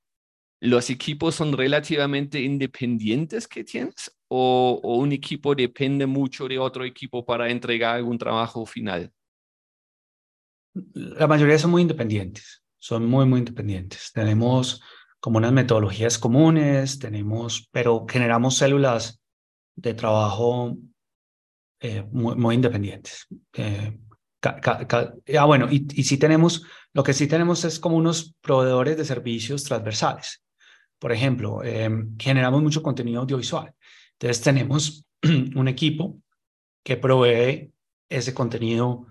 ¿los 0.60 0.88
equipos 0.90 1.34
son 1.34 1.52
relativamente 1.56 2.40
independientes 2.40 3.46
que 3.46 3.64
tienes 3.64 4.16
o, 4.28 4.80
o, 4.82 4.96
un 4.96 5.12
equipo 5.12 5.54
depende 5.54 6.06
mucho 6.06 6.48
de 6.48 6.58
otro 6.58 6.84
equipo 6.84 7.24
para 7.24 7.50
entregar 7.50 7.96
algún 7.96 8.16
trabajo 8.16 8.64
final? 8.64 9.12
La 10.94 11.26
mayoría 11.26 11.58
son 11.58 11.72
muy 11.72 11.82
independientes, 11.82 12.61
son 12.82 13.06
muy, 13.06 13.26
muy 13.26 13.38
independientes. 13.38 14.10
Tenemos 14.12 14.82
como 15.20 15.38
unas 15.38 15.52
metodologías 15.52 16.18
comunes, 16.18 16.98
tenemos, 16.98 17.68
pero 17.70 18.04
generamos 18.08 18.56
células 18.56 19.22
de 19.76 19.94
trabajo 19.94 20.76
eh, 21.78 22.04
muy, 22.10 22.34
muy, 22.34 22.56
independientes. 22.56 23.28
Eh, 23.52 23.96
ah, 24.42 25.44
bueno, 25.46 25.68
y, 25.70 25.86
y 25.94 26.02
sí 26.02 26.18
tenemos, 26.18 26.64
lo 26.92 27.04
que 27.04 27.12
sí 27.12 27.28
tenemos 27.28 27.64
es 27.64 27.78
como 27.78 27.96
unos 27.96 28.34
proveedores 28.40 28.96
de 28.96 29.04
servicios 29.04 29.62
transversales. 29.62 30.42
Por 30.98 31.12
ejemplo, 31.12 31.62
eh, 31.62 31.88
generamos 32.18 32.64
mucho 32.64 32.82
contenido 32.82 33.20
audiovisual. 33.20 33.72
Entonces 34.14 34.42
tenemos 34.42 35.06
un 35.54 35.68
equipo 35.68 36.18
que 36.82 36.96
provee 36.96 37.72
ese 38.08 38.34
contenido 38.34 39.06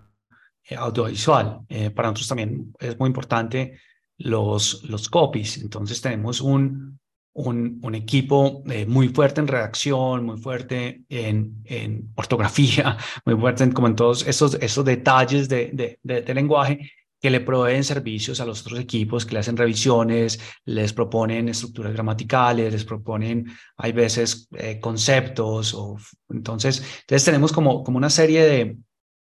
eh, 0.69 0.75
audiovisual. 0.75 1.61
Eh, 1.69 1.89
para 1.91 2.09
nosotros 2.09 2.27
también 2.27 2.73
es 2.79 2.97
muy 2.99 3.07
importante 3.07 3.79
los, 4.17 4.83
los 4.83 5.09
copies. 5.09 5.57
Entonces 5.57 6.01
tenemos 6.01 6.41
un, 6.41 6.99
un, 7.33 7.79
un 7.81 7.95
equipo 7.95 8.63
eh, 8.69 8.85
muy 8.85 9.09
fuerte 9.09 9.41
en 9.41 9.47
redacción, 9.47 10.25
muy 10.25 10.37
fuerte 10.37 11.03
en, 11.09 11.61
en 11.65 12.11
ortografía, 12.15 12.97
muy 13.25 13.35
fuerte 13.35 13.63
en, 13.63 13.71
como 13.71 13.87
en 13.87 13.95
todos 13.95 14.27
esos, 14.27 14.55
esos 14.55 14.85
detalles 14.85 15.49
de, 15.49 15.71
de, 15.73 15.99
de, 16.03 16.21
de 16.21 16.33
lenguaje 16.33 16.91
que 17.21 17.29
le 17.29 17.39
proveen 17.39 17.83
servicios 17.83 18.41
a 18.41 18.45
los 18.45 18.61
otros 18.61 18.79
equipos, 18.79 19.25
que 19.25 19.33
le 19.33 19.39
hacen 19.39 19.55
revisiones, 19.55 20.39
les 20.65 20.91
proponen 20.91 21.49
estructuras 21.49 21.93
gramaticales, 21.93 22.73
les 22.73 22.83
proponen, 22.83 23.45
hay 23.77 23.91
veces, 23.91 24.47
eh, 24.57 24.79
conceptos. 24.79 25.75
O, 25.75 25.97
entonces, 26.29 26.79
entonces, 27.01 27.23
tenemos 27.23 27.51
como, 27.51 27.83
como 27.83 27.99
una 27.99 28.09
serie 28.09 28.41
de, 28.43 28.77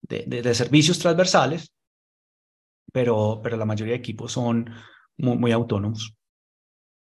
de, 0.09 0.25
de, 0.27 0.43
de, 0.43 0.55
servicios 0.55 0.99
transversales, 0.99 1.73
pero, 2.93 3.41
pero 3.43 3.57
la 3.57 3.65
mayoría 3.65 3.95
de 3.95 3.99
equipos 3.99 4.33
son 4.33 4.71
muy, 5.17 5.37
muy 5.37 5.53
autónomos. 5.53 6.15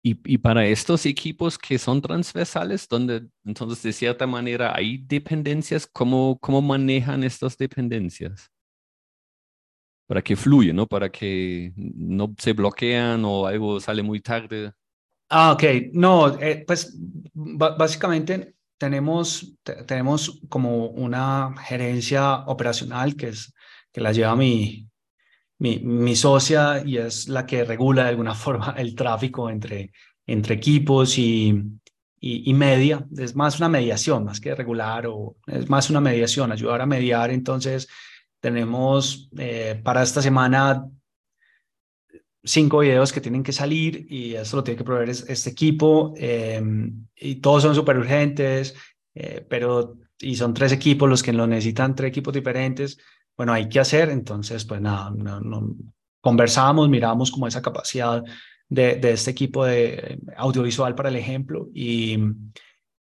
Y, 0.03 0.19
y, 0.25 0.37
para 0.37 0.65
estos 0.65 1.05
equipos 1.05 1.57
que 1.57 1.77
son 1.77 2.01
transversales, 2.01 2.87
donde 2.87 3.27
entonces 3.43 3.83
de 3.83 3.91
cierta 3.91 4.25
manera 4.25 4.73
hay 4.75 4.99
dependencias, 4.99 5.87
¿cómo, 5.87 6.37
cómo 6.39 6.61
manejan 6.61 7.23
estas 7.23 7.57
dependencias? 7.57 8.49
para 10.07 10.21
que 10.21 10.35
fluya, 10.35 10.73
¿no? 10.73 10.87
Para 10.87 11.11
que 11.11 11.73
no 11.75 12.33
se 12.37 12.53
bloquean 12.53 13.23
o 13.25 13.45
algo 13.45 13.79
sale 13.79 14.01
muy 14.01 14.21
tarde. 14.21 14.71
Ah, 15.29 15.51
ok. 15.51 15.63
No, 15.91 16.39
eh, 16.39 16.63
pues 16.65 16.97
básicamente 17.33 18.55
tenemos, 18.77 19.55
tenemos 19.85 20.39
como 20.49 20.87
una 20.87 21.53
gerencia 21.65 22.39
operacional 22.45 23.15
que, 23.15 23.29
es, 23.29 23.53
que 23.91 24.01
la 24.01 24.11
lleva 24.11 24.35
mi, 24.35 24.87
mi, 25.59 25.79
mi 25.79 26.15
socia 26.15 26.83
y 26.85 26.97
es 26.97 27.27
la 27.27 27.45
que 27.45 27.63
regula 27.63 28.03
de 28.03 28.09
alguna 28.09 28.35
forma 28.35 28.75
el 28.77 28.95
tráfico 28.95 29.49
entre, 29.49 29.91
entre 30.25 30.55
equipos 30.55 31.17
y, 31.17 31.49
y, 32.19 32.49
y, 32.49 32.53
media. 32.53 33.05
Es 33.17 33.35
más 33.35 33.57
una 33.57 33.69
mediación, 33.69 34.25
más 34.25 34.39
que 34.39 34.55
regular, 34.55 35.07
o 35.07 35.37
es 35.47 35.69
más 35.69 35.89
una 35.89 36.01
mediación, 36.01 36.51
ayudar 36.51 36.81
a 36.81 36.85
mediar. 36.85 37.31
Entonces, 37.31 37.87
tenemos 38.39 39.29
eh, 39.37 39.79
para 39.83 40.03
esta 40.03 40.21
semana 40.21 40.85
cinco 42.47 42.79
videos 42.79 43.11
que 43.11 43.21
tienen 43.21 43.43
que 43.43 43.51
salir 43.51 44.07
y 44.09 44.35
eso 44.35 44.57
lo 44.57 44.63
tiene 44.63 44.77
que 44.77 44.83
proveer 44.83 45.09
este 45.09 45.49
equipo 45.49 46.13
eh, 46.17 46.61
y 47.15 47.35
todos 47.35 47.63
son 47.63 47.75
súper 47.75 47.97
urgentes, 47.97 48.75
eh, 49.13 49.45
pero 49.47 49.97
y 50.19 50.35
son 50.35 50.53
tres 50.53 50.71
equipos 50.71 51.09
los 51.09 51.21
que 51.21 51.33
lo 51.33 51.45
necesitan, 51.45 51.93
tres 51.93 52.09
equipos 52.09 52.33
diferentes. 52.33 52.97
Bueno, 53.35 53.53
hay 53.53 53.69
que 53.69 53.79
hacer, 53.79 54.09
entonces 54.09 54.65
pues 54.65 54.81
nada, 54.81 55.11
no, 55.15 55.39
no, 55.41 55.75
conversamos, 56.21 56.89
miramos 56.89 57.31
como 57.31 57.47
esa 57.47 57.61
capacidad 57.61 58.23
de, 58.67 58.95
de, 58.95 59.11
este 59.11 59.31
equipo 59.31 59.65
de 59.65 60.19
audiovisual 60.35 60.95
para 60.95 61.09
el 61.09 61.15
ejemplo 61.15 61.69
y, 61.73 62.17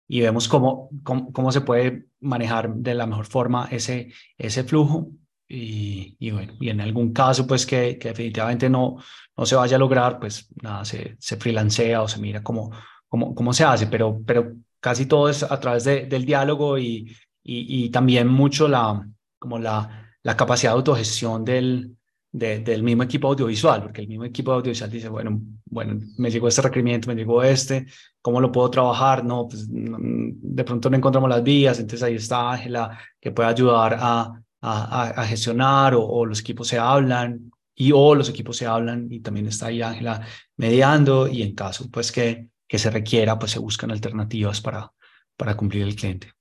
y 0.07 0.21
vemos 0.21 0.47
cómo, 0.47 0.89
cómo, 1.03 1.31
cómo 1.31 1.51
se 1.51 1.61
puede 1.61 2.07
manejar 2.19 2.73
de 2.73 2.95
la 2.95 3.05
mejor 3.05 3.25
forma 3.25 3.67
ese, 3.71 4.11
ese 4.37 4.63
flujo 4.63 5.11
y, 5.47 6.15
y, 6.19 6.31
bueno, 6.31 6.53
y 6.59 6.69
en 6.69 6.81
algún 6.81 7.13
caso 7.13 7.45
pues 7.45 7.65
que, 7.65 7.97
que, 7.97 8.09
definitivamente 8.09 8.69
no, 8.69 8.97
no 9.37 9.45
se 9.45 9.55
vaya 9.55 9.75
a 9.75 9.79
lograr, 9.79 10.19
pues 10.19 10.47
nada, 10.61 10.85
se, 10.85 11.15
se 11.19 11.37
freelancea 11.37 12.01
o 12.01 12.07
se 12.07 12.19
mira 12.19 12.41
cómo, 12.41 12.71
cómo, 13.07 13.35
cómo 13.35 13.53
se 13.53 13.63
hace, 13.63 13.87
pero, 13.87 14.21
pero 14.25 14.53
casi 14.79 15.05
todo 15.05 15.29
es 15.29 15.43
a 15.43 15.59
través 15.59 15.83
de, 15.83 16.05
del 16.05 16.25
diálogo 16.25 16.77
y, 16.77 17.15
y, 17.43 17.85
y, 17.85 17.89
también 17.89 18.27
mucho 18.27 18.67
la, 18.67 19.07
como 19.37 19.59
la, 19.59 20.11
la 20.23 20.37
capacidad 20.37 20.71
de 20.71 20.77
autogestión 20.77 21.43
del, 21.45 21.95
de, 22.31 22.59
del 22.59 22.81
mismo 22.83 23.03
equipo 23.03 23.27
audiovisual, 23.27 23.83
porque 23.83 24.01
el 24.01 24.07
mismo 24.07 24.25
equipo 24.25 24.51
audiovisual 24.51 24.89
dice, 24.89 25.07
bueno, 25.07 25.39
bueno, 25.65 25.99
me 26.17 26.31
llegó 26.31 26.47
este 26.47 26.63
requerimiento, 26.63 27.07
me 27.07 27.15
llegó 27.15 27.43
este, 27.43 27.85
¿cómo 28.21 28.41
lo 28.41 28.51
puedo 28.51 28.69
trabajar? 28.71 29.23
No, 29.23 29.47
pues 29.47 29.67
de 29.69 30.63
pronto 30.63 30.89
no 30.89 30.97
encontramos 30.97 31.29
las 31.29 31.43
vías, 31.43 31.79
entonces 31.79 32.03
ahí 32.03 32.15
está 32.15 32.51
Ángela 32.51 32.97
que 33.19 33.31
puede 33.31 33.49
ayudar 33.49 33.97
a 33.99 34.42
a, 34.63 35.25
gestionar 35.25 35.93
o, 35.95 36.25
los 36.25 36.39
equipos 36.39 36.67
se 36.67 36.79
hablan 36.79 37.51
y 37.75 37.91
o 37.91 38.15
los 38.15 38.29
equipos 38.29 38.57
se 38.57 38.65
hablan 38.65 39.11
y 39.11 39.19
también 39.19 39.47
está 39.47 39.67
ahí 39.67 39.81
Ángela 39.81 40.25
mediando 40.55 41.27
y 41.27 41.41
en 41.41 41.53
caso 41.53 41.89
pues 41.91 42.11
que, 42.11 42.47
que 42.67 42.79
se 42.79 42.89
requiera 42.89 43.37
pues 43.37 43.51
se 43.51 43.59
buscan 43.59 43.91
alternativas 43.91 44.61
para, 44.61 44.91
para 45.35 45.57
cumplir 45.57 45.83
el 45.83 45.95
cliente. 45.95 46.31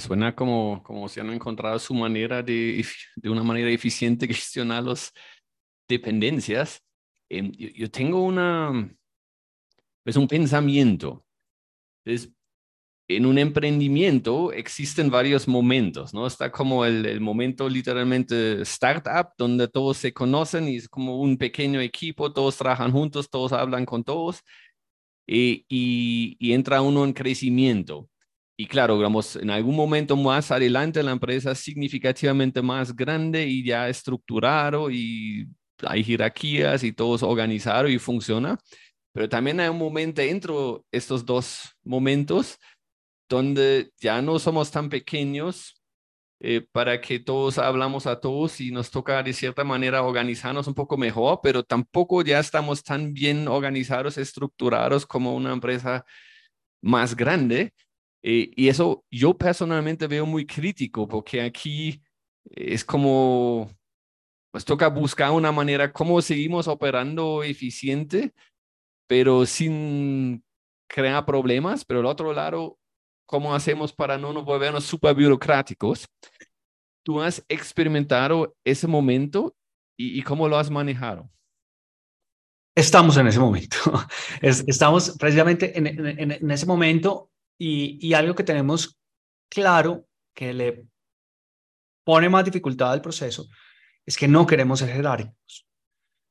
Suena 0.00 0.34
como, 0.34 0.82
como 0.82 1.08
si 1.08 1.20
han 1.20 1.30
encontrado 1.30 1.78
su 1.78 1.94
manera 1.94 2.42
de, 2.42 2.84
de 3.16 3.30
una 3.30 3.42
manera 3.42 3.70
eficiente 3.70 4.26
gestionar 4.26 4.82
las 4.82 5.14
dependencias. 5.88 6.82
Yo, 7.30 7.68
yo, 7.74 7.90
tengo 7.90 8.22
una, 8.22 8.94
pues 10.04 10.16
un 10.16 10.28
pensamiento. 10.28 11.24
Entonces, 12.04 12.34
en 13.08 13.24
un 13.24 13.38
emprendimiento 13.38 14.52
existen 14.52 15.10
varios 15.10 15.48
momentos, 15.48 16.12
¿no? 16.12 16.26
Está 16.26 16.52
como 16.52 16.84
el, 16.84 17.06
el, 17.06 17.20
momento 17.20 17.68
literalmente 17.68 18.60
startup, 18.62 19.30
donde 19.38 19.66
todos 19.66 19.96
se 19.96 20.12
conocen 20.12 20.68
y 20.68 20.76
es 20.76 20.88
como 20.88 21.18
un 21.20 21.38
pequeño 21.38 21.80
equipo, 21.80 22.32
todos 22.32 22.58
trabajan 22.58 22.92
juntos, 22.92 23.30
todos 23.30 23.52
hablan 23.52 23.86
con 23.86 24.04
todos 24.04 24.42
y, 25.26 25.64
y, 25.68 26.36
y 26.38 26.52
entra 26.52 26.82
uno 26.82 27.04
en 27.04 27.14
crecimiento. 27.14 28.08
Y 28.58 28.66
claro, 28.66 28.96
digamos, 28.96 29.36
en 29.36 29.50
algún 29.50 29.76
momento 29.76 30.16
más 30.16 30.50
adelante 30.50 31.02
la 31.02 31.12
empresa 31.12 31.52
es 31.52 31.60
significativamente 31.60 32.60
más 32.60 32.94
grande 32.94 33.46
y 33.46 33.64
ya 33.64 33.88
estructurado 33.88 34.90
y 34.90 35.48
hay 35.86 36.04
jerarquías 36.04 36.82
y 36.84 36.92
todo 36.92 37.16
es 37.16 37.22
organizado 37.22 37.88
y 37.88 37.98
funciona. 37.98 38.58
Pero 39.12 39.28
también 39.28 39.60
hay 39.60 39.68
un 39.68 39.78
momento 39.78 40.20
entre 40.20 40.52
estos 40.92 41.24
dos 41.24 41.74
momentos 41.84 42.58
donde 43.28 43.92
ya 44.00 44.22
no 44.22 44.38
somos 44.38 44.70
tan 44.70 44.88
pequeños 44.88 45.78
eh, 46.40 46.66
para 46.72 47.00
que 47.00 47.18
todos 47.18 47.58
hablamos 47.58 48.06
a 48.06 48.20
todos 48.20 48.60
y 48.60 48.70
nos 48.70 48.90
toca 48.90 49.22
de 49.24 49.32
cierta 49.32 49.64
manera 49.64 50.02
organizarnos 50.02 50.68
un 50.68 50.74
poco 50.74 50.96
mejor, 50.96 51.40
pero 51.42 51.64
tampoco 51.64 52.22
ya 52.22 52.38
estamos 52.38 52.84
tan 52.84 53.12
bien 53.12 53.48
organizados, 53.48 54.18
estructurados 54.18 55.04
como 55.04 55.34
una 55.34 55.52
empresa 55.52 56.04
más 56.82 57.16
grande. 57.16 57.74
Eh, 58.22 58.50
y 58.56 58.68
eso 58.68 59.04
yo 59.10 59.36
personalmente 59.36 60.06
veo 60.06 60.26
muy 60.26 60.46
crítico 60.46 61.08
porque 61.08 61.40
aquí 61.42 62.02
es 62.44 62.84
como, 62.84 63.70
pues 64.52 64.64
toca 64.64 64.88
buscar 64.88 65.32
una 65.32 65.52
manera 65.52 65.92
cómo 65.92 66.22
seguimos 66.22 66.68
operando 66.68 67.42
eficiente, 67.42 68.32
pero 69.08 69.46
sin 69.46 70.44
crear 70.88 71.24
problemas, 71.26 71.84
pero 71.84 72.00
al 72.00 72.06
otro 72.06 72.32
lado 72.32 72.78
cómo 73.28 73.54
hacemos 73.54 73.92
para 73.92 74.16
no 74.16 74.32
nos 74.32 74.44
volvernos 74.44 74.84
súper 74.84 75.14
burocráticos. 75.14 76.08
¿Tú 77.04 77.20
has 77.20 77.44
experimentado 77.48 78.56
ese 78.64 78.86
momento 78.86 79.54
y, 79.98 80.22
cómo 80.22 80.48
lo 80.48 80.56
has 80.56 80.70
manejado? 80.70 81.30
Estamos 82.74 83.16
en 83.18 83.26
ese 83.26 83.38
momento. 83.38 83.76
estamos 84.42 85.14
precisamente 85.18 85.76
en, 85.76 86.50
ese 86.50 86.66
momento 86.66 87.30
y, 87.58 87.98
y, 88.00 88.14
algo 88.14 88.34
que 88.34 88.44
tenemos 88.44 88.98
claro 89.50 90.06
que 90.34 90.54
le 90.54 90.86
pone 92.04 92.30
más 92.30 92.46
dificultad 92.46 92.92
al 92.92 93.02
proceso 93.02 93.46
es 94.06 94.16
que 94.16 94.26
no 94.26 94.46
queremos 94.46 94.78
ser 94.78 94.88
jerárquicos. 94.88 95.66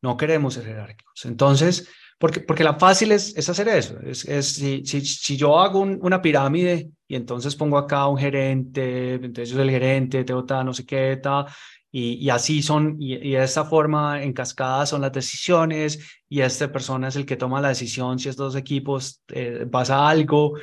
No 0.01 0.17
queremos 0.17 0.55
ser 0.55 0.65
jerárquicos. 0.65 1.25
Entonces, 1.25 1.89
porque, 2.17 2.39
porque 2.39 2.63
la 2.63 2.75
fácil 2.75 3.11
es, 3.11 3.35
es 3.37 3.47
hacer 3.49 3.67
eso. 3.67 3.99
Es, 4.01 4.25
es 4.25 4.53
si, 4.53 4.85
si, 4.85 5.01
si, 5.01 5.37
yo 5.37 5.59
hago 5.59 5.81
una 5.81 6.21
pirámide 6.21 6.89
y 7.07 7.15
entonces 7.15 7.55
pongo 7.55 7.77
acá 7.77 8.07
un 8.07 8.17
gerente, 8.17 9.13
entonces 9.13 9.49
yo 9.49 9.55
soy 9.55 9.65
el 9.67 9.71
gerente, 9.71 10.23
tengo 10.23 10.43
tal, 10.45 10.65
no 10.65 10.73
sé 10.73 10.85
qué, 10.85 11.17
tal, 11.21 11.45
y, 11.91 12.15
y 12.15 12.29
así 12.29 12.63
son, 12.63 12.97
y, 12.99 13.13
y, 13.15 13.31
de 13.31 13.43
esta 13.43 13.65
forma 13.65 14.21
en 14.23 14.33
cascada 14.33 14.85
son 14.85 15.01
las 15.01 15.11
decisiones, 15.11 15.99
y 16.27 16.41
esta 16.41 16.71
persona 16.71 17.07
es 17.09 17.15
el 17.15 17.25
que 17.25 17.37
toma 17.37 17.61
la 17.61 17.69
decisión 17.69 18.19
si 18.19 18.29
estos 18.29 18.55
equipos 18.55 19.21
eh, 19.29 19.67
pasa 19.71 20.07
algo. 20.07 20.57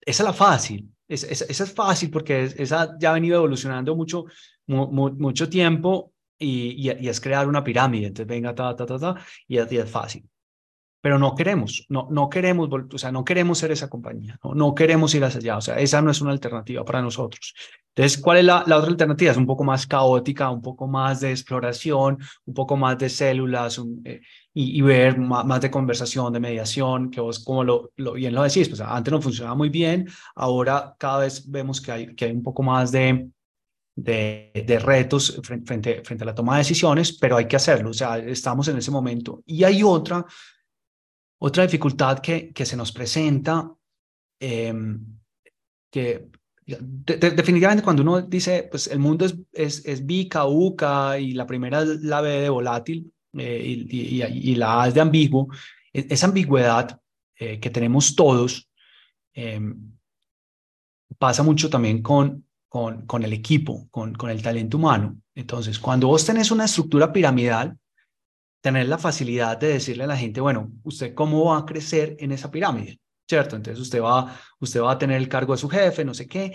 Esa 0.00 0.22
es 0.22 0.26
la 0.26 0.32
fácil. 0.32 0.88
Es, 1.08 1.24
esa 1.24 1.64
es 1.64 1.72
fácil 1.72 2.10
porque 2.10 2.44
esa 2.56 2.96
ya 2.98 3.10
ha 3.10 3.14
venido 3.14 3.36
evolucionando 3.36 3.96
mucho, 3.96 4.26
mucho 4.66 5.48
tiempo 5.48 6.12
y, 6.38 6.88
y, 6.88 7.08
es 7.08 7.20
crear 7.20 7.48
una 7.48 7.64
pirámide. 7.64 8.08
Entonces, 8.08 8.28
venga, 8.28 8.54
ta, 8.54 8.76
ta, 8.76 8.86
ta, 8.86 8.98
ta, 8.98 9.16
y 9.48 9.56
es 9.58 9.90
fácil 9.90 10.24
pero 11.00 11.18
no 11.18 11.34
queremos, 11.34 11.86
no, 11.88 12.08
no 12.10 12.28
queremos, 12.28 12.68
o 12.70 12.98
sea, 12.98 13.10
no 13.10 13.24
queremos 13.24 13.58
ser 13.58 13.72
esa 13.72 13.88
compañía, 13.88 14.38
no, 14.44 14.54
no 14.54 14.74
queremos 14.74 15.14
ir 15.14 15.24
hacia 15.24 15.38
allá, 15.38 15.56
o 15.56 15.60
sea, 15.60 15.78
esa 15.78 16.02
no 16.02 16.10
es 16.10 16.20
una 16.20 16.32
alternativa 16.32 16.84
para 16.84 17.00
nosotros. 17.00 17.54
Entonces, 17.94 18.20
¿cuál 18.20 18.38
es 18.38 18.44
la, 18.44 18.62
la, 18.66 18.76
otra 18.76 18.90
alternativa? 18.90 19.32
Es 19.32 19.36
un 19.36 19.46
poco 19.46 19.64
más 19.64 19.86
caótica, 19.86 20.48
un 20.50 20.62
poco 20.62 20.86
más 20.86 21.20
de 21.20 21.30
exploración, 21.30 22.18
un 22.44 22.54
poco 22.54 22.76
más 22.76 22.98
de 22.98 23.08
células 23.08 23.80
eh, 24.04 24.20
y, 24.54 24.78
y, 24.78 24.80
ver 24.80 25.18
más, 25.18 25.44
más, 25.44 25.60
de 25.60 25.70
conversación, 25.70 26.32
de 26.32 26.40
mediación, 26.40 27.10
que 27.10 27.20
vos 27.20 27.40
como 27.40 27.64
lo, 27.64 27.92
lo 27.96 28.12
bien 28.12 28.34
lo 28.34 28.42
decís, 28.42 28.68
pues 28.68 28.80
antes 28.80 29.10
no 29.12 29.20
funcionaba 29.20 29.56
muy 29.56 29.70
bien, 29.70 30.08
ahora 30.36 30.94
cada 30.98 31.20
vez 31.20 31.50
vemos 31.50 31.80
que 31.80 31.92
hay, 31.92 32.14
que 32.14 32.26
hay 32.26 32.32
un 32.32 32.42
poco 32.42 32.62
más 32.62 32.92
de, 32.92 33.28
de, 33.96 34.52
de, 34.66 34.78
retos 34.78 35.40
frente, 35.42 36.02
frente 36.04 36.24
a 36.24 36.26
la 36.26 36.34
toma 36.34 36.54
de 36.54 36.58
decisiones, 36.58 37.18
pero 37.18 37.36
hay 37.38 37.46
que 37.46 37.56
hacerlo, 37.56 37.90
o 37.90 37.94
sea, 37.94 38.18
estamos 38.18 38.68
en 38.68 38.76
ese 38.76 38.90
momento. 38.90 39.42
Y 39.46 39.64
hay 39.64 39.82
otra 39.82 40.24
otra 41.42 41.64
dificultad 41.64 42.18
que, 42.18 42.52
que 42.52 42.66
se 42.66 42.76
nos 42.76 42.92
presenta, 42.92 43.72
em, 44.38 45.18
que 45.90 46.28
definitivamente 46.66 47.82
cuando 47.82 48.02
uno 48.02 48.22
dice, 48.22 48.68
pues 48.70 48.86
el 48.86 48.98
mundo 48.98 49.24
es, 49.24 49.36
es, 49.52 49.84
es 49.86 50.06
bica, 50.06 50.46
uca, 50.46 51.18
y 51.18 51.32
la 51.32 51.46
primera 51.46 51.82
es 51.82 52.02
la 52.02 52.20
B 52.20 52.28
de 52.42 52.48
volátil 52.50 53.12
eh, 53.32 53.62
y, 53.64 54.22
y, 54.22 54.54
la 54.54 54.82
A 54.82 54.88
es 54.88 54.94
de 54.94 55.00
ambiguo, 55.00 55.48
e, 55.92 56.06
esa 56.10 56.26
ambigüedad 56.26 57.00
eh, 57.36 57.58
que 57.58 57.70
tenemos 57.70 58.14
todos 58.14 58.68
em, 59.32 59.96
pasa 61.18 61.42
mucho 61.42 61.70
también 61.70 62.02
con, 62.02 62.44
con, 62.68 63.06
con 63.06 63.24
el 63.24 63.32
equipo, 63.32 63.88
con, 63.90 64.14
con 64.14 64.30
el 64.30 64.42
talento 64.42 64.76
humano. 64.76 65.16
Entonces, 65.34 65.78
cuando 65.78 66.08
vos 66.08 66.24
tenés 66.24 66.50
una 66.50 66.66
estructura 66.66 67.12
piramidal, 67.12 67.78
tener 68.60 68.88
la 68.88 68.98
facilidad 68.98 69.56
de 69.56 69.68
decirle 69.68 70.04
a 70.04 70.08
la 70.08 70.16
gente, 70.16 70.40
bueno, 70.40 70.72
usted 70.84 71.14
cómo 71.14 71.46
va 71.46 71.58
a 71.58 71.66
crecer 71.66 72.16
en 72.18 72.32
esa 72.32 72.50
pirámide, 72.50 73.00
¿cierto? 73.28 73.56
Entonces 73.56 73.80
usted 73.80 74.02
va, 74.02 74.38
usted 74.58 74.80
va 74.80 74.92
a 74.92 74.98
tener 74.98 75.16
el 75.16 75.28
cargo 75.28 75.54
de 75.54 75.58
su 75.58 75.68
jefe, 75.68 76.04
no 76.04 76.14
sé 76.14 76.26
qué, 76.26 76.52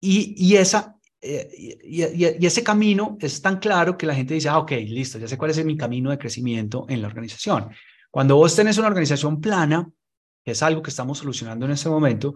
y, 0.00 0.34
y 0.36 0.56
esa... 0.56 0.94
Eh, 1.20 1.50
y, 1.82 2.04
y, 2.04 2.46
ese 2.46 2.62
camino 2.62 3.18
es 3.20 3.42
tan 3.42 3.58
claro 3.58 3.98
que 3.98 4.06
la 4.06 4.14
gente 4.14 4.34
dice, 4.34 4.48
ah, 4.48 4.58
ok, 4.58 4.70
listo, 4.86 5.18
ya 5.18 5.26
sé 5.26 5.36
cuál 5.36 5.50
es 5.50 5.64
mi 5.64 5.76
camino 5.76 6.10
de 6.10 6.18
crecimiento 6.18 6.86
en 6.88 7.02
la 7.02 7.08
organización. 7.08 7.70
Cuando 8.08 8.36
vos 8.36 8.54
tenés 8.54 8.78
una 8.78 8.86
organización 8.86 9.40
plana, 9.40 9.90
que 10.44 10.52
es 10.52 10.62
algo 10.62 10.80
que 10.80 10.90
estamos 10.90 11.18
solucionando 11.18 11.66
en 11.66 11.72
este 11.72 11.88
momento, 11.88 12.34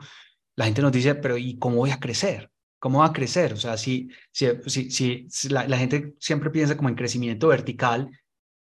la 0.56 0.64
gente 0.64 0.82
nos 0.82 0.90
dice, 0.90 1.14
pero 1.14 1.38
¿y 1.38 1.58
cómo 1.58 1.76
voy 1.76 1.90
a 1.90 2.00
crecer? 2.00 2.50
¿Cómo 2.80 2.98
va 2.98 3.06
a 3.06 3.12
crecer? 3.12 3.52
O 3.52 3.56
sea, 3.56 3.76
si, 3.76 4.08
si, 4.32 4.48
si, 4.66 5.28
si 5.30 5.48
la, 5.48 5.68
la, 5.68 5.78
gente 5.78 6.14
siempre 6.18 6.50
piensa 6.50 6.76
como 6.76 6.88
en 6.88 6.96
crecimiento 6.96 7.46
vertical 7.48 8.10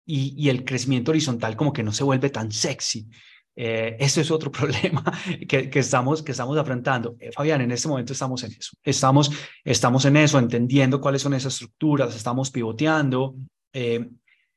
y, 0.05 0.49
el 0.49 0.65
crecimiento 0.65 1.11
horizontal 1.11 1.57
como 1.57 1.73
que 1.73 1.83
no 1.83 1.93
se 1.93 2.05
vuelve 2.05 2.31
tan 2.31 2.51
sexy. 2.51 3.09
Eh, 3.55 3.97
eso 3.99 4.21
es 4.21 4.31
otro 4.31 4.51
problema 4.53 5.05
que, 5.49 5.69
que, 5.69 5.79
estamos, 5.79 6.23
que 6.23 6.33
estamos 6.33 6.57
afrontando. 6.57 7.17
Eh, 7.21 7.31
Fabián, 7.33 7.61
en 7.61 7.71
este 7.71 7.89
momento 7.89 8.13
estamos 8.13 8.43
en 8.45 8.53
eso. 8.53 8.77
Estamos, 8.83 9.31
estamos 9.65 10.05
en 10.05 10.17
eso, 10.17 10.39
entendiendo 10.39 11.01
cuáles 11.01 11.23
son 11.23 11.35
esas 11.35 11.55
estructuras, 11.55 12.15
estamos 12.15 12.51
pivoteando. 12.51 13.35
Eh, 13.73 14.09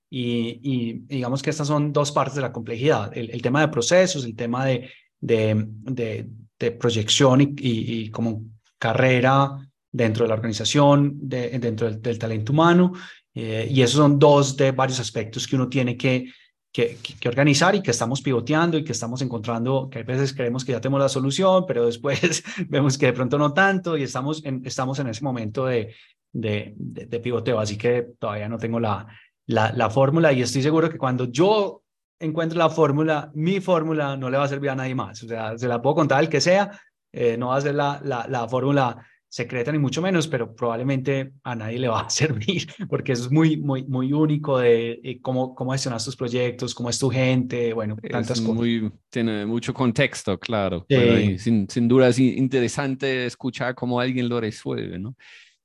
y, 0.09 0.59
y, 0.61 0.93
digamos 1.07 1.41
que 1.41 1.49
estas 1.49 1.67
son 1.67 1.91
dos 1.91 2.11
partes 2.11 2.35
de 2.35 2.41
la 2.41 2.51
complejidad. 2.53 3.11
El, 3.15 3.41
tema 3.41 3.61
de 3.61 3.67
procesos, 3.67 4.23
el 4.23 4.35
tema 4.35 4.65
de, 4.65 4.89
de, 5.19 5.65
de, 5.67 6.29
de 6.57 6.71
proyección 6.71 7.41
y, 7.41 7.53
y, 7.57 8.09
como 8.11 8.43
carrera 8.77 9.57
dentro 9.91 10.23
de 10.23 10.29
la 10.29 10.35
organización, 10.35 11.13
de, 11.21 11.57
dentro 11.59 11.89
del, 11.89 12.01
del 12.01 12.19
talento 12.19 12.53
humano 12.53 12.93
eh, 13.35 13.67
y 13.69 13.81
esos 13.81 13.97
son 13.97 14.17
dos 14.17 14.55
de 14.55 14.71
varios 14.71 14.99
aspectos 15.01 15.45
que 15.45 15.57
uno 15.57 15.67
tiene 15.67 15.97
que, 15.97 16.31
que, 16.71 16.97
que, 17.19 17.27
organizar 17.27 17.75
y 17.75 17.81
que 17.81 17.91
estamos 17.91 18.21
pivoteando 18.21 18.77
y 18.77 18.83
que 18.85 18.93
estamos 18.93 19.21
encontrando, 19.21 19.89
que 19.89 19.99
a 19.99 20.03
veces 20.03 20.33
creemos 20.33 20.63
que 20.63 20.71
ya 20.71 20.79
tenemos 20.79 21.01
la 21.01 21.09
solución, 21.09 21.65
pero 21.67 21.85
después 21.85 22.43
vemos 22.69 22.97
que 22.97 23.07
de 23.07 23.13
pronto 23.13 23.37
no 23.37 23.53
tanto 23.53 23.97
y 23.97 24.03
estamos 24.03 24.43
en, 24.45 24.61
estamos 24.65 24.99
en 24.99 25.07
ese 25.07 25.21
momento 25.21 25.65
de, 25.65 25.93
de, 26.31 26.73
de, 26.77 27.19
pivoteo. 27.19 27.59
Así 27.59 27.77
que 27.77 28.07
todavía 28.17 28.47
no 28.47 28.57
tengo 28.57 28.79
la, 28.79 29.05
la, 29.47 29.73
la 29.73 29.89
fórmula 29.89 30.31
y 30.31 30.41
estoy 30.41 30.61
seguro 30.61 30.89
que 30.89 30.97
cuando 30.97 31.25
yo 31.25 31.83
encuentre 32.19 32.57
la 32.57 32.69
fórmula, 32.69 33.31
mi 33.33 33.59
fórmula 33.59 34.15
no 34.15 34.29
le 34.29 34.37
va 34.37 34.45
a 34.45 34.49
servir 34.49 34.69
a 34.69 34.75
nadie 34.75 34.95
más. 34.95 35.21
O 35.23 35.27
sea, 35.27 35.57
se 35.57 35.67
la 35.67 35.81
puedo 35.81 35.95
contar 35.95 36.19
al 36.19 36.29
que 36.29 36.39
sea, 36.39 36.71
eh, 37.11 37.35
no 37.37 37.49
va 37.49 37.57
a 37.57 37.61
ser 37.61 37.75
la, 37.75 37.99
la, 38.03 38.27
la 38.29 38.47
fórmula 38.47 39.05
secreta 39.35 39.69
ni 39.69 39.79
mucho 39.79 40.01
menos, 40.01 40.29
pero 40.29 40.55
probablemente 40.55 41.33
a 41.43 41.55
nadie 41.55 41.77
le 41.77 41.89
va 41.89 42.03
a 42.03 42.09
servir 42.21 42.65
porque 42.87 43.11
es 43.11 43.29
muy, 43.29 43.57
muy, 43.57 43.83
muy 43.83 44.13
único 44.13 44.59
de 44.59 45.01
eh, 45.03 45.19
cómo, 45.21 45.53
cómo 45.53 45.73
gestionas 45.73 46.05
tus 46.05 46.15
proyectos, 46.15 46.73
cómo 46.73 46.89
es 46.89 46.97
tu 46.97 47.09
gente, 47.09 47.73
bueno, 47.73 47.97
tantas 47.97 48.39
cosas. 48.39 48.55
Muy, 48.55 48.89
tiene 49.09 49.45
mucho 49.45 49.73
contexto, 49.73 50.39
claro. 50.39 50.85
sin, 50.87 51.69
sin, 51.69 51.85
duda 51.85 52.07
es 52.07 52.17
interesante 52.19 53.25
escuchar 53.25 53.75
cómo 53.75 53.99
alguien 53.99 54.29
lo 54.29 54.39
resuelve, 54.39 54.97
¿no? 54.99 55.17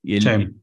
Y 0.02 0.16
el, 0.16 0.56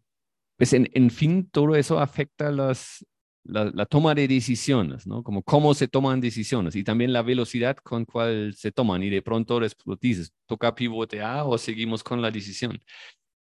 pues 0.58 0.74
en, 0.74 0.90
en 0.94 1.10
fin, 1.10 1.48
todo 1.50 1.78
eso 1.78 2.02
afecta 2.02 2.52
las, 2.52 3.06
la, 3.48 3.86
toma 3.86 4.14
de 4.14 4.28
decisiones, 4.28 5.08
¿no? 5.08 5.24
Como 5.24 5.42
cómo 5.44 5.74
se 5.74 5.88
toman 5.88 6.22
decisiones 6.22 6.76
y 6.76 6.84
también 6.84 7.14
la 7.14 7.22
velocidad 7.22 7.78
con 7.78 8.06
cual 8.06 8.54
se 8.56 8.72
toman 8.72 9.04
y 9.04 9.10
de 9.10 9.22
pronto 9.22 9.60
dices, 10.02 10.34
toca 10.46 10.76
pivotear 10.76 11.44
o 11.46 11.58
seguimos 11.58 12.04
con 12.04 12.22
la 12.22 12.32
decisión. 12.32 12.82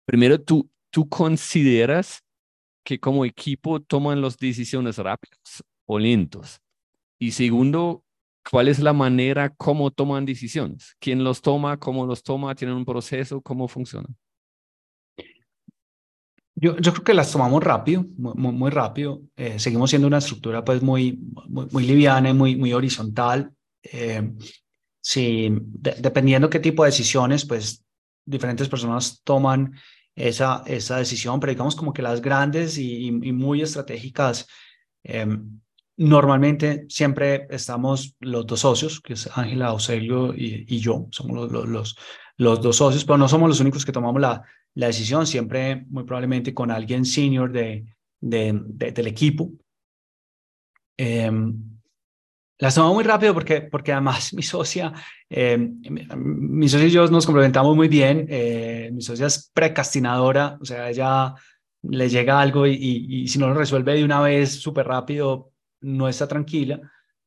Primero, 0.05 0.39
tú, 0.41 0.69
tú 0.89 1.07
consideras 1.09 2.23
que 2.83 2.99
como 2.99 3.25
equipo 3.25 3.79
toman 3.79 4.21
las 4.21 4.37
decisiones 4.37 4.97
rápidas 4.97 5.63
o 5.85 5.99
lentos. 5.99 6.59
Y 7.19 7.31
segundo, 7.31 8.03
¿cuál 8.49 8.67
es 8.67 8.79
la 8.79 8.93
manera 8.93 9.49
cómo 9.49 9.91
toman 9.91 10.25
decisiones? 10.25 10.95
¿Quién 10.99 11.23
los 11.23 11.41
toma? 11.41 11.77
¿Cómo 11.77 12.05
los 12.05 12.23
toma? 12.23 12.55
¿Tienen 12.55 12.77
un 12.77 12.85
proceso? 12.85 13.41
¿Cómo 13.41 13.67
funciona? 13.67 14.07
Yo, 16.55 16.75
yo 16.77 16.91
creo 16.91 17.03
que 17.03 17.13
las 17.13 17.31
tomamos 17.31 17.63
rápido, 17.63 18.05
muy, 18.17 18.51
muy 18.51 18.69
rápido. 18.69 19.21
Eh, 19.37 19.59
seguimos 19.59 19.89
siendo 19.89 20.07
una 20.07 20.17
estructura 20.17 20.63
pues 20.63 20.81
muy, 20.81 21.19
muy, 21.47 21.67
muy 21.71 21.85
liviana 21.85 22.29
y 22.29 22.33
muy, 22.33 22.55
muy 22.55 22.73
horizontal. 22.73 23.51
Eh, 23.83 24.33
sí, 25.01 25.49
dependiendo 25.51 26.49
qué 26.49 26.59
tipo 26.59 26.83
de 26.83 26.89
decisiones, 26.89 27.45
pues 27.45 27.85
diferentes 28.25 28.67
personas 28.67 29.21
toman 29.23 29.73
esa, 30.15 30.63
esa 30.65 30.97
decisión, 30.97 31.39
pero 31.39 31.51
digamos 31.51 31.75
como 31.75 31.93
que 31.93 32.01
las 32.01 32.21
grandes 32.21 32.77
y, 32.77 33.07
y 33.07 33.31
muy 33.31 33.61
estratégicas, 33.61 34.47
eh, 35.03 35.25
normalmente 35.95 36.85
siempre 36.89 37.47
estamos 37.49 38.15
los 38.19 38.45
dos 38.45 38.59
socios, 38.61 38.99
que 38.99 39.13
es 39.13 39.29
Ángela, 39.37 39.67
Auxilio 39.67 40.33
y, 40.33 40.65
y 40.67 40.79
yo, 40.79 41.07
somos 41.11 41.51
los, 41.51 41.67
los, 41.67 41.97
los 42.37 42.61
dos 42.61 42.75
socios, 42.75 43.05
pero 43.05 43.17
no 43.17 43.27
somos 43.29 43.49
los 43.49 43.59
únicos 43.61 43.85
que 43.85 43.91
tomamos 43.91 44.21
la, 44.21 44.43
la 44.75 44.87
decisión, 44.87 45.27
siempre 45.27 45.85
muy 45.89 46.03
probablemente 46.03 46.53
con 46.53 46.71
alguien 46.71 47.05
senior 47.05 47.51
de, 47.51 47.85
de, 48.19 48.53
del 48.91 49.07
equipo. 49.07 49.51
Eh, 50.97 51.31
la 52.61 52.71
tomamos 52.71 52.95
muy 52.95 53.03
rápido 53.05 53.33
porque, 53.33 53.61
porque 53.61 53.93
además 53.93 54.33
mi 54.33 54.43
socia, 54.43 54.93
eh, 55.29 55.57
mi 55.57 56.67
socia 56.67 56.87
y 56.87 56.91
yo 56.91 57.07
nos 57.07 57.25
complementamos 57.25 57.75
muy 57.75 57.87
bien. 57.87 58.25
Eh, 58.29 58.89
mi 58.93 59.01
socia 59.01 59.27
es 59.27 59.49
precastinadora, 59.53 60.57
o 60.61 60.65
sea, 60.65 60.89
ella 60.89 61.33
le 61.81 62.09
llega 62.09 62.41
algo 62.41 62.67
y, 62.67 62.73
y 62.73 63.27
si 63.29 63.39
no 63.39 63.47
lo 63.47 63.53
resuelve 63.53 63.95
de 63.95 64.03
una 64.03 64.19
vez 64.21 64.59
súper 64.59 64.87
rápido, 64.87 65.53
no 65.81 66.09
está 66.09 66.27
tranquila. 66.27 66.81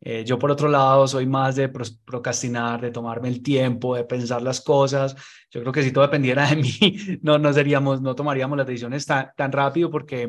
Eh, 0.04 0.24
yo 0.24 0.36
por 0.36 0.50
otro 0.50 0.68
lado 0.68 1.06
soy 1.06 1.26
más 1.26 1.54
de 1.54 1.68
procrastinar, 1.68 2.80
de 2.80 2.90
tomarme 2.90 3.28
el 3.28 3.40
tiempo, 3.40 3.94
de 3.94 4.02
pensar 4.02 4.42
las 4.42 4.60
cosas. 4.60 5.14
Yo 5.48 5.60
creo 5.60 5.72
que 5.72 5.84
si 5.84 5.92
todo 5.92 6.02
dependiera 6.02 6.48
de 6.48 6.56
mí, 6.62 7.18
no, 7.22 7.38
no 7.38 7.52
seríamos, 7.52 8.02
no 8.02 8.16
tomaríamos 8.16 8.58
las 8.58 8.66
decisiones 8.66 9.06
tan, 9.06 9.30
tan 9.36 9.52
rápido 9.52 9.90
porque, 9.90 10.26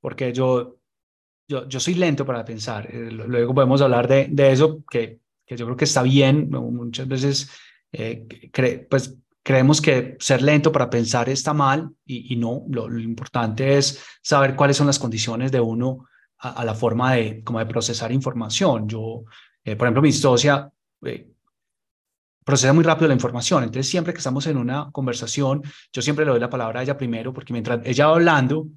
porque 0.00 0.32
yo, 0.32 0.78
yo, 1.46 1.68
yo 1.68 1.78
soy 1.78 1.94
lento 1.94 2.24
para 2.24 2.42
pensar. 2.46 2.88
Eh, 2.90 3.10
luego 3.10 3.54
podemos 3.54 3.82
hablar 3.82 4.08
de, 4.08 4.28
de 4.30 4.52
eso, 4.52 4.82
que, 4.90 5.20
que 5.44 5.56
yo 5.56 5.66
creo 5.66 5.76
que 5.76 5.84
está 5.84 6.02
bien. 6.02 6.48
Muchas 6.48 7.06
veces 7.06 7.50
eh, 7.92 8.26
pues 8.88 9.18
creemos 9.42 9.82
que 9.82 10.16
ser 10.18 10.40
lento 10.40 10.72
para 10.72 10.88
pensar 10.88 11.28
está 11.28 11.52
mal 11.52 11.90
y, 12.06 12.32
y 12.32 12.36
no. 12.36 12.64
Lo, 12.70 12.88
lo, 12.88 13.00
importante 13.00 13.76
es 13.76 14.02
saber 14.22 14.56
cuáles 14.56 14.78
son 14.78 14.86
las 14.86 14.98
condiciones 14.98 15.52
de 15.52 15.60
uno 15.60 16.06
a, 16.40 16.64
la 16.64 16.74
forma 16.74 17.14
de, 17.14 17.42
como 17.42 17.58
de 17.58 17.66
procesar 17.66 18.12
información. 18.12 18.88
Yo, 18.88 19.24
eh, 19.64 19.76
por 19.76 19.86
ejemplo, 19.86 20.02
mi 20.02 20.12
socia 20.12 20.70
eh, 21.04 21.30
procesa 22.44 22.72
muy 22.72 22.84
rápido 22.84 23.08
la 23.08 23.14
información, 23.14 23.64
entonces 23.64 23.90
siempre 23.90 24.12
que 24.12 24.18
estamos 24.18 24.46
en 24.46 24.56
una 24.56 24.90
conversación, 24.90 25.62
yo 25.92 26.00
siempre 26.00 26.24
le 26.24 26.30
doy 26.30 26.40
la 26.40 26.48
palabra 26.48 26.80
a 26.80 26.82
ella 26.82 26.96
primero, 26.96 27.32
porque 27.32 27.52
mientras 27.52 27.80
ella 27.84 28.06
va 28.06 28.14
hablando, 28.14 28.68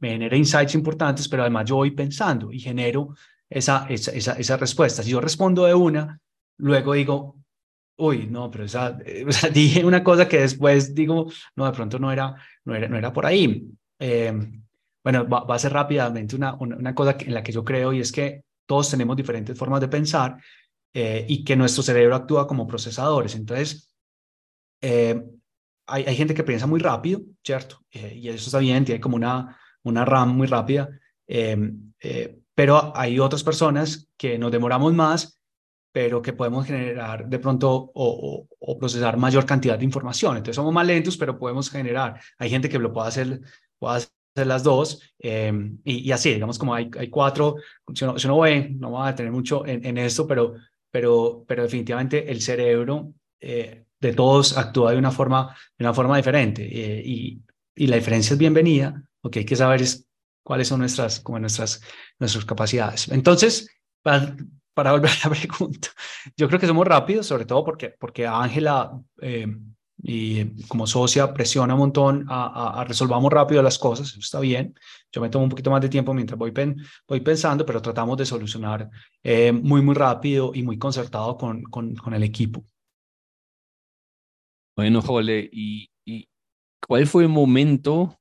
me 0.00 0.10
genera 0.10 0.36
insights 0.36 0.74
importantes, 0.74 1.28
pero 1.28 1.42
además 1.42 1.64
yo 1.66 1.76
voy 1.76 1.92
pensando 1.92 2.52
y 2.52 2.58
genero 2.58 3.14
esa, 3.48 3.86
esa, 3.88 4.12
esa, 4.12 4.32
esa 4.32 4.56
respuesta. 4.56 5.02
Si 5.02 5.10
yo 5.10 5.20
respondo 5.20 5.64
de 5.64 5.74
una, 5.74 6.20
luego 6.58 6.92
digo, 6.94 7.36
uy, 7.96 8.26
no, 8.26 8.50
pero 8.50 8.64
esa, 8.64 8.98
sea, 9.28 9.50
dije 9.50 9.84
una 9.84 10.02
cosa 10.02 10.28
que 10.28 10.40
después 10.40 10.94
digo, 10.94 11.30
no, 11.56 11.66
de 11.66 11.72
pronto 11.72 11.98
no 11.98 12.10
era, 12.12 12.34
no 12.64 12.74
era, 12.74 12.88
no 12.88 12.98
era 12.98 13.12
por 13.12 13.24
ahí. 13.24 13.66
Eh, 13.98 14.32
bueno, 15.04 15.28
va, 15.28 15.54
a 15.54 15.58
ser 15.58 15.72
rápidamente 15.72 16.34
una, 16.34 16.54
una, 16.54 16.94
cosa 16.94 17.14
en 17.20 17.34
la 17.34 17.42
que 17.42 17.52
yo 17.52 17.62
creo 17.62 17.92
y 17.92 18.00
es 18.00 18.10
que 18.10 18.42
todos 18.66 18.90
tenemos 18.90 19.14
diferentes 19.16 19.56
formas 19.56 19.82
de 19.82 19.88
pensar 19.88 20.38
eh, 20.94 21.26
y 21.28 21.44
que 21.44 21.56
nuestro 21.56 21.82
cerebro 21.82 22.16
actúa 22.16 22.46
como 22.46 22.66
procesadores. 22.66 23.34
Entonces, 23.34 23.94
eh, 24.80 25.22
hay, 25.86 26.04
hay, 26.04 26.16
gente 26.16 26.32
que 26.32 26.42
piensa 26.42 26.66
muy 26.66 26.80
rápido, 26.80 27.20
¿cierto? 27.44 27.80
Eh, 27.90 28.14
y 28.16 28.28
eso 28.30 28.46
está 28.46 28.58
bien, 28.60 28.86
tiene 28.86 29.00
como 29.00 29.16
una, 29.16 29.58
una 29.82 30.06
RAM 30.06 30.34
muy 30.36 30.46
rápida, 30.46 30.88
pero 32.54 32.96
hay 32.96 33.18
otras 33.18 33.42
personas 33.42 34.08
que 34.16 34.38
nos 34.38 34.52
demoramos 34.52 34.92
más 34.94 35.38
pero 35.92 36.20
que 36.20 36.32
podemos 36.32 36.66
generar 36.66 37.28
de 37.28 37.38
pronto 37.38 37.70
o, 37.72 38.48
o, 38.58 38.78
procesar 38.80 39.16
mayor 39.16 39.46
cantidad 39.46 39.78
de 39.78 39.84
información. 39.84 40.36
Entonces 40.36 40.56
somos 40.56 40.72
más 40.74 40.84
lentos, 40.84 41.16
pero 41.16 41.38
podemos 41.38 41.70
generar. 41.70 42.20
Hay 42.36 42.50
gente 42.50 42.68
que 42.68 42.80
lo 42.80 42.92
puede 42.92 43.06
hacer, 43.06 43.40
puede 43.78 44.04
hacer 44.34 44.46
las 44.46 44.62
dos 44.64 45.00
em, 45.18 45.78
y, 45.84 46.10
así, 46.10 46.34
digamos 46.34 46.58
como 46.58 46.74
hay, 46.74 46.90
hay 46.98 47.08
cuatro, 47.08 47.56
si 47.94 48.04
uno, 48.04 48.18
si 48.18 48.26
uno 48.26 48.40
ve, 48.40 48.68
no 48.70 48.92
va 48.92 49.08
a 49.08 49.14
tener 49.14 49.30
mucho 49.30 49.64
en, 49.64 49.84
en, 49.86 49.96
esto, 49.98 50.26
pero, 50.26 50.54
pero, 50.90 51.44
pero 51.46 51.62
definitivamente 51.62 52.30
el 52.30 52.42
cerebro 52.42 53.12
eh, 53.40 53.84
de 54.00 54.12
todos 54.12 54.58
actúa 54.58 54.90
de 54.90 54.98
una 54.98 55.12
forma, 55.12 55.56
de 55.78 55.84
una 55.84 55.94
forma 55.94 56.16
diferente 56.16 56.64
eh, 56.64 57.02
y, 57.04 57.42
y 57.76 57.86
la 57.86 57.96
diferencia 57.96 58.34
es 58.34 58.38
bienvenida, 58.38 59.02
lo 59.22 59.30
que 59.30 59.40
hay 59.40 59.44
que 59.44 59.56
saber 59.56 59.82
es 59.82 60.06
cuáles 60.42 60.68
son 60.68 60.80
nuestras, 60.80 61.20
como 61.20 61.38
nuestras, 61.38 61.80
nuestras 62.18 62.44
capacidades. 62.44 63.08
Entonces, 63.08 63.70
para, 64.02 64.36
para 64.74 64.92
volver 64.92 65.10
a 65.10 65.28
la 65.28 65.34
pregunta, 65.34 65.88
yo 66.36 66.48
creo 66.48 66.58
que 66.58 66.66
somos 66.66 66.86
rápidos, 66.86 67.26
sobre 67.26 67.46
todo 67.46 67.64
porque, 67.64 67.90
porque 67.90 68.26
Ángela... 68.26 69.00
Eh, 70.06 70.52
y 70.56 70.62
como 70.68 70.86
socia 70.86 71.32
presiona 71.32 71.74
un 71.74 71.80
montón 71.80 72.26
a, 72.28 72.80
a, 72.80 72.84
resolvamos 72.84 73.32
rápido 73.32 73.62
las 73.62 73.78
cosas, 73.78 74.08
eso 74.08 74.20
está 74.20 74.40
bien. 74.40 74.74
Yo 75.10 75.20
me 75.20 75.30
tomo 75.30 75.44
un 75.44 75.50
poquito 75.50 75.70
más 75.70 75.80
de 75.80 75.88
tiempo 75.88 76.12
mientras 76.12 76.38
voy, 76.38 76.52
pen, 76.52 76.76
voy 77.08 77.20
pensando, 77.20 77.64
pero 77.64 77.80
tratamos 77.80 78.18
de 78.18 78.26
solucionar 78.26 78.90
eh, 79.22 79.50
muy, 79.50 79.80
muy 79.80 79.94
rápido 79.94 80.52
y 80.54 80.62
muy 80.62 80.78
concertado 80.78 81.36
con, 81.38 81.62
con, 81.64 81.94
con 81.94 82.12
el 82.12 82.22
equipo. 82.22 82.64
Bueno, 84.76 85.00
Jole, 85.00 85.48
¿y, 85.50 85.88
¿y 86.04 86.28
cuál 86.86 87.06
fue 87.06 87.22
el 87.22 87.28
momento 87.28 88.18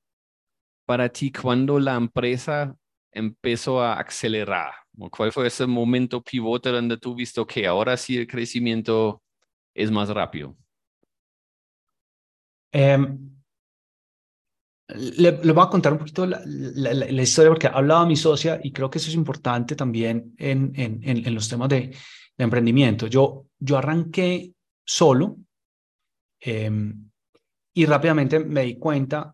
para 0.86 1.10
ti 1.10 1.32
cuando 1.32 1.80
la 1.80 1.96
empresa 1.96 2.78
empezó 3.12 3.82
a 3.82 4.00
acelerar? 4.00 4.72
¿Cuál 5.12 5.32
fue 5.32 5.48
ese 5.48 5.66
momento 5.66 6.22
pivote 6.22 6.70
donde 6.70 6.98
tú 6.98 7.16
viste 7.16 7.44
que 7.46 7.66
ahora 7.66 7.98
sí 7.98 8.18
el 8.18 8.28
crecimiento 8.28 9.22
es 9.74 9.92
más 9.92 10.10
rápido? 10.10 10.56
Eh, 12.74 12.98
le, 14.96 15.32
le, 15.44 15.52
voy 15.54 15.64
a 15.64 15.70
contar 15.70 15.94
un 15.94 16.00
poquito 16.00 16.26
la, 16.26 16.42
la, 16.46 16.94
la, 16.94 17.22
historia 17.22 17.50
porque 17.50 17.68
hablaba 17.68 18.06
mi 18.06 18.16
socia 18.16 18.60
y 18.62 18.72
creo 18.72 18.90
que 18.90 18.98
eso 18.98 19.10
es 19.10 19.16
importante 19.16 19.76
también 19.76 20.34
en, 20.38 20.74
en, 20.76 21.00
en, 21.04 21.26
en 21.26 21.36
los 21.36 21.48
temas 21.48 21.70
de, 21.70 21.80
de, 21.80 22.44
emprendimiento. 22.44 23.08
Yo, 23.08 23.46
yo 23.60 23.78
arranqué 23.78 24.54
solo 24.86 25.38
eh, 26.42 26.70
y 27.74 27.86
rápidamente 27.86 28.40
me 28.40 28.64
di 28.64 28.78
cuenta 28.78 29.34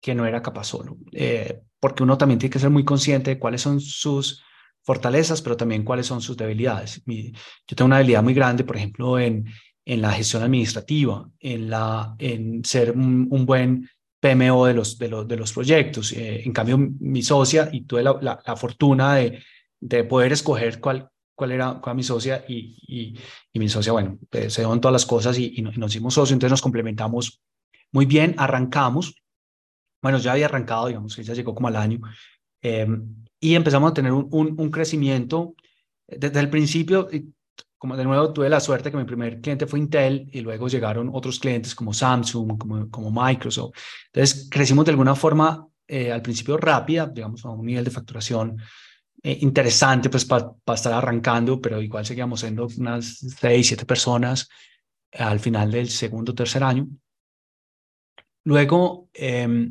que 0.00 0.14
no 0.14 0.26
era 0.26 0.42
capaz 0.42 0.64
solo, 0.64 0.96
eh, 1.12 1.60
porque 1.80 2.02
uno 2.02 2.18
también 2.18 2.38
tiene 2.38 2.52
que 2.52 2.58
ser 2.58 2.70
muy 2.70 2.84
consciente 2.84 3.30
de 3.30 3.38
cuáles 3.38 3.62
son 3.62 3.80
sus 3.80 4.42
fortalezas, 4.82 5.42
pero 5.42 5.56
también 5.56 5.84
cuáles 5.84 6.06
son 6.06 6.20
sus 6.20 6.36
debilidades. 6.36 7.02
Mi, 7.06 7.32
yo 7.32 7.76
tengo 7.76 7.86
una 7.86 7.98
debilidad 7.98 8.22
muy 8.22 8.34
grande, 8.34 8.64
por 8.64 8.76
ejemplo, 8.76 9.18
en, 9.18 9.44
en 9.88 10.02
la 10.02 10.12
gestión 10.12 10.42
administrativa, 10.42 11.30
en, 11.40 11.70
la, 11.70 12.14
en 12.18 12.62
ser 12.62 12.90
un, 12.90 13.26
un 13.30 13.46
buen 13.46 13.88
PMO 14.20 14.66
de 14.66 14.74
los, 14.74 14.98
de 14.98 15.08
los, 15.08 15.26
de 15.26 15.36
los 15.36 15.50
proyectos. 15.50 16.12
Eh, 16.12 16.42
en 16.44 16.52
cambio, 16.52 16.76
mi 16.76 17.22
socia, 17.22 17.70
y 17.72 17.84
tuve 17.84 18.02
la, 18.02 18.18
la, 18.20 18.38
la 18.46 18.54
fortuna 18.54 19.14
de, 19.14 19.42
de, 19.80 20.04
poder 20.04 20.32
escoger 20.32 20.78
cuál, 20.78 21.08
cuál 21.34 21.52
era 21.52 21.80
cuál 21.80 21.96
mi 21.96 22.02
socia, 22.02 22.44
y, 22.46 22.76
y, 22.86 23.18
y 23.50 23.58
mi 23.58 23.70
socia, 23.70 23.92
bueno, 23.92 24.18
pues, 24.28 24.52
se 24.52 24.60
dieron 24.60 24.78
todas 24.78 24.92
las 24.92 25.06
cosas 25.06 25.38
y, 25.38 25.54
y, 25.56 25.62
nos 25.62 25.90
hicimos 25.90 26.12
socios, 26.12 26.32
entonces 26.32 26.50
nos 26.50 26.62
complementamos 26.62 27.40
muy 27.90 28.04
bien, 28.04 28.34
arrancamos. 28.36 29.14
Bueno, 30.02 30.18
ya 30.18 30.32
había 30.32 30.46
arrancado, 30.46 30.88
digamos, 30.88 31.18
ella 31.18 31.32
llegó 31.32 31.54
como 31.54 31.68
al 31.68 31.76
año, 31.76 32.00
eh, 32.60 32.86
y 33.40 33.54
empezamos 33.54 33.90
a 33.90 33.94
tener 33.94 34.12
un, 34.12 34.28
un, 34.32 34.54
un 34.60 34.70
crecimiento 34.70 35.54
desde 36.06 36.40
el 36.40 36.50
principio, 36.50 37.08
como 37.78 37.96
de 37.96 38.04
nuevo 38.04 38.32
tuve 38.32 38.48
la 38.48 38.60
suerte 38.60 38.90
que 38.90 38.96
mi 38.96 39.04
primer 39.04 39.40
cliente 39.40 39.66
fue 39.66 39.78
Intel 39.78 40.28
y 40.32 40.40
luego 40.40 40.68
llegaron 40.68 41.10
otros 41.12 41.38
clientes 41.38 41.74
como 41.74 41.94
Samsung, 41.94 42.58
como, 42.58 42.90
como 42.90 43.10
Microsoft. 43.10 43.74
Entonces 44.12 44.48
crecimos 44.50 44.84
de 44.84 44.90
alguna 44.90 45.14
forma 45.14 45.66
eh, 45.86 46.12
al 46.12 46.20
principio 46.20 46.56
rápida, 46.56 47.06
digamos 47.06 47.44
a 47.44 47.50
un 47.50 47.64
nivel 47.64 47.84
de 47.84 47.90
facturación 47.90 48.58
eh, 49.22 49.38
interesante 49.40 50.10
pues 50.10 50.24
para 50.24 50.52
pa 50.52 50.74
estar 50.74 50.92
arrancando, 50.92 51.60
pero 51.60 51.80
igual 51.80 52.04
seguíamos 52.04 52.40
siendo 52.40 52.68
unas 52.78 53.18
seis, 53.40 53.68
siete 53.68 53.86
personas 53.86 54.48
al 55.12 55.40
final 55.40 55.70
del 55.70 55.88
segundo, 55.88 56.34
tercer 56.34 56.62
año. 56.62 56.86
Luego 58.44 59.08
eh, 59.14 59.68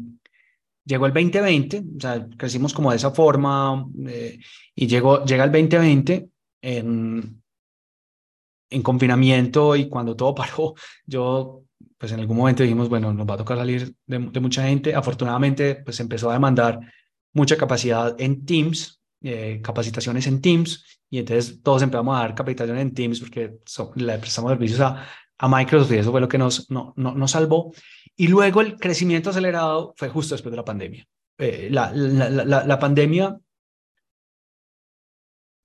llegó 0.88 1.06
el 1.06 1.14
2020, 1.14 1.84
o 1.98 2.00
sea, 2.00 2.28
crecimos 2.38 2.74
como 2.74 2.92
de 2.92 2.98
esa 2.98 3.12
forma 3.12 3.88
eh, 4.08 4.40
y 4.74 4.88
llegó, 4.88 5.26
llega 5.26 5.44
el 5.44 5.52
2020 5.52 6.30
en 6.62 7.37
en 8.70 8.82
confinamiento 8.82 9.76
y 9.76 9.90
cuando 9.90 10.16
todo 10.16 10.36
paró, 10.36 10.76
yo, 11.06 11.64
pues 11.98 12.12
en 12.12 12.20
algún 12.20 12.38
momento 12.38 12.64
dijimos, 12.64 12.90
bueno, 12.90 13.14
nos 13.14 13.28
va 13.28 13.36
a 13.36 13.38
tocar 13.38 13.58
salir 13.58 13.94
de, 14.06 14.20
de 14.20 14.40
mucha 14.40 14.64
gente. 14.64 14.94
Afortunadamente, 14.96 15.76
pues 15.76 16.00
empezó 16.00 16.30
a 16.30 16.34
demandar 16.34 16.80
mucha 17.34 17.58
capacidad 17.58 18.16
en 18.20 18.46
Teams, 18.46 19.02
eh, 19.22 19.62
capacitaciones 19.64 20.28
en 20.28 20.42
Teams, 20.42 21.02
y 21.10 21.20
entonces 21.20 21.62
todos 21.62 21.82
empezamos 21.82 22.18
a 22.18 22.20
dar 22.20 22.36
capacitaciones 22.36 22.82
en 22.82 22.94
Teams 22.94 23.20
porque 23.20 23.60
so, 23.66 23.92
le 23.96 24.18
prestamos 24.18 24.52
servicios 24.52 24.82
a, 24.82 25.06
a 25.38 25.48
Microsoft 25.48 25.92
y 25.92 25.98
eso 25.98 26.12
fue 26.12 26.22
lo 26.22 26.28
que 26.28 26.38
nos, 26.38 26.70
no, 26.70 26.94
no, 26.98 27.14
nos 27.14 27.32
salvó. 27.32 27.74
Y 28.16 28.28
luego 28.28 28.62
el 28.62 28.76
crecimiento 28.78 29.30
acelerado 29.30 29.94
fue 29.96 30.10
justo 30.10 30.36
después 30.36 30.52
de 30.52 30.58
la 30.58 30.66
pandemia. 30.66 31.06
Eh, 31.38 31.70
la, 31.72 31.92
la, 31.94 32.30
la, 32.30 32.66
la 32.66 32.80
pandemia 32.80 33.38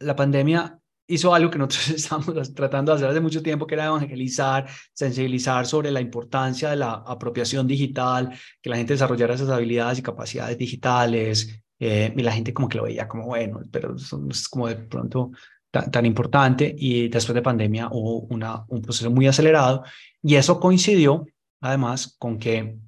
la 0.03 0.17
pandemia 0.17 0.79
hizo 1.13 1.35
algo 1.35 1.51
que 1.51 1.59
nosotros 1.59 1.91
estábamos 1.97 2.55
tratando 2.55 2.93
de 2.93 2.97
hacer 2.97 3.11
hace 3.11 3.21
mucho 3.21 3.43
tiempo, 3.43 3.67
que 3.67 3.75
era 3.75 3.87
evangelizar, 3.87 4.67
sensibilizar 4.93 5.67
sobre 5.67 5.91
la 5.91 6.01
importancia 6.01 6.71
de 6.71 6.77
la 6.77 6.93
apropiación 6.93 7.67
digital, 7.67 8.31
que 8.61 8.71
la 8.71 8.77
gente 8.77 8.95
desarrollara 8.95 9.35
esas 9.35 9.51
habilidades 9.51 9.99
y 9.99 10.03
capacidades 10.03 10.59
digitales, 10.59 11.63
eh, 11.79 12.13
y 12.17 12.23
la 12.23 12.33
gente 12.33 12.55
como 12.55 12.69
que 12.69 12.79
lo 12.79 12.85
veía 12.85 13.09
como, 13.09 13.27
bueno, 13.27 13.61
pero 13.71 13.97
es 13.97 14.49
como 14.49 14.69
de 14.69 14.77
pronto 14.77 15.33
tan, 15.71 15.91
tan 15.91 16.07
importante, 16.07 16.75
y 16.77 17.09
después 17.09 17.35
de 17.35 17.43
pandemia 17.43 17.89
hubo 17.91 18.21
una, 18.35 18.65
un 18.69 18.83
proceso 18.83 19.11
muy 19.11 19.27
acelerado, 19.27 19.85
y 20.23 20.37
eso 20.37 20.61
coincidió 20.61 21.27
además 21.61 22.17
con 22.19 22.39
que 22.39 22.79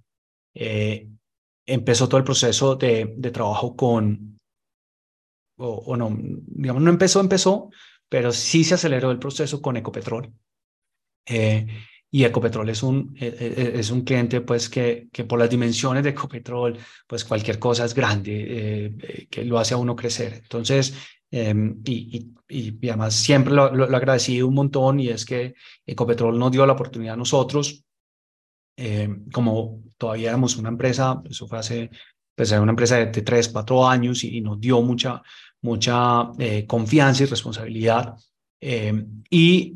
eh, 0.55 1.09
empezó 1.67 2.09
todo 2.09 2.19
el 2.19 2.25
proceso 2.25 2.77
de, 2.77 3.15
de 3.17 3.31
trabajo 3.31 3.75
con, 3.75 4.39
o, 5.57 5.69
o 5.69 5.97
no, 5.97 6.15
digamos, 6.17 6.83
no 6.83 6.91
empezó, 6.91 7.21
empezó, 7.21 7.71
pero 8.09 8.33
sí 8.33 8.65
se 8.65 8.75
aceleró 8.75 9.11
el 9.11 9.19
proceso 9.19 9.61
con 9.61 9.77
Ecopetrol. 9.77 10.33
Eh, 11.27 11.67
y 12.11 12.25
Ecopetrol 12.25 12.69
es 12.69 12.83
un, 12.83 13.17
eh, 13.19 13.37
eh, 13.41 13.73
es 13.75 13.91
un 13.91 14.03
cliente 14.03 14.41
pues 14.41 14.69
que, 14.69 15.09
que 15.13 15.25
por 15.25 15.39
las 15.39 15.51
dimensiones 15.51 16.05
de 16.05 16.11
Ecopetrol, 16.11 16.79
pues 17.07 17.25
cualquier 17.25 17.59
cosa 17.59 17.85
es 17.85 17.95
grande, 17.95 18.47
eh, 18.49 19.27
que 19.29 19.45
lo 19.45 19.59
hace 19.59 19.75
a 19.75 19.79
uno 19.79 19.97
crecer. 19.97 20.35
Entonces, 20.35 20.95
Em, 21.37 21.83
y, 21.85 22.33
y, 22.49 22.89
además 22.89 23.13
siempre 23.17 23.53
lo, 23.53 23.75
lo, 23.75 23.91
he 23.91 23.97
agradecido 23.97 24.47
un 24.47 24.55
montón 24.55 25.01
y 25.01 25.09
es 25.09 25.25
que 25.25 25.55
Ecopetrol 25.85 26.39
nos 26.39 26.53
dio 26.53 26.65
la 26.65 26.75
oportunidad 26.75 27.15
a 27.15 27.17
nosotros, 27.17 27.85
em, 28.77 29.29
como 29.33 29.83
todavía 29.99 30.29
éramos 30.29 30.57
una 30.57 30.69
empresa, 30.69 31.21
eso 31.29 31.49
fue 31.49 31.59
hace, 31.59 31.91
pues 32.37 32.53
era 32.53 32.61
una 32.61 32.71
empresa 32.71 32.99
de, 32.99 33.07
tres, 33.23 33.49
cuatro 33.49 33.85
años 33.85 34.23
y, 34.23 34.41
nos 34.41 34.61
dio 34.61 34.81
mucha, 34.81 35.23
mucha 35.65 36.31
eh, 36.39 36.67
confianza 36.67 37.23
y 37.23 37.27
responsabilidad. 37.27 38.15
Em, 38.61 39.23
y, 39.29 39.75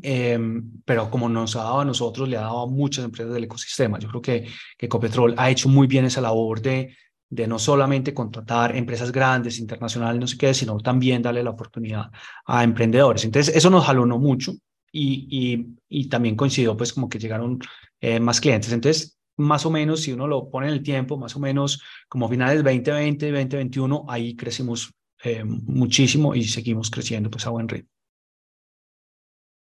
pero 0.85 1.09
como 1.11 1.27
nos 1.29 1.55
ha 1.55 1.63
dado 1.63 1.81
a 1.81 1.85
nosotros, 1.85 2.27
le 2.29 2.37
ha 2.37 2.41
dado 2.41 2.61
a 2.61 2.67
muchas 2.67 3.05
empresas 3.05 3.33
del 3.33 3.43
ecosistema. 3.43 3.99
Yo 3.99 4.07
creo 4.07 4.21
que, 4.21 4.47
que 4.77 4.85
Ecopetrol 4.85 5.35
ha 5.37 5.49
hecho 5.49 5.67
muy 5.69 5.85
bien 5.85 6.05
esa 6.05 6.21
labor 6.21 6.61
de, 6.61 6.95
de 7.29 7.47
no 7.47 7.59
solamente 7.59 8.13
contratar 8.13 8.75
empresas 8.75 9.11
grandes, 9.11 9.59
internacionales, 9.59 10.19
no 10.19 10.27
sé 10.27 10.37
qué, 10.37 10.53
sino 10.53 10.77
también 10.77 11.21
darle 11.21 11.43
la 11.43 11.51
oportunidad 11.51 12.09
a 12.45 12.63
emprendedores. 12.63 13.25
Entonces, 13.25 13.55
eso 13.55 13.69
nos 13.69 13.85
jalonó 13.85 14.17
mucho 14.17 14.53
y, 14.91 15.27
y, 15.29 15.67
y 15.89 16.09
también 16.09 16.35
coincidió 16.35 16.75
pues 16.75 16.93
como 16.93 17.09
que 17.09 17.19
llegaron 17.19 17.59
eh, 18.01 18.19
más 18.19 18.39
clientes. 18.41 18.71
Entonces, 18.71 19.19
más 19.37 19.65
o 19.65 19.71
menos, 19.71 20.01
si 20.01 20.11
uno 20.11 20.27
lo 20.27 20.49
pone 20.49 20.67
en 20.67 20.73
el 20.73 20.83
tiempo, 20.83 21.17
más 21.17 21.35
o 21.35 21.39
menos 21.39 21.81
como 22.07 22.27
finales 22.27 22.63
2020, 22.63 23.31
2021, 23.31 24.05
ahí 24.07 24.35
crecimos 24.35 24.91
eh, 25.23 25.43
muchísimo 25.43 26.35
y 26.35 26.43
seguimos 26.45 26.89
creciendo 26.89 27.29
pues 27.29 27.45
a 27.45 27.49
buen 27.51 27.67
ritmo. 27.67 27.89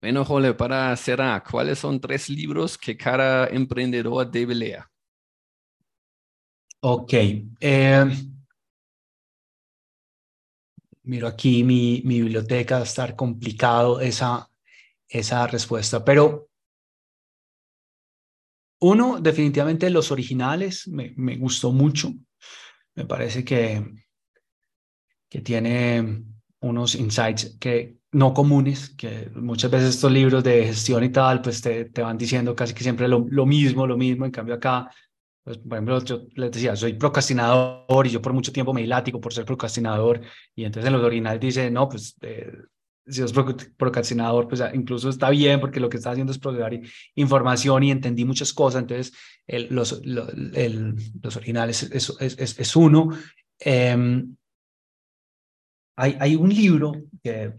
Bueno, 0.00 0.24
Jole, 0.24 0.54
para 0.54 0.94
cerrar, 0.96 1.42
¿cuáles 1.42 1.78
son 1.78 2.00
tres 2.00 2.28
libros 2.28 2.76
que 2.78 2.96
cada 2.96 3.46
emprendedor 3.48 4.30
debe 4.30 4.54
leer? 4.54 4.84
Ok. 6.82 7.12
Eh, 7.60 8.04
miro 11.04 11.28
aquí 11.28 11.64
mi, 11.64 12.02
mi 12.04 12.20
biblioteca, 12.20 12.82
estar 12.82 13.16
complicado 13.16 14.00
esa, 14.00 14.50
esa 15.08 15.46
respuesta, 15.46 16.04
pero 16.04 16.48
uno, 18.80 19.18
definitivamente 19.20 19.88
los 19.90 20.10
originales, 20.10 20.86
me, 20.88 21.14
me 21.16 21.36
gustó 21.36 21.72
mucho. 21.72 22.12
Me 22.94 23.06
parece 23.06 23.44
que, 23.44 23.82
que 25.34 25.40
tiene 25.40 26.22
unos 26.60 26.94
insights 26.94 27.56
que 27.58 27.96
no 28.12 28.32
comunes, 28.32 28.90
que 28.90 29.28
muchas 29.34 29.68
veces 29.68 29.96
estos 29.96 30.12
libros 30.12 30.44
de 30.44 30.66
gestión 30.66 31.02
y 31.02 31.08
tal, 31.08 31.42
pues 31.42 31.60
te, 31.60 31.86
te 31.86 32.02
van 32.02 32.16
diciendo 32.16 32.54
casi 32.54 32.72
que 32.72 32.84
siempre 32.84 33.08
lo, 33.08 33.26
lo 33.28 33.44
mismo, 33.44 33.84
lo 33.84 33.96
mismo, 33.96 34.24
en 34.24 34.30
cambio 34.30 34.54
acá 34.54 34.88
pues, 35.42 35.58
por 35.58 35.72
ejemplo, 35.72 36.04
yo 36.04 36.22
les 36.36 36.52
decía, 36.52 36.76
soy 36.76 36.92
procrastinador 36.92 38.06
y 38.06 38.10
yo 38.10 38.22
por 38.22 38.32
mucho 38.32 38.52
tiempo 38.52 38.72
me 38.72 38.86
látigo 38.86 39.20
por 39.20 39.34
ser 39.34 39.44
procrastinador. 39.44 40.20
Y 40.54 40.64
entonces 40.64 40.86
en 40.86 40.92
los 40.92 41.02
originales 41.02 41.40
dice, 41.40 41.68
no, 41.68 41.88
pues 41.88 42.16
eh, 42.22 42.52
si 43.04 43.20
es 43.20 43.32
procrastinador, 43.76 44.46
pues 44.46 44.62
incluso 44.72 45.08
está 45.08 45.30
bien 45.30 45.58
porque 45.58 45.80
lo 45.80 45.88
que 45.88 45.96
está 45.96 46.12
haciendo 46.12 46.30
es 46.30 46.38
procesar 46.38 46.80
información 47.16 47.82
y 47.82 47.90
entendí 47.90 48.24
muchas 48.24 48.52
cosas. 48.52 48.82
Entonces, 48.82 49.12
el, 49.48 49.66
los, 49.74 50.00
el, 50.54 50.94
los 51.20 51.36
originales 51.36 51.82
es, 51.82 52.16
es, 52.20 52.58
es 52.60 52.76
uno. 52.76 53.08
Em, 53.58 54.36
hay, 55.96 56.16
hay 56.20 56.36
un 56.36 56.48
libro 56.48 56.92
que 57.22 57.54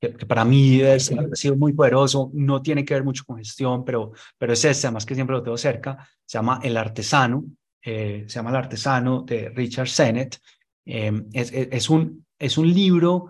que, 0.00 0.10
para 0.10 0.44
mí 0.44 0.80
es, 0.80 1.12
ha 1.12 1.34
sido 1.34 1.56
muy 1.56 1.72
poderoso, 1.72 2.30
no 2.32 2.62
tiene 2.62 2.84
que 2.84 2.94
ver 2.94 3.04
mucho 3.04 3.24
con 3.24 3.38
gestión, 3.38 3.84
pero, 3.84 4.12
pero 4.36 4.52
es 4.52 4.64
este, 4.64 4.86
además 4.86 5.04
que 5.04 5.14
siempre 5.14 5.34
lo 5.34 5.42
tengo 5.42 5.56
cerca, 5.56 6.08
se 6.24 6.38
llama 6.38 6.60
El 6.62 6.76
Artesano, 6.76 7.44
eh, 7.82 8.24
se 8.26 8.34
llama 8.36 8.50
El 8.50 8.56
Artesano 8.56 9.22
de 9.22 9.48
Richard 9.50 9.88
Sennett. 9.88 10.38
Em, 10.84 11.28
es, 11.32 11.52
es, 11.52 11.90
un, 11.90 12.24
es 12.38 12.56
un 12.56 12.72
libro 12.72 13.28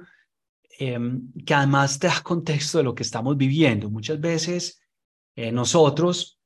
em, 0.78 1.32
que 1.44 1.54
además 1.54 1.98
te 1.98 2.06
da 2.06 2.20
contexto 2.22 2.78
de 2.78 2.84
lo 2.84 2.94
que 2.94 3.02
estamos 3.02 3.36
viviendo. 3.36 3.90
Muchas 3.90 4.20
veces 4.20 4.80
eh, 5.36 5.50
nosotros 5.50 6.37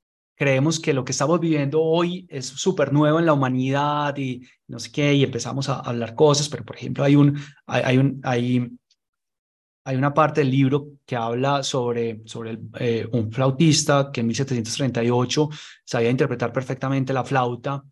creemos 0.43 0.81
que 0.81 0.93
lo 0.93 1.05
que 1.05 1.13
estamos 1.13 1.39
viviendo 1.39 1.81
hoy 1.81 2.27
es 2.29 2.47
súper 2.47 2.93
nuevo 2.93 3.21
en 3.21 3.27
la 3.27 3.33
humanidad 3.33 4.17
y 4.17 4.45
no 4.67 4.81
sé 4.81 4.91
qué, 4.91 5.15
y 5.15 5.23
empezamos 5.23 5.69
a 5.69 5.79
hablar 5.79 6.17
cosas, 6.17 6.49
pero 6.49 6.65
por 6.65 6.75
ejemplo 6.75 7.05
hay 7.05 7.15
un, 7.15 7.39
hay, 7.65 7.83
hay 7.85 7.99
un, 7.99 8.21
hay 8.25 8.73
hay 9.85 9.97
una 9.97 10.13
parte 10.13 10.41
del 10.41 10.51
libro 10.51 10.89
que 11.07 11.15
habla 11.15 11.63
sobre, 11.63 12.23
sobre 12.25 12.59
eh, 12.81 13.07
un 13.13 13.31
flautista 13.31 14.11
que 14.13 14.21
en 14.21 14.27
1738 14.27 15.49
sabía 15.85 16.11
interpretar 16.11 16.53
perfectamente 16.53 17.13
la 17.13 17.25
flauta 17.25 17.85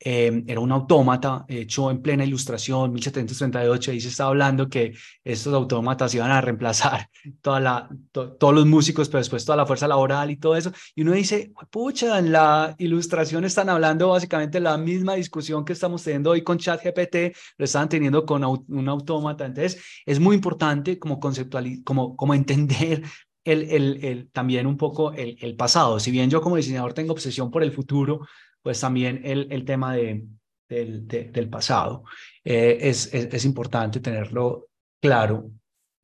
Em, 0.00 0.44
era 0.46 0.60
un 0.60 0.70
autómata 0.70 1.44
hecho 1.48 1.90
en 1.90 2.00
plena 2.00 2.24
ilustración, 2.24 2.92
1738, 2.92 3.90
ahí 3.90 4.00
se 4.00 4.08
está 4.08 4.26
hablando 4.26 4.68
que 4.68 4.94
estos 5.24 5.52
autómatas 5.52 6.14
iban 6.14 6.30
a 6.30 6.40
reemplazar 6.40 7.10
toda 7.42 7.58
la, 7.58 7.88
todos 8.12 8.54
los 8.54 8.64
músicos, 8.64 9.08
pero 9.08 9.18
después 9.18 9.44
toda 9.44 9.56
la 9.56 9.66
fuerza 9.66 9.88
laboral 9.88 10.30
y 10.30 10.36
todo 10.36 10.54
eso. 10.54 10.70
Y 10.94 11.02
uno 11.02 11.12
dice, 11.12 11.52
pucha, 11.70 12.18
en 12.18 12.30
la 12.30 12.76
ilustración 12.78 13.44
están 13.44 13.68
hablando 13.70 14.10
básicamente 14.10 14.60
la 14.60 14.78
misma 14.78 15.14
discusión 15.14 15.64
que 15.64 15.72
estamos 15.72 16.04
teniendo 16.04 16.30
hoy 16.30 16.42
con 16.42 16.58
ChatGPT, 16.58 17.36
lo 17.56 17.64
estaban 17.64 17.88
teniendo 17.88 18.24
con 18.24 18.44
un 18.44 18.88
autómata. 18.88 19.46
Entonces, 19.46 19.82
es 20.06 20.20
muy 20.20 20.36
importante 20.36 20.98
como 21.00 21.18
conceptualizar, 21.18 21.82
como, 21.82 22.14
como 22.14 22.34
entender 22.34 23.02
el, 23.44 23.62
el, 23.62 24.04
el, 24.04 24.30
también 24.30 24.66
un 24.66 24.76
poco 24.76 25.12
el, 25.12 25.36
el 25.40 25.56
pasado. 25.56 25.98
Si 25.98 26.10
bien 26.12 26.30
yo 26.30 26.40
como 26.40 26.56
diseñador 26.56 26.92
tengo 26.92 27.12
obsesión 27.12 27.50
por 27.50 27.62
el 27.62 27.72
futuro, 27.72 28.20
pues 28.68 28.80
también 28.80 29.22
el, 29.24 29.50
el 29.50 29.64
tema 29.64 29.94
de, 29.94 30.26
del, 30.68 31.08
del 31.08 31.48
pasado. 31.48 32.04
Eh, 32.44 32.76
es, 32.82 33.14
es, 33.14 33.44
importante 33.46 33.98
tenerlo 33.98 34.68
claro. 35.00 35.50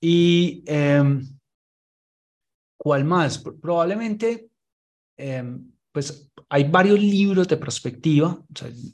Y 0.01 0.65
em, 0.67 1.23
¿cuál 2.79 3.05
más? 3.05 3.45
Probablemente, 3.61 4.49
em, 5.19 5.73
pues 5.93 6.33
hay 6.49 6.65
varios 6.65 6.99
libros 7.03 7.47
de 7.49 7.59
perspectiva, 7.59 8.43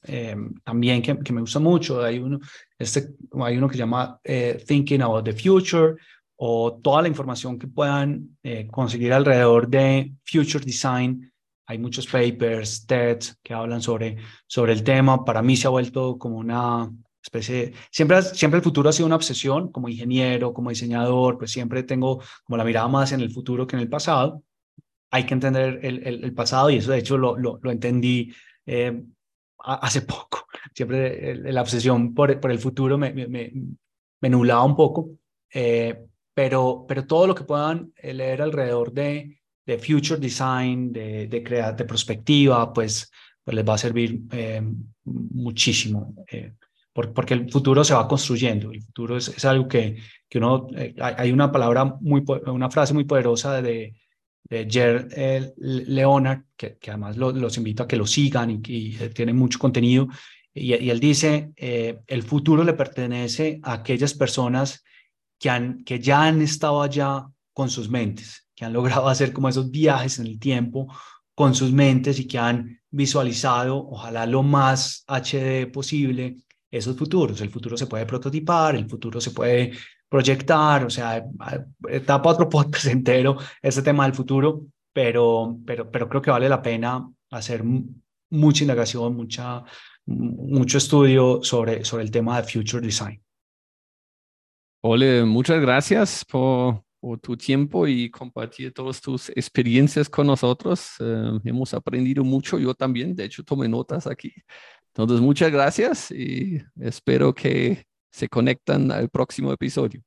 em, 0.02 0.52
también 0.64 1.00
que, 1.00 1.16
que, 1.20 1.32
me 1.32 1.42
gusta 1.42 1.60
mucho. 1.60 2.02
Hay 2.02 2.18
uno, 2.18 2.40
este, 2.76 3.14
hay 3.40 3.56
uno 3.56 3.68
que 3.68 3.78
llama 3.78 4.18
eh, 4.24 4.64
Thinking 4.66 5.02
About 5.02 5.26
the 5.26 5.32
Future 5.32 5.94
o 6.34 6.80
toda 6.82 7.02
la 7.02 7.08
información 7.08 7.56
que 7.56 7.68
puedan 7.68 8.36
eh, 8.42 8.66
conseguir 8.66 9.12
alrededor 9.12 9.68
de 9.68 10.12
Future 10.24 10.64
Design 10.64 11.30
hay 11.70 11.78
muchos 11.78 12.08
papers, 12.08 12.84
TED, 12.84 13.20
que 13.44 13.54
hablan 13.54 13.80
sobre, 13.80 14.16
sobre 14.48 14.72
el 14.72 14.82
tema. 14.82 15.24
Para 15.24 15.40
mí 15.40 15.56
se 15.56 15.68
ha 15.68 15.70
vuelto 15.70 16.18
como 16.18 16.36
una 16.38 16.90
especie 17.22 17.74
Siempre, 17.92 18.22
siempre 18.22 18.58
el 18.58 18.64
futuro 18.64 18.88
ha 18.88 18.92
sido 18.92 19.06
una 19.06 19.14
obsesión, 19.14 19.70
como 19.70 19.88
ingeniero, 19.88 20.52
como 20.52 20.70
diseñador, 20.70 21.38
pues 21.38 21.52
siempre 21.52 21.84
tengo 21.84 22.20
como 22.42 22.56
la 22.56 22.64
mirada 22.64 22.88
más 22.88 23.12
en 23.12 23.20
el 23.20 23.30
futuro 23.30 23.68
que 23.68 23.76
en 23.76 23.82
el 23.82 23.88
pasado. 23.88 24.42
Hay 25.12 25.26
que 25.26 25.34
entender 25.34 25.78
el, 25.84 26.24
el, 26.24 26.34
pasado 26.34 26.70
y 26.70 26.76
eso 26.78 26.90
de 26.90 26.98
hecho 26.98 27.16
lo, 27.16 27.36
lo, 27.36 27.60
lo 27.62 27.70
entendí 27.70 28.32
eh, 28.66 29.04
hace 29.58 30.02
poco. 30.02 30.46
Siempre 30.74 31.36
la 31.36 31.62
obsesión 31.62 32.14
por, 32.14 32.40
por 32.40 32.50
el 32.50 32.58
futuro 32.58 32.98
me, 32.98 33.12
me, 33.12 33.28
me, 33.28 34.28
nublaba 34.28 34.64
un 34.64 34.74
poco, 34.74 35.10
eh, 35.54 36.04
pero, 36.34 36.84
pero 36.88 37.06
todo 37.06 37.28
lo 37.28 37.34
que 37.36 37.44
puedan 37.44 37.92
leer 38.02 38.42
alrededor 38.42 38.92
de 38.92 39.39
de 39.70 39.78
future 39.78 40.20
design, 40.20 40.92
de, 40.92 41.28
de, 41.28 41.42
crear, 41.42 41.76
de 41.76 41.84
perspectiva, 41.84 42.72
pues, 42.72 43.10
pues 43.44 43.54
les 43.54 43.64
va 43.64 43.74
a 43.74 43.78
servir 43.78 44.22
eh, 44.32 44.60
muchísimo, 45.04 46.14
eh, 46.28 46.54
porque 46.92 47.34
el 47.34 47.50
futuro 47.50 47.84
se 47.84 47.94
va 47.94 48.08
construyendo, 48.08 48.72
el 48.72 48.82
futuro 48.82 49.16
es, 49.16 49.28
es 49.28 49.44
algo 49.44 49.68
que, 49.68 49.96
que 50.28 50.38
uno, 50.38 50.66
eh, 50.76 50.94
hay 51.00 51.30
una 51.30 51.52
palabra, 51.52 51.84
muy, 52.00 52.24
una 52.46 52.68
frase 52.68 52.92
muy 52.92 53.04
poderosa 53.04 53.62
de, 53.62 53.94
de 54.42 54.66
Jer 54.68 55.08
Leonard, 55.56 56.42
que, 56.56 56.76
que 56.78 56.90
además 56.90 57.16
los 57.16 57.56
invito 57.56 57.84
a 57.84 57.88
que 57.88 57.96
lo 57.96 58.06
sigan 58.06 58.50
y, 58.50 58.60
que 58.60 59.10
tiene 59.10 59.32
mucho 59.32 59.60
contenido, 59.60 60.08
y, 60.52 60.74
y 60.74 60.90
él 60.90 60.98
dice, 60.98 61.52
el 61.56 62.22
futuro 62.24 62.64
le 62.64 62.72
pertenece 62.72 63.60
a 63.62 63.74
aquellas 63.74 64.14
personas 64.14 64.82
que, 65.38 65.48
han, 65.48 65.84
que 65.84 66.00
ya 66.00 66.24
han 66.24 66.42
estado 66.42 66.82
allá 66.82 67.24
con 67.52 67.70
sus 67.70 67.88
mentes, 67.88 68.49
que 68.60 68.66
han 68.66 68.74
logrado 68.74 69.08
hacer 69.08 69.32
como 69.32 69.48
esos 69.48 69.70
viajes 69.70 70.18
en 70.18 70.26
el 70.26 70.38
tiempo 70.38 70.86
con 71.34 71.54
sus 71.54 71.72
mentes 71.72 72.20
y 72.20 72.28
que 72.28 72.38
han 72.38 72.78
visualizado, 72.90 73.88
ojalá 73.88 74.26
lo 74.26 74.42
más 74.42 75.02
HD 75.08 75.66
posible, 75.72 76.36
esos 76.70 76.94
futuros. 76.94 77.40
El 77.40 77.48
futuro 77.48 77.78
se 77.78 77.86
puede 77.86 78.04
prototipar, 78.04 78.76
el 78.76 78.86
futuro 78.86 79.18
se 79.18 79.30
puede 79.30 79.72
proyectar, 80.06 80.84
o 80.84 80.90
sea, 80.90 81.24
tapa 82.04 82.28
otro 82.28 82.50
podcast 82.50 82.84
entero 82.98 83.38
ese 83.62 83.80
tema 83.80 84.04
del 84.04 84.12
futuro, 84.12 84.66
pero, 84.92 85.56
pero, 85.64 85.90
pero 85.90 86.06
creo 86.10 86.20
que 86.20 86.30
vale 86.30 86.46
la 86.46 86.60
pena 86.60 87.10
hacer 87.30 87.64
mucha 87.64 88.64
indagación, 88.64 89.16
mucha, 89.16 89.64
mucho 90.04 90.76
estudio 90.76 91.42
sobre, 91.42 91.82
sobre 91.82 92.02
el 92.02 92.10
tema 92.10 92.42
de 92.42 92.46
Future 92.46 92.84
Design. 92.84 93.22
Ole, 94.82 95.24
muchas 95.24 95.62
gracias 95.62 96.26
por 96.26 96.84
por 97.00 97.18
tu 97.18 97.36
tiempo 97.36 97.86
y 97.86 98.10
compartir 98.10 98.72
todas 98.72 99.00
tus 99.00 99.30
experiencias 99.30 100.08
con 100.08 100.26
nosotros. 100.26 100.92
Eh, 101.00 101.40
hemos 101.44 101.74
aprendido 101.74 102.22
mucho, 102.22 102.58
yo 102.58 102.74
también, 102.74 103.16
de 103.16 103.24
hecho 103.24 103.42
tomé 103.42 103.68
notas 103.68 104.06
aquí. 104.06 104.32
Entonces, 104.88 105.20
muchas 105.20 105.50
gracias 105.50 106.10
y 106.10 106.62
espero 106.80 107.34
que 107.34 107.84
se 108.10 108.28
conectan 108.28 108.90
al 108.92 109.08
próximo 109.08 109.52
episodio. 109.52 110.02